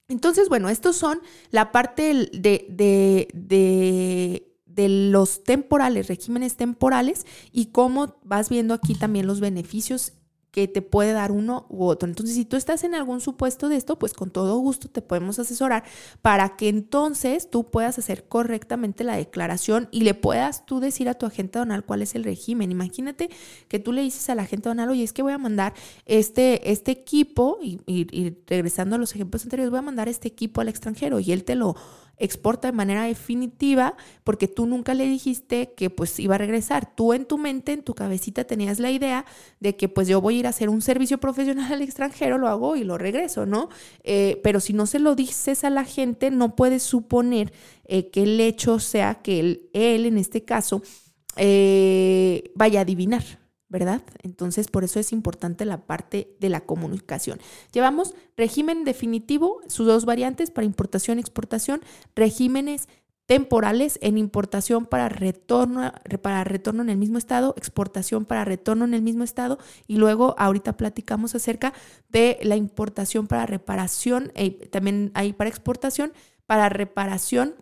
entonces, 0.09 0.49
bueno, 0.49 0.69
estos 0.69 0.97
son 0.97 1.21
la 1.51 1.73
parte 1.73 2.29
de, 2.33 2.67
de, 2.69 4.52
de, 4.75 4.89
los 4.89 5.45
temporales, 5.45 6.09
regímenes 6.09 6.57
temporales, 6.57 7.27
y 7.53 7.67
cómo 7.67 8.17
vas 8.25 8.49
viendo 8.49 8.75
aquí 8.75 8.95
también 8.95 9.27
los 9.27 9.41
beneficios 9.41 10.13
que 10.53 10.69
te 10.69 10.83
puede 10.83 11.13
dar 11.13 11.33
uno 11.33 11.67
u 11.71 11.85
otro. 11.85 12.07
Entonces, 12.07 12.37
si 12.37 12.45
tú 12.45 12.57
estás 12.57 12.85
en 12.85 12.95
algún 12.95 13.23
supuesto 13.23 13.71
de 13.71 13.77
esto, 13.77 13.99
pues 13.99 14.13
con 14.13 14.31
todo 14.31 14.59
gusto 14.59 14.89
te 14.89 15.01
podemos 15.01 15.39
asesorar 15.39 15.83
para 16.21 16.57
que 16.57 16.69
entonces 16.69 17.49
tú 17.51 17.71
puedas 17.71 17.99
hacer 17.99 18.29
correctamente 18.29 19.03
la 19.03 19.17
declaración 19.17 19.89
y 19.91 20.03
le 20.03 20.13
puedas 20.13 20.67
tú 20.67 20.79
decir 20.79 21.09
a 21.09 21.15
tu 21.15 21.25
agente 21.25 21.59
donal 21.59 21.85
cuál 21.85 22.03
es 22.03 22.15
el 22.15 22.23
régimen. 22.23 22.71
Imagínate 22.71 23.31
que 23.69 23.79
tú 23.79 23.93
le 23.93 24.03
dices 24.03 24.29
a 24.29 24.35
la 24.35 24.43
agente 24.43 24.69
donal, 24.69 24.91
oye, 24.91 25.03
es 25.03 25.15
que 25.15 25.23
voy 25.23 25.33
a 25.33 25.39
mandar 25.39 25.73
este, 26.05 26.71
este 26.71 26.93
equipo, 26.93 27.59
y, 27.63 27.81
y 27.87 28.37
regresando 28.47 28.97
a 28.97 28.99
los 28.99 29.15
ejemplos 29.15 29.45
anteriores, 29.45 29.71
voy 29.71 29.79
a 29.79 29.83
mandar 29.83 30.11
este 30.11 30.29
equipo 30.29 30.61
al 30.61 30.69
extranjero 30.69 31.19
y 31.19 31.33
él 31.33 31.45
te 31.45 31.55
lo 31.55 31.77
exporta 32.23 32.69
de 32.69 32.73
manera 32.73 33.03
definitiva 33.05 33.97
porque 34.23 34.47
tú 34.47 34.67
nunca 34.67 34.95
le 34.95 35.07
dijiste 35.07 35.75
que 35.77 35.91
pues 35.91 36.19
iba 36.21 36.37
a 36.37 36.39
regresar. 36.39 36.95
Tú 36.95 37.13
en 37.13 37.25
tu 37.27 37.37
mente, 37.37 37.73
en 37.73 37.83
tu 37.83 37.95
cabecita 37.95 38.45
tenías 38.45 38.79
la 38.79 38.91
idea 38.91 39.27
de 39.59 39.77
que 39.77 39.89
pues 39.89 40.07
yo 40.07 40.21
voy 40.21 40.37
a 40.37 40.39
ir 40.39 40.47
a 40.47 40.51
hacer 40.51 40.69
un 40.69 40.83
servicio 40.83 41.19
profesional 41.19 41.73
al 41.73 41.83
extranjero, 41.83 42.39
lo 42.39 42.49
hago 42.49 42.77
y 42.77 42.85
lo 42.85 42.97
regreso, 42.97 43.45
¿no? 43.45 43.69
Eh, 44.05 44.41
pero 44.45 44.61
si 44.61 44.73
no 44.73 44.87
se 44.87 45.01
lo 45.01 45.17
dices 45.17 45.65
a 45.65 45.71
la 45.71 45.85
gente, 45.85 46.31
no 46.31 46.55
puedes 46.55 46.85
suponer 46.85 47.53
eh, 47.85 48.09
que 48.11 48.23
el 48.23 48.41
hecho 48.41 48.79
sea 48.79 49.17
que 49.17 49.41
él, 49.41 49.71
en 49.73 50.17
este 50.17 50.45
caso, 50.45 50.83
eh, 51.37 52.53
vaya 52.55 52.81
a 52.81 52.83
adivinar, 52.83 53.42
¿verdad? 53.73 54.03
Entonces, 54.23 54.69
por 54.69 54.85
eso 54.85 55.01
es 55.01 55.13
importante 55.13 55.65
la 55.65 55.87
parte 55.87 56.37
de 56.39 56.51
la 56.51 56.61
comunicación. 56.61 57.41
Llevamos 57.73 58.15
régimen 58.37 58.85
definitivo, 58.85 59.63
sus 59.67 59.87
dos 59.87 60.05
variantes 60.05 60.51
para 60.51 60.67
importación 60.67 61.19
y 61.19 61.23
exportación, 61.23 61.81
regímenes 62.15 62.87
temporales 63.25 63.99
en 64.03 64.19
importación 64.19 64.85
para 64.85 65.09
retorno, 65.09 65.91
para 66.21 66.45
retorno 66.45 66.83
en 66.83 66.91
el 66.91 66.99
mismo 66.99 67.17
estado, 67.17 67.55
exportación 67.57 68.27
para 68.27 68.45
retorno 68.45 68.85
en 68.85 68.93
el 68.93 69.01
mismo 69.01 69.25
estado 69.25 69.59
y 69.87 69.97
luego 69.97 70.35
ahorita 70.37 70.77
platicamos 70.77 71.35
acerca 71.35 71.73
de 72.11 72.39
la 72.43 72.57
importación 72.57 73.27
para 73.27 73.47
reparación, 73.47 74.33
eh, 74.35 74.69
también 74.69 75.13
hay 75.15 75.33
para 75.33 75.49
exportación, 75.49 76.13
para 76.47 76.69
reparación 76.69 77.55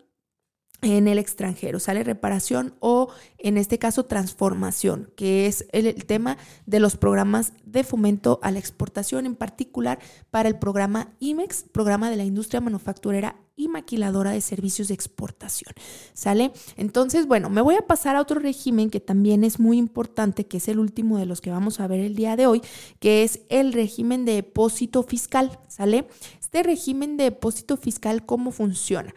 en 0.83 1.09
el 1.09 1.19
extranjero, 1.19 1.79
sale 1.79 2.05
reparación 2.05 2.75
o 2.81 3.09
en 3.39 3.59
este 3.59 3.79
caso 3.79 4.07
transformación, 4.07 5.11
que 5.17 5.47
es 5.47 5.67
el, 5.73 6.05
tema 6.05 6.39
de 6.67 6.81
los 6.81 6.97
programas 6.97 7.53
de 7.65 7.85
fomento 7.85 8.39
a 8.43 8.51
la 8.51 8.59
exportación, 8.59 9.27
en 9.27 9.37
particular 9.37 9.99
para 10.31 10.49
el 10.49 10.59
programa 10.59 11.13
IMEX, 11.21 11.65
programa 11.71 12.11
de 12.11 12.17
la 12.17 12.25
industria 12.25 12.61
manufacturera 12.61 13.37
y 13.57 13.69
maquiladora 13.69 14.31
de 14.31 14.41
servicios 14.41 14.89
de 14.89 14.95
exportación. 14.95 15.75
¿Sale? 16.15 16.53
Entonces, 16.77 17.27
bueno, 17.27 17.51
me 17.51 17.61
voy 17.61 17.75
a 17.75 17.87
pasar 17.87 18.17
a 18.17 18.23
otro 18.23 18.41
régimen 18.41 18.89
que 18.89 19.01
también 19.01 19.45
es 19.45 19.61
muy 19.61 19.77
importante, 19.77 20.47
que 20.47 20.57
es 20.57 20.69
el 20.69 20.79
último 20.79 21.19
de 21.19 21.27
los 21.27 21.43
que 21.43 21.51
vamos 21.51 21.79
a 21.79 21.87
ver 21.87 22.01
el 22.01 22.17
día 22.17 22.37
de 22.37 22.47
hoy, 22.47 22.63
que 23.01 23.23
es 23.23 23.41
el 23.51 23.75
régimen 23.75 24.25
de 24.25 24.35
depósito 24.35 25.03
fiscal. 25.03 25.59
¿Sale? 25.69 26.09
Este 26.41 26.63
régimen 26.63 27.19
de 27.19 27.25
depósito 27.25 27.77
fiscal, 27.77 28.25
¿cómo 28.25 28.51
funciona? 28.51 29.15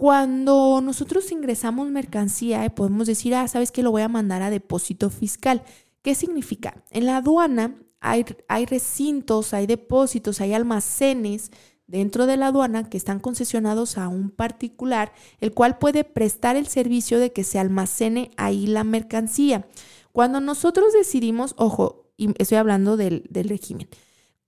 Cuando 0.00 0.80
nosotros 0.82 1.30
ingresamos 1.30 1.90
mercancía, 1.90 2.66
podemos 2.74 3.06
decir, 3.06 3.34
ah, 3.34 3.46
sabes 3.48 3.70
que 3.70 3.82
lo 3.82 3.90
voy 3.90 4.00
a 4.00 4.08
mandar 4.08 4.40
a 4.40 4.48
depósito 4.48 5.10
fiscal. 5.10 5.62
¿Qué 6.00 6.14
significa? 6.14 6.82
En 6.90 7.04
la 7.04 7.18
aduana 7.18 7.76
hay, 8.00 8.24
hay 8.48 8.64
recintos, 8.64 9.52
hay 9.52 9.66
depósitos, 9.66 10.40
hay 10.40 10.54
almacenes 10.54 11.50
dentro 11.86 12.24
de 12.24 12.38
la 12.38 12.46
aduana 12.46 12.88
que 12.88 12.96
están 12.96 13.20
concesionados 13.20 13.98
a 13.98 14.08
un 14.08 14.30
particular, 14.30 15.12
el 15.38 15.52
cual 15.52 15.76
puede 15.76 16.04
prestar 16.04 16.56
el 16.56 16.66
servicio 16.66 17.18
de 17.18 17.34
que 17.34 17.44
se 17.44 17.58
almacene 17.58 18.30
ahí 18.38 18.66
la 18.66 18.84
mercancía. 18.84 19.68
Cuando 20.12 20.40
nosotros 20.40 20.94
decidimos, 20.94 21.52
ojo, 21.58 22.06
y 22.16 22.30
estoy 22.38 22.56
hablando 22.56 22.96
del, 22.96 23.26
del 23.28 23.50
régimen, 23.50 23.86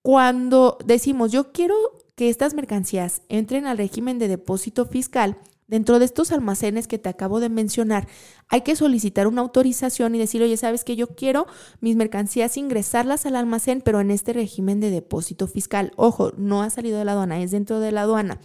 cuando 0.01 0.79
decimos 0.87 1.31
yo 1.31 1.53
quiero 1.53 1.77
que 2.15 2.29
estas 2.29 2.55
mercancías 2.55 3.23
entren 3.29 3.67
al 3.67 3.79
régimen 3.79 4.19
de 4.19 4.29
depósito 4.29 4.87
fiscal, 4.87 5.39
dentro 5.67 5.99
de 5.99 6.05
estos 6.05 6.33
almacenes 6.33 6.87
que 6.87 6.99
te 6.99 7.09
acabo 7.09 7.41
de 7.41 7.49
mencionar, 7.49 8.07
hay 8.49 8.61
que 8.61 8.77
solicitar 8.77 9.27
una 9.27 9.41
autorización 9.41 10.15
y 10.15 10.19
decir, 10.19 10.43
oye, 10.43 10.57
sabes 10.59 10.85
que 10.85 10.97
yo 10.97 11.09
quiero 11.09 11.47
mis 11.81 11.97
mercancías 11.97 12.59
ingresarlas 12.59 13.25
al 13.25 13.37
almacén, 13.37 13.81
pero 13.81 14.01
en 14.01 14.11
este 14.11 14.35
régimen 14.35 14.81
de 14.81 14.91
depósito 14.91 15.47
fiscal. 15.47 15.93
Ojo, 15.97 16.33
no 16.37 16.63
ha 16.63 16.69
salido 16.69 16.99
de 16.99 17.07
la 17.07 17.13
aduana, 17.13 17.41
es 17.41 17.53
dentro 17.53 17.81
de 17.81 17.91
la 17.91 18.03
aduana. 18.03 18.39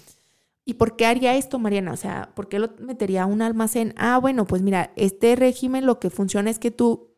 ¿Y 0.64 0.76
por 0.76 0.96
qué 0.96 1.06
haría 1.06 1.36
esto, 1.36 1.60
Mariana? 1.60 1.92
O 1.92 1.98
sea, 1.98 2.32
¿por 2.36 2.48
qué 2.48 2.60
lo 2.60 2.70
metería 2.80 3.24
a 3.24 3.26
un 3.26 3.42
almacén? 3.42 3.94
Ah, 3.98 4.18
bueno, 4.20 4.46
pues 4.46 4.62
mira, 4.62 4.92
este 4.96 5.36
régimen 5.36 5.86
lo 5.86 6.00
que 6.00 6.10
funciona 6.10 6.50
es 6.50 6.60
que 6.60 6.72
tú 6.72 7.14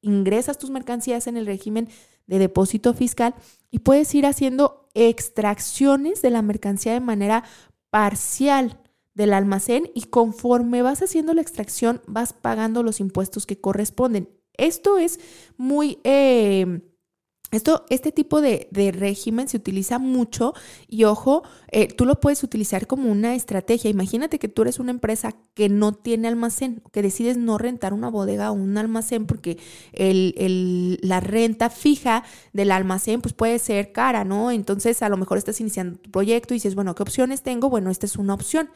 ingresas 0.00 0.58
tus 0.58 0.70
mercancías 0.70 1.26
en 1.26 1.36
el 1.36 1.46
régimen 1.46 1.88
de 2.26 2.38
depósito 2.38 2.94
fiscal 2.94 3.34
y 3.70 3.80
puedes 3.80 4.14
ir 4.14 4.26
haciendo 4.26 4.87
extracciones 4.98 6.22
de 6.22 6.30
la 6.30 6.42
mercancía 6.42 6.92
de 6.92 7.00
manera 7.00 7.44
parcial 7.90 8.80
del 9.14 9.32
almacén 9.32 9.90
y 9.94 10.04
conforme 10.04 10.82
vas 10.82 11.02
haciendo 11.02 11.34
la 11.34 11.42
extracción 11.42 12.02
vas 12.06 12.32
pagando 12.32 12.82
los 12.82 13.00
impuestos 13.00 13.46
que 13.46 13.60
corresponden. 13.60 14.28
Esto 14.54 14.98
es 14.98 15.20
muy... 15.56 16.00
Eh, 16.04 16.80
esto, 17.50 17.86
este 17.88 18.12
tipo 18.12 18.42
de, 18.42 18.68
régimen 18.92 19.48
se 19.48 19.56
utiliza 19.56 19.98
mucho 19.98 20.52
y 20.86 21.04
ojo, 21.04 21.42
eh, 21.70 21.88
tú 21.88 22.04
lo 22.04 22.20
puedes 22.20 22.42
utilizar 22.42 22.86
como 22.86 23.10
una 23.10 23.34
estrategia. 23.34 23.90
Imagínate 23.90 24.38
que 24.38 24.48
tú 24.48 24.62
eres 24.62 24.78
una 24.78 24.90
empresa 24.90 25.34
que 25.54 25.70
no 25.70 25.94
tiene 25.94 26.28
almacén, 26.28 26.82
que 26.92 27.00
decides 27.00 27.38
no 27.38 27.56
rentar 27.56 27.94
una 27.94 28.10
bodega 28.10 28.50
o 28.50 28.54
un 28.54 28.76
almacén 28.76 29.26
porque 29.26 29.58
el, 29.92 30.98
la 31.02 31.20
renta 31.20 31.70
fija 31.70 32.22
del 32.52 32.70
almacén 32.70 33.22
pues 33.22 33.32
puede 33.32 33.58
ser 33.58 33.92
cara, 33.92 34.24
¿no? 34.24 34.50
Entonces 34.50 35.02
a 35.02 35.08
lo 35.08 35.16
mejor 35.16 35.38
estás 35.38 35.60
iniciando 35.60 35.98
tu 35.98 36.10
proyecto 36.10 36.52
y 36.52 36.56
dices, 36.56 36.74
bueno, 36.74 36.94
¿qué 36.94 37.02
opciones 37.02 37.42
tengo? 37.42 37.70
Bueno, 37.70 37.90
esta 37.90 38.04
es 38.04 38.16
una 38.16 38.34
opción. 38.34 38.68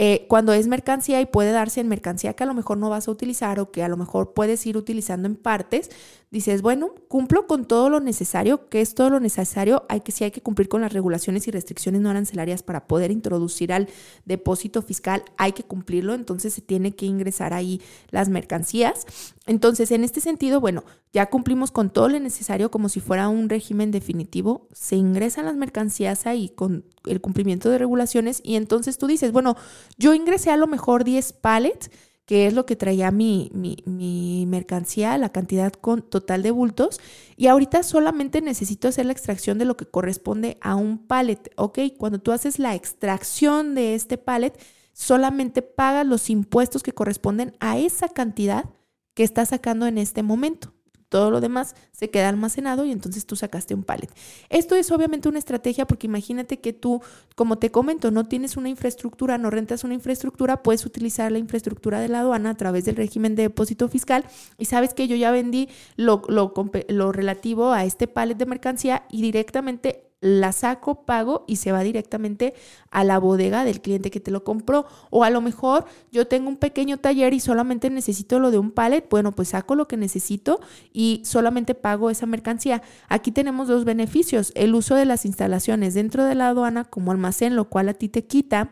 Eh, 0.00 0.26
cuando 0.28 0.52
es 0.52 0.68
mercancía 0.68 1.20
y 1.20 1.26
puede 1.26 1.50
darse 1.50 1.80
en 1.80 1.88
mercancía 1.88 2.34
que 2.34 2.44
a 2.44 2.46
lo 2.46 2.54
mejor 2.54 2.78
no 2.78 2.88
vas 2.88 3.08
a 3.08 3.10
utilizar 3.10 3.58
o 3.58 3.72
que 3.72 3.82
a 3.82 3.88
lo 3.88 3.96
mejor 3.96 4.32
puedes 4.32 4.64
ir 4.64 4.76
utilizando 4.76 5.26
en 5.26 5.34
partes, 5.34 5.90
dices, 6.30 6.60
bueno, 6.60 6.90
cumplo 7.08 7.46
con 7.46 7.64
todo 7.64 7.88
lo 7.88 8.00
necesario, 8.00 8.68
que 8.68 8.80
es 8.80 8.94
todo 8.94 9.10
lo 9.10 9.20
necesario, 9.20 9.84
hay 9.88 10.00
que 10.00 10.12
sí 10.12 10.24
hay 10.24 10.30
que 10.30 10.42
cumplir 10.42 10.68
con 10.68 10.82
las 10.82 10.92
regulaciones 10.92 11.48
y 11.48 11.50
restricciones 11.50 12.02
no 12.02 12.10
arancelarias 12.10 12.62
para 12.62 12.86
poder 12.86 13.10
introducir 13.10 13.72
al 13.72 13.88
depósito 14.26 14.82
fiscal, 14.82 15.22
hay 15.38 15.52
que 15.52 15.62
cumplirlo, 15.62 16.14
entonces 16.14 16.52
se 16.52 16.60
tiene 16.60 16.94
que 16.94 17.06
ingresar 17.06 17.54
ahí 17.54 17.80
las 18.10 18.28
mercancías. 18.28 19.06
Entonces, 19.46 19.90
en 19.90 20.04
este 20.04 20.20
sentido, 20.20 20.60
bueno, 20.60 20.84
ya 21.12 21.26
cumplimos 21.30 21.70
con 21.70 21.90
todo 21.90 22.10
lo 22.10 22.20
necesario 22.20 22.70
como 22.70 22.90
si 22.90 23.00
fuera 23.00 23.28
un 23.30 23.48
régimen 23.48 23.90
definitivo, 23.90 24.68
se 24.72 24.96
ingresan 24.96 25.46
las 25.46 25.56
mercancías 25.56 26.26
ahí 26.26 26.50
con 26.50 26.84
el 27.06 27.22
cumplimiento 27.22 27.70
de 27.70 27.78
regulaciones 27.78 28.42
y 28.44 28.56
entonces 28.56 28.98
tú 28.98 29.06
dices, 29.06 29.32
bueno, 29.32 29.56
yo 29.96 30.12
ingresé 30.12 30.50
a 30.50 30.58
lo 30.58 30.66
mejor 30.66 31.04
10 31.04 31.32
pallets, 31.32 31.90
que 32.28 32.46
es 32.46 32.52
lo 32.52 32.66
que 32.66 32.76
traía 32.76 33.10
mi, 33.10 33.50
mi, 33.54 34.44
mercancía, 34.46 35.16
la 35.16 35.30
cantidad 35.30 35.72
con, 35.72 36.02
total 36.02 36.42
de 36.42 36.50
bultos, 36.50 37.00
y 37.38 37.46
ahorita 37.46 37.82
solamente 37.82 38.42
necesito 38.42 38.86
hacer 38.86 39.06
la 39.06 39.12
extracción 39.12 39.56
de 39.56 39.64
lo 39.64 39.78
que 39.78 39.86
corresponde 39.86 40.58
a 40.60 40.76
un 40.76 40.98
pallet, 40.98 41.50
¿ok? 41.56 41.78
Cuando 41.96 42.18
tú 42.18 42.32
haces 42.32 42.58
la 42.58 42.74
extracción 42.74 43.74
de 43.74 43.94
este 43.94 44.18
pallet, 44.18 44.52
solamente 44.92 45.62
pagas 45.62 46.06
los 46.06 46.28
impuestos 46.28 46.82
que 46.82 46.92
corresponden 46.92 47.56
a 47.60 47.78
esa 47.78 48.10
cantidad 48.10 48.66
que 49.14 49.24
estás 49.24 49.48
sacando 49.48 49.86
en 49.86 49.96
este 49.96 50.22
momento. 50.22 50.74
Todo 51.08 51.30
lo 51.30 51.40
demás 51.40 51.74
se 51.92 52.10
queda 52.10 52.28
almacenado 52.28 52.84
y 52.84 52.92
entonces 52.92 53.26
tú 53.26 53.36
sacaste 53.36 53.74
un 53.74 53.82
pallet. 53.82 54.10
Esto 54.50 54.74
es 54.74 54.90
obviamente 54.90 55.28
una 55.28 55.38
estrategia 55.38 55.86
porque 55.86 56.06
imagínate 56.06 56.60
que 56.60 56.72
tú, 56.72 57.00
como 57.34 57.58
te 57.58 57.70
comento, 57.70 58.10
no 58.10 58.26
tienes 58.26 58.56
una 58.56 58.68
infraestructura, 58.68 59.38
no 59.38 59.50
rentas 59.50 59.84
una 59.84 59.94
infraestructura, 59.94 60.62
puedes 60.62 60.84
utilizar 60.84 61.32
la 61.32 61.38
infraestructura 61.38 62.00
de 62.00 62.08
la 62.08 62.20
aduana 62.20 62.50
a 62.50 62.56
través 62.56 62.84
del 62.84 62.96
régimen 62.96 63.36
de 63.36 63.44
depósito 63.44 63.88
fiscal 63.88 64.24
y 64.58 64.66
sabes 64.66 64.94
que 64.94 65.08
yo 65.08 65.16
ya 65.16 65.30
vendí 65.30 65.68
lo, 65.96 66.22
lo, 66.28 66.52
lo 66.88 67.12
relativo 67.12 67.72
a 67.72 67.84
este 67.84 68.06
pallet 68.06 68.36
de 68.36 68.46
mercancía 68.46 69.04
y 69.10 69.22
directamente 69.22 70.07
la 70.20 70.52
saco, 70.52 71.04
pago 71.04 71.44
y 71.46 71.56
se 71.56 71.72
va 71.72 71.82
directamente 71.82 72.54
a 72.90 73.04
la 73.04 73.18
bodega 73.18 73.64
del 73.64 73.80
cliente 73.80 74.10
que 74.10 74.20
te 74.20 74.30
lo 74.30 74.44
compró. 74.44 74.86
O 75.10 75.24
a 75.24 75.30
lo 75.30 75.40
mejor 75.40 75.84
yo 76.10 76.26
tengo 76.26 76.48
un 76.48 76.56
pequeño 76.56 76.98
taller 76.98 77.34
y 77.34 77.40
solamente 77.40 77.90
necesito 77.90 78.38
lo 78.38 78.50
de 78.50 78.58
un 78.58 78.72
pallet. 78.72 79.08
Bueno, 79.08 79.32
pues 79.32 79.48
saco 79.48 79.74
lo 79.74 79.86
que 79.86 79.96
necesito 79.96 80.60
y 80.92 81.22
solamente 81.24 81.74
pago 81.74 82.10
esa 82.10 82.26
mercancía. 82.26 82.82
Aquí 83.08 83.30
tenemos 83.30 83.68
dos 83.68 83.84
beneficios. 83.84 84.52
El 84.54 84.74
uso 84.74 84.94
de 84.94 85.04
las 85.04 85.24
instalaciones 85.24 85.94
dentro 85.94 86.24
de 86.24 86.34
la 86.34 86.48
aduana 86.48 86.84
como 86.84 87.12
almacén, 87.12 87.56
lo 87.56 87.68
cual 87.68 87.88
a 87.88 87.94
ti 87.94 88.08
te 88.08 88.24
quita 88.24 88.70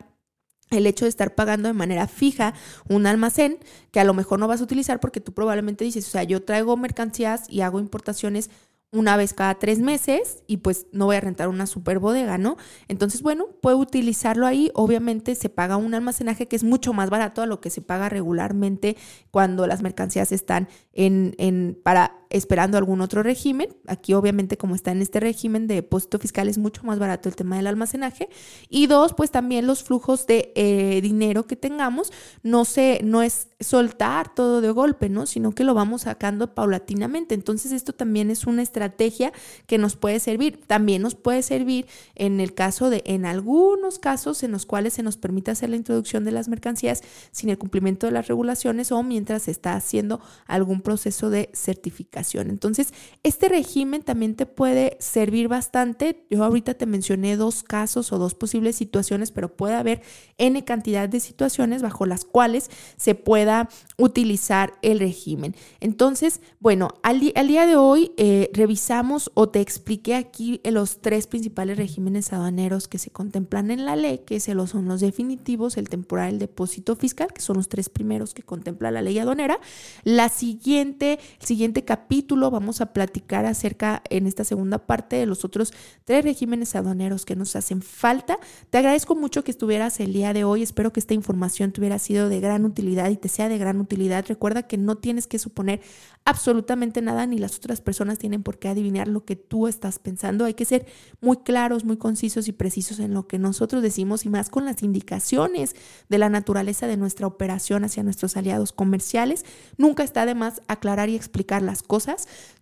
el 0.69 0.85
hecho 0.85 1.05
de 1.05 1.09
estar 1.09 1.33
pagando 1.35 1.67
de 1.67 1.73
manera 1.73 2.07
fija 2.07 2.53
un 2.89 3.07
almacén 3.07 3.57
que 3.91 3.99
a 3.99 4.03
lo 4.03 4.13
mejor 4.13 4.39
no 4.39 4.47
vas 4.47 4.59
a 4.59 4.63
utilizar 4.65 4.99
porque 4.99 5.21
tú 5.21 5.33
probablemente 5.33 5.85
dices, 5.85 6.05
o 6.07 6.11
sea, 6.11 6.23
yo 6.23 6.43
traigo 6.43 6.75
mercancías 6.75 7.49
y 7.49 7.61
hago 7.61 7.79
importaciones 7.79 8.49
una 8.91 9.17
vez 9.17 9.33
cada 9.33 9.55
tres 9.55 9.79
meses 9.79 10.43
y 10.47 10.57
pues 10.57 10.87
no 10.91 11.05
voy 11.05 11.17
a 11.17 11.21
rentar 11.21 11.49
una 11.49 11.67
super 11.67 11.99
bodega, 11.99 12.37
¿no? 12.37 12.57
Entonces, 12.87 13.21
bueno, 13.21 13.47
puedo 13.61 13.77
utilizarlo 13.77 14.47
ahí. 14.47 14.71
Obviamente 14.73 15.35
se 15.35 15.49
paga 15.49 15.75
un 15.77 15.93
almacenaje 15.93 16.47
que 16.47 16.55
es 16.55 16.63
mucho 16.63 16.93
más 16.93 17.09
barato 17.09 17.41
a 17.41 17.45
lo 17.45 17.59
que 17.59 17.69
se 17.69 17.81
paga 17.81 18.07
regularmente 18.07 18.95
cuando 19.29 19.67
las 19.67 19.81
mercancías 19.81 20.31
están 20.31 20.69
en, 20.93 21.35
en 21.37 21.77
para 21.83 22.21
esperando 22.29 22.77
algún 22.77 23.01
otro 23.01 23.23
régimen. 23.23 23.69
Aquí 23.87 24.13
obviamente 24.13 24.57
como 24.57 24.75
está 24.75 24.91
en 24.91 25.01
este 25.01 25.19
régimen 25.19 25.67
de 25.67 25.75
depósito 25.75 26.19
fiscal 26.19 26.49
es 26.49 26.57
mucho 26.57 26.83
más 26.83 26.99
barato 26.99 27.29
el 27.29 27.35
tema 27.35 27.55
del 27.57 27.67
almacenaje. 27.67 28.29
Y 28.69 28.87
dos, 28.87 29.13
pues 29.13 29.31
también 29.31 29.67
los 29.67 29.83
flujos 29.83 30.27
de 30.27 30.51
eh, 30.55 30.99
dinero 31.01 31.47
que 31.47 31.55
tengamos 31.55 32.11
no, 32.43 32.65
se, 32.65 33.01
no 33.03 33.21
es 33.21 33.49
soltar 33.59 34.33
todo 34.33 34.61
de 34.61 34.71
golpe, 34.71 35.09
¿no? 35.09 35.25
Sino 35.25 35.51
que 35.51 35.63
lo 35.63 35.73
vamos 35.73 36.03
sacando 36.03 36.53
paulatinamente. 36.53 37.35
Entonces 37.35 37.71
esto 37.71 37.93
también 37.93 38.31
es 38.31 38.45
una 38.45 38.61
estrategia 38.61 39.31
que 39.65 39.77
nos 39.77 39.95
puede 39.95 40.19
servir. 40.19 40.61
También 40.67 41.01
nos 41.01 41.15
puede 41.15 41.43
servir 41.43 41.87
en 42.15 42.39
el 42.39 42.53
caso 42.53 42.89
de, 42.89 43.03
en 43.05 43.25
algunos 43.25 43.99
casos 43.99 44.43
en 44.43 44.51
los 44.51 44.65
cuales 44.65 44.93
se 44.93 45.03
nos 45.03 45.17
permite 45.17 45.51
hacer 45.51 45.69
la 45.69 45.75
introducción 45.75 46.23
de 46.23 46.31
las 46.31 46.47
mercancías 46.47 47.03
sin 47.31 47.49
el 47.49 47.57
cumplimiento 47.57 48.07
de 48.07 48.13
las 48.13 48.27
regulaciones 48.27 48.91
o 48.91 49.03
mientras 49.03 49.43
se 49.43 49.51
está 49.51 49.75
haciendo 49.75 50.19
algún 50.47 50.81
proceso 50.81 51.29
de 51.29 51.49
certificación 51.53 52.16
Entonces, 52.49 52.93
este 53.23 53.47
régimen 53.49 54.01
también 54.01 54.35
te 54.35 54.45
puede 54.45 54.97
servir 54.99 55.47
bastante. 55.47 56.25
Yo 56.29 56.43
ahorita 56.43 56.73
te 56.73 56.85
mencioné 56.85 57.37
dos 57.37 57.63
casos 57.63 58.11
o 58.11 58.17
dos 58.17 58.33
posibles 58.33 58.75
situaciones, 58.75 59.31
pero 59.31 59.55
puede 59.55 59.75
haber 59.75 60.01
N 60.37 60.63
cantidad 60.65 61.07
de 61.07 61.19
situaciones 61.19 61.81
bajo 61.81 62.05
las 62.05 62.25
cuales 62.25 62.69
se 62.97 63.15
pueda 63.15 63.69
utilizar 63.97 64.73
el 64.81 64.99
régimen. 64.99 65.55
Entonces, 65.79 66.41
bueno, 66.59 66.89
al, 67.03 67.19
día 67.19 67.65
de 67.65 67.75
hoy 67.75 68.11
eh, 68.17 68.49
revisamos 68.53 69.31
o 69.33 69.49
te 69.49 69.61
expliqué 69.61 70.15
aquí 70.15 70.61
los 70.65 70.99
tres 71.01 71.27
principales 71.27 71.77
regímenes 71.77 72.33
aduaneros 72.33 72.87
que 72.87 72.97
se 72.97 73.11
contemplan 73.11 73.71
en 73.71 73.85
la 73.85 73.95
ley, 73.95 74.19
que 74.25 74.39
son 74.39 74.87
los 74.87 75.01
definitivos, 75.01 75.77
el 75.77 75.89
temporal, 75.89 76.33
el 76.33 76.39
depósito 76.39 76.95
fiscal, 76.95 77.31
que 77.33 77.41
son 77.41 77.57
los 77.57 77.69
tres 77.69 77.89
primeros 77.89 78.33
que 78.33 78.43
contempla 78.43 78.91
la 78.91 79.01
ley 79.01 79.19
aduanera. 79.19 79.59
La 80.03 80.29
siguiente, 80.29 81.19
el 81.39 81.45
siguiente 81.45 81.83
capítulo 81.83 82.06
vamos 82.51 82.81
a 82.81 82.93
platicar 82.93 83.45
acerca 83.45 84.01
en 84.09 84.27
esta 84.27 84.43
segunda 84.43 84.79
parte 84.79 85.15
de 85.15 85.25
los 85.25 85.43
otros 85.43 85.73
tres 86.05 86.23
regímenes 86.23 86.75
aduaneros 86.75 87.25
que 87.25 87.35
nos 87.35 87.55
hacen 87.55 87.81
falta. 87.81 88.39
Te 88.69 88.77
agradezco 88.77 89.15
mucho 89.15 89.43
que 89.43 89.51
estuvieras 89.51 89.99
el 89.99 90.13
día 90.13 90.33
de 90.33 90.43
hoy. 90.43 90.63
Espero 90.63 90.93
que 90.93 90.99
esta 90.99 91.13
información 91.13 91.71
te 91.71 91.81
hubiera 91.81 91.99
sido 91.99 92.29
de 92.29 92.39
gran 92.39 92.65
utilidad 92.65 93.09
y 93.09 93.17
te 93.17 93.29
sea 93.29 93.49
de 93.49 93.57
gran 93.57 93.79
utilidad. 93.79 94.25
Recuerda 94.27 94.63
que 94.63 94.77
no 94.77 94.95
tienes 94.95 95.27
que 95.27 95.39
suponer 95.39 95.81
absolutamente 96.25 97.01
nada 97.01 97.25
ni 97.25 97.37
las 97.37 97.55
otras 97.55 97.79
personas 97.81 98.17
tienen 98.17 98.43
por 98.43 98.59
qué 98.59 98.67
adivinar 98.67 99.07
lo 99.07 99.23
que 99.23 99.35
tú 99.35 99.67
estás 99.67 99.99
pensando. 99.99 100.45
Hay 100.45 100.55
que 100.55 100.65
ser 100.65 100.85
muy 101.21 101.37
claros, 101.37 101.85
muy 101.85 101.97
concisos 101.97 102.47
y 102.47 102.51
precisos 102.51 102.99
en 102.99 103.13
lo 103.13 103.27
que 103.27 103.39
nosotros 103.39 103.81
decimos 103.81 104.25
y 104.25 104.29
más 104.29 104.49
con 104.49 104.65
las 104.65 104.83
indicaciones 104.83 105.75
de 106.09 106.17
la 106.17 106.29
naturaleza 106.29 106.87
de 106.87 106.97
nuestra 106.97 107.27
operación 107.27 107.85
hacia 107.85 108.03
nuestros 108.03 108.35
aliados 108.35 108.73
comerciales. 108.73 109.45
Nunca 109.77 110.03
está 110.03 110.25
de 110.25 110.35
más 110.35 110.61
aclarar 110.67 111.09
y 111.09 111.15
explicar 111.15 111.61
las 111.61 111.83
cosas. 111.83 111.96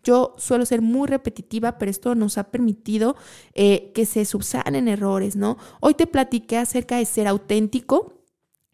Yo 0.03 0.35
suelo 0.37 0.65
ser 0.65 0.81
muy 0.81 1.07
repetitiva, 1.07 1.77
pero 1.77 1.91
esto 1.91 2.15
nos 2.15 2.37
ha 2.37 2.45
permitido 2.45 3.15
eh, 3.53 3.91
que 3.93 4.05
se 4.05 4.25
subsanen 4.25 4.87
errores, 4.87 5.35
¿no? 5.35 5.57
Hoy 5.79 5.93
te 5.93 6.07
platiqué 6.07 6.57
acerca 6.57 6.97
de 6.97 7.05
ser 7.05 7.27
auténtico. 7.27 8.13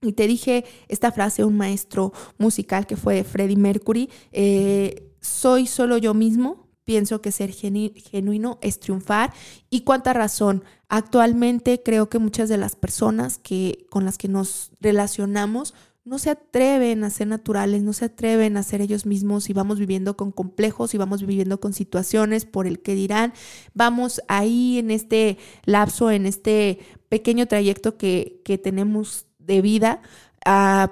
Y 0.04 0.14
te 0.14 0.26
dije 0.26 0.66
esta 0.88 1.12
frase, 1.12 1.44
un 1.44 1.58
maestro 1.58 2.12
musical 2.40 2.88
que 2.88 2.98
fue 2.98 3.24
Freddie 3.24 3.56
Mercury, 3.56 4.10
eh, 4.32 5.12
soy 5.22 5.68
solo 5.68 5.98
yo 5.98 6.16
mismo, 6.16 6.72
pienso 6.86 7.22
que 7.22 7.32
ser 7.32 7.52
genuino 7.52 8.58
es 8.62 8.80
triunfar. 8.80 9.34
¿Y 9.70 9.82
cuánta 9.82 10.14
razón? 10.14 10.64
Actualmente 10.90 11.82
creo 11.84 12.10
que 12.10 12.20
muchas 12.20 12.50
de 12.50 12.58
las 12.58 12.76
personas 12.76 13.38
que, 13.38 13.86
con 13.90 14.04
las 14.04 14.18
que 14.18 14.28
nos 14.28 14.72
relacionamos 14.82 15.74
no 16.04 16.18
se 16.18 16.32
atreven 16.32 17.04
a 17.04 17.10
ser 17.10 17.28
naturales, 17.28 17.84
no 17.84 17.94
se 17.94 18.06
atreven 18.06 18.58
a 18.58 18.64
ser 18.64 18.82
ellos 18.82 19.06
mismos 19.06 19.50
y 19.50 19.54
vamos 19.54 19.80
viviendo 19.80 20.18
con 20.18 20.32
complejos 20.32 20.94
y 20.94 20.98
vamos 20.98 21.26
viviendo 21.26 21.60
con 21.60 21.74
situaciones 21.74 22.46
por 22.46 22.66
el 22.66 22.82
que 22.82 22.96
dirán. 22.96 23.34
Vamos 23.74 24.22
ahí 24.28 24.80
en 24.80 24.90
este 24.90 25.38
lapso, 25.66 26.10
en 26.10 26.26
este 26.26 26.80
pequeño 27.10 27.48
trayecto 27.48 27.98
que, 27.98 28.42
que 28.44 28.58
tenemos 28.58 29.28
de 29.38 29.62
vida, 29.62 30.02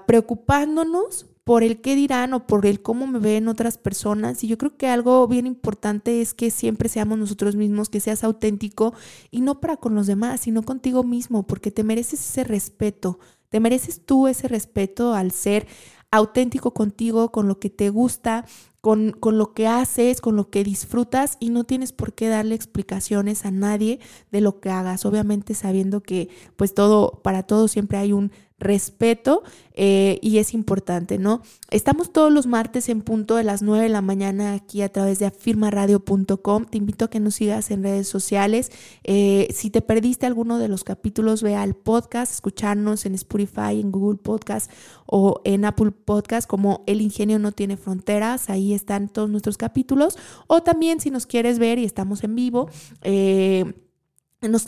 preocupándonos 0.05 1.25
por 1.43 1.63
el 1.63 1.81
qué 1.81 1.95
dirán 1.95 2.33
o 2.33 2.45
por 2.45 2.67
el 2.67 2.79
cómo 2.83 3.07
me 3.07 3.17
ven 3.17 3.47
otras 3.47 3.79
personas. 3.79 4.43
Y 4.43 4.47
yo 4.47 4.59
creo 4.59 4.77
que 4.77 4.87
algo 4.87 5.27
bien 5.27 5.47
importante 5.47 6.21
es 6.21 6.35
que 6.35 6.51
siempre 6.51 6.89
seamos 6.89 7.17
nosotros 7.17 7.55
mismos, 7.55 7.89
que 7.89 7.99
seas 7.99 8.23
auténtico 8.23 8.93
y 9.31 9.41
no 9.41 9.59
para 9.59 9.77
con 9.77 9.95
los 9.95 10.05
demás, 10.05 10.41
sino 10.41 10.61
contigo 10.61 11.03
mismo, 11.03 11.47
porque 11.47 11.71
te 11.71 11.83
mereces 11.83 12.19
ese 12.19 12.43
respeto, 12.43 13.17
te 13.49 13.59
mereces 13.59 14.05
tú 14.05 14.27
ese 14.27 14.47
respeto 14.47 15.13
al 15.13 15.31
ser 15.31 15.67
auténtico 16.11 16.73
contigo, 16.73 17.31
con 17.31 17.47
lo 17.47 17.59
que 17.59 17.69
te 17.69 17.89
gusta, 17.89 18.45
con, 18.81 19.11
con, 19.11 19.37
lo 19.37 19.53
que 19.53 19.67
haces, 19.67 20.21
con 20.21 20.35
lo 20.35 20.49
que 20.49 20.63
disfrutas 20.63 21.37
y 21.39 21.49
no 21.49 21.65
tienes 21.65 21.91
por 21.91 22.13
qué 22.13 22.29
darle 22.29 22.55
explicaciones 22.55 23.45
a 23.45 23.51
nadie 23.51 23.99
de 24.31 24.41
lo 24.41 24.59
que 24.59 24.69
hagas, 24.69 25.05
obviamente 25.05 25.53
sabiendo 25.53 26.01
que 26.01 26.29
pues 26.55 26.73
todo, 26.73 27.21
para 27.23 27.43
todo 27.43 27.67
siempre 27.67 27.97
hay 27.97 28.13
un 28.13 28.31
respeto 28.59 29.43
eh, 29.73 30.19
y 30.21 30.39
es 30.39 30.53
importante, 30.53 31.17
¿no? 31.17 31.41
Estamos 31.71 32.11
todos 32.11 32.31
los 32.31 32.47
martes 32.47 32.89
en 32.89 33.01
punto 33.01 33.35
de 33.35 33.43
las 33.43 33.61
9 33.61 33.83
de 33.83 33.89
la 33.89 34.01
mañana 34.01 34.53
aquí 34.53 34.81
a 34.81 34.89
través 34.89 35.19
de 35.19 35.25
afirmaradio.com. 35.25 36.65
Te 36.65 36.77
invito 36.77 37.05
a 37.05 37.09
que 37.09 37.19
nos 37.19 37.35
sigas 37.35 37.71
en 37.71 37.83
redes 37.83 38.07
sociales. 38.07 38.71
Eh, 39.03 39.47
si 39.53 39.69
te 39.69 39.81
perdiste 39.81 40.25
alguno 40.25 40.59
de 40.59 40.67
los 40.67 40.83
capítulos, 40.83 41.41
ve 41.41 41.55
al 41.55 41.75
podcast, 41.75 42.33
escucharnos 42.33 43.05
en 43.05 43.15
Spotify, 43.15 43.79
en 43.79 43.91
Google 43.91 44.19
Podcast 44.21 44.69
o 45.05 45.41
en 45.45 45.63
Apple 45.65 45.91
Podcast 45.91 46.47
como 46.47 46.83
El 46.85 47.01
Ingenio 47.01 47.39
no 47.39 47.51
tiene 47.53 47.77
fronteras. 47.77 48.49
Ahí 48.49 48.73
están 48.73 49.07
todos 49.07 49.29
nuestros 49.29 49.57
capítulos. 49.57 50.17
O 50.47 50.61
también 50.61 50.99
si 50.99 51.09
nos 51.09 51.25
quieres 51.25 51.57
ver 51.57 51.79
y 51.79 51.85
estamos 51.85 52.23
en 52.23 52.35
vivo, 52.35 52.69
eh, 53.01 53.73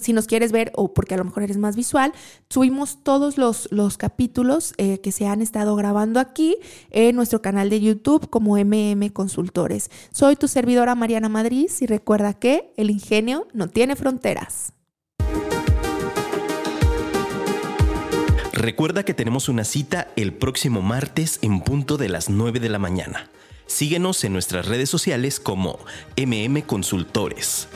si 0.01 0.13
nos 0.13 0.27
quieres 0.27 0.51
ver, 0.51 0.71
o 0.75 0.93
porque 0.93 1.13
a 1.13 1.17
lo 1.17 1.23
mejor 1.23 1.43
eres 1.43 1.57
más 1.57 1.75
visual, 1.75 2.11
subimos 2.49 3.03
todos 3.03 3.37
los, 3.37 3.69
los 3.71 3.97
capítulos 3.97 4.73
eh, 4.77 4.99
que 4.99 5.11
se 5.11 5.27
han 5.27 5.41
estado 5.41 5.75
grabando 5.75 6.19
aquí 6.19 6.57
en 6.89 7.15
nuestro 7.15 7.41
canal 7.41 7.69
de 7.69 7.79
YouTube 7.79 8.29
como 8.29 8.57
MM 8.57 9.09
Consultores. 9.11 9.89
Soy 10.11 10.35
tu 10.35 10.47
servidora 10.47 10.95
Mariana 10.95 11.29
Madrid 11.29 11.69
y 11.79 11.85
recuerda 11.85 12.33
que 12.33 12.73
el 12.75 12.89
ingenio 12.89 13.47
no 13.53 13.69
tiene 13.69 13.95
fronteras. 13.95 14.73
Recuerda 18.51 19.03
que 19.03 19.13
tenemos 19.13 19.49
una 19.49 19.63
cita 19.63 20.09
el 20.15 20.33
próximo 20.33 20.81
martes 20.81 21.39
en 21.41 21.61
punto 21.61 21.97
de 21.97 22.09
las 22.09 22.29
9 22.29 22.59
de 22.59 22.69
la 22.69 22.77
mañana. 22.77 23.29
Síguenos 23.65 24.23
en 24.25 24.33
nuestras 24.33 24.67
redes 24.67 24.89
sociales 24.89 25.39
como 25.39 25.79
MM 26.17 26.61
Consultores. 26.63 27.69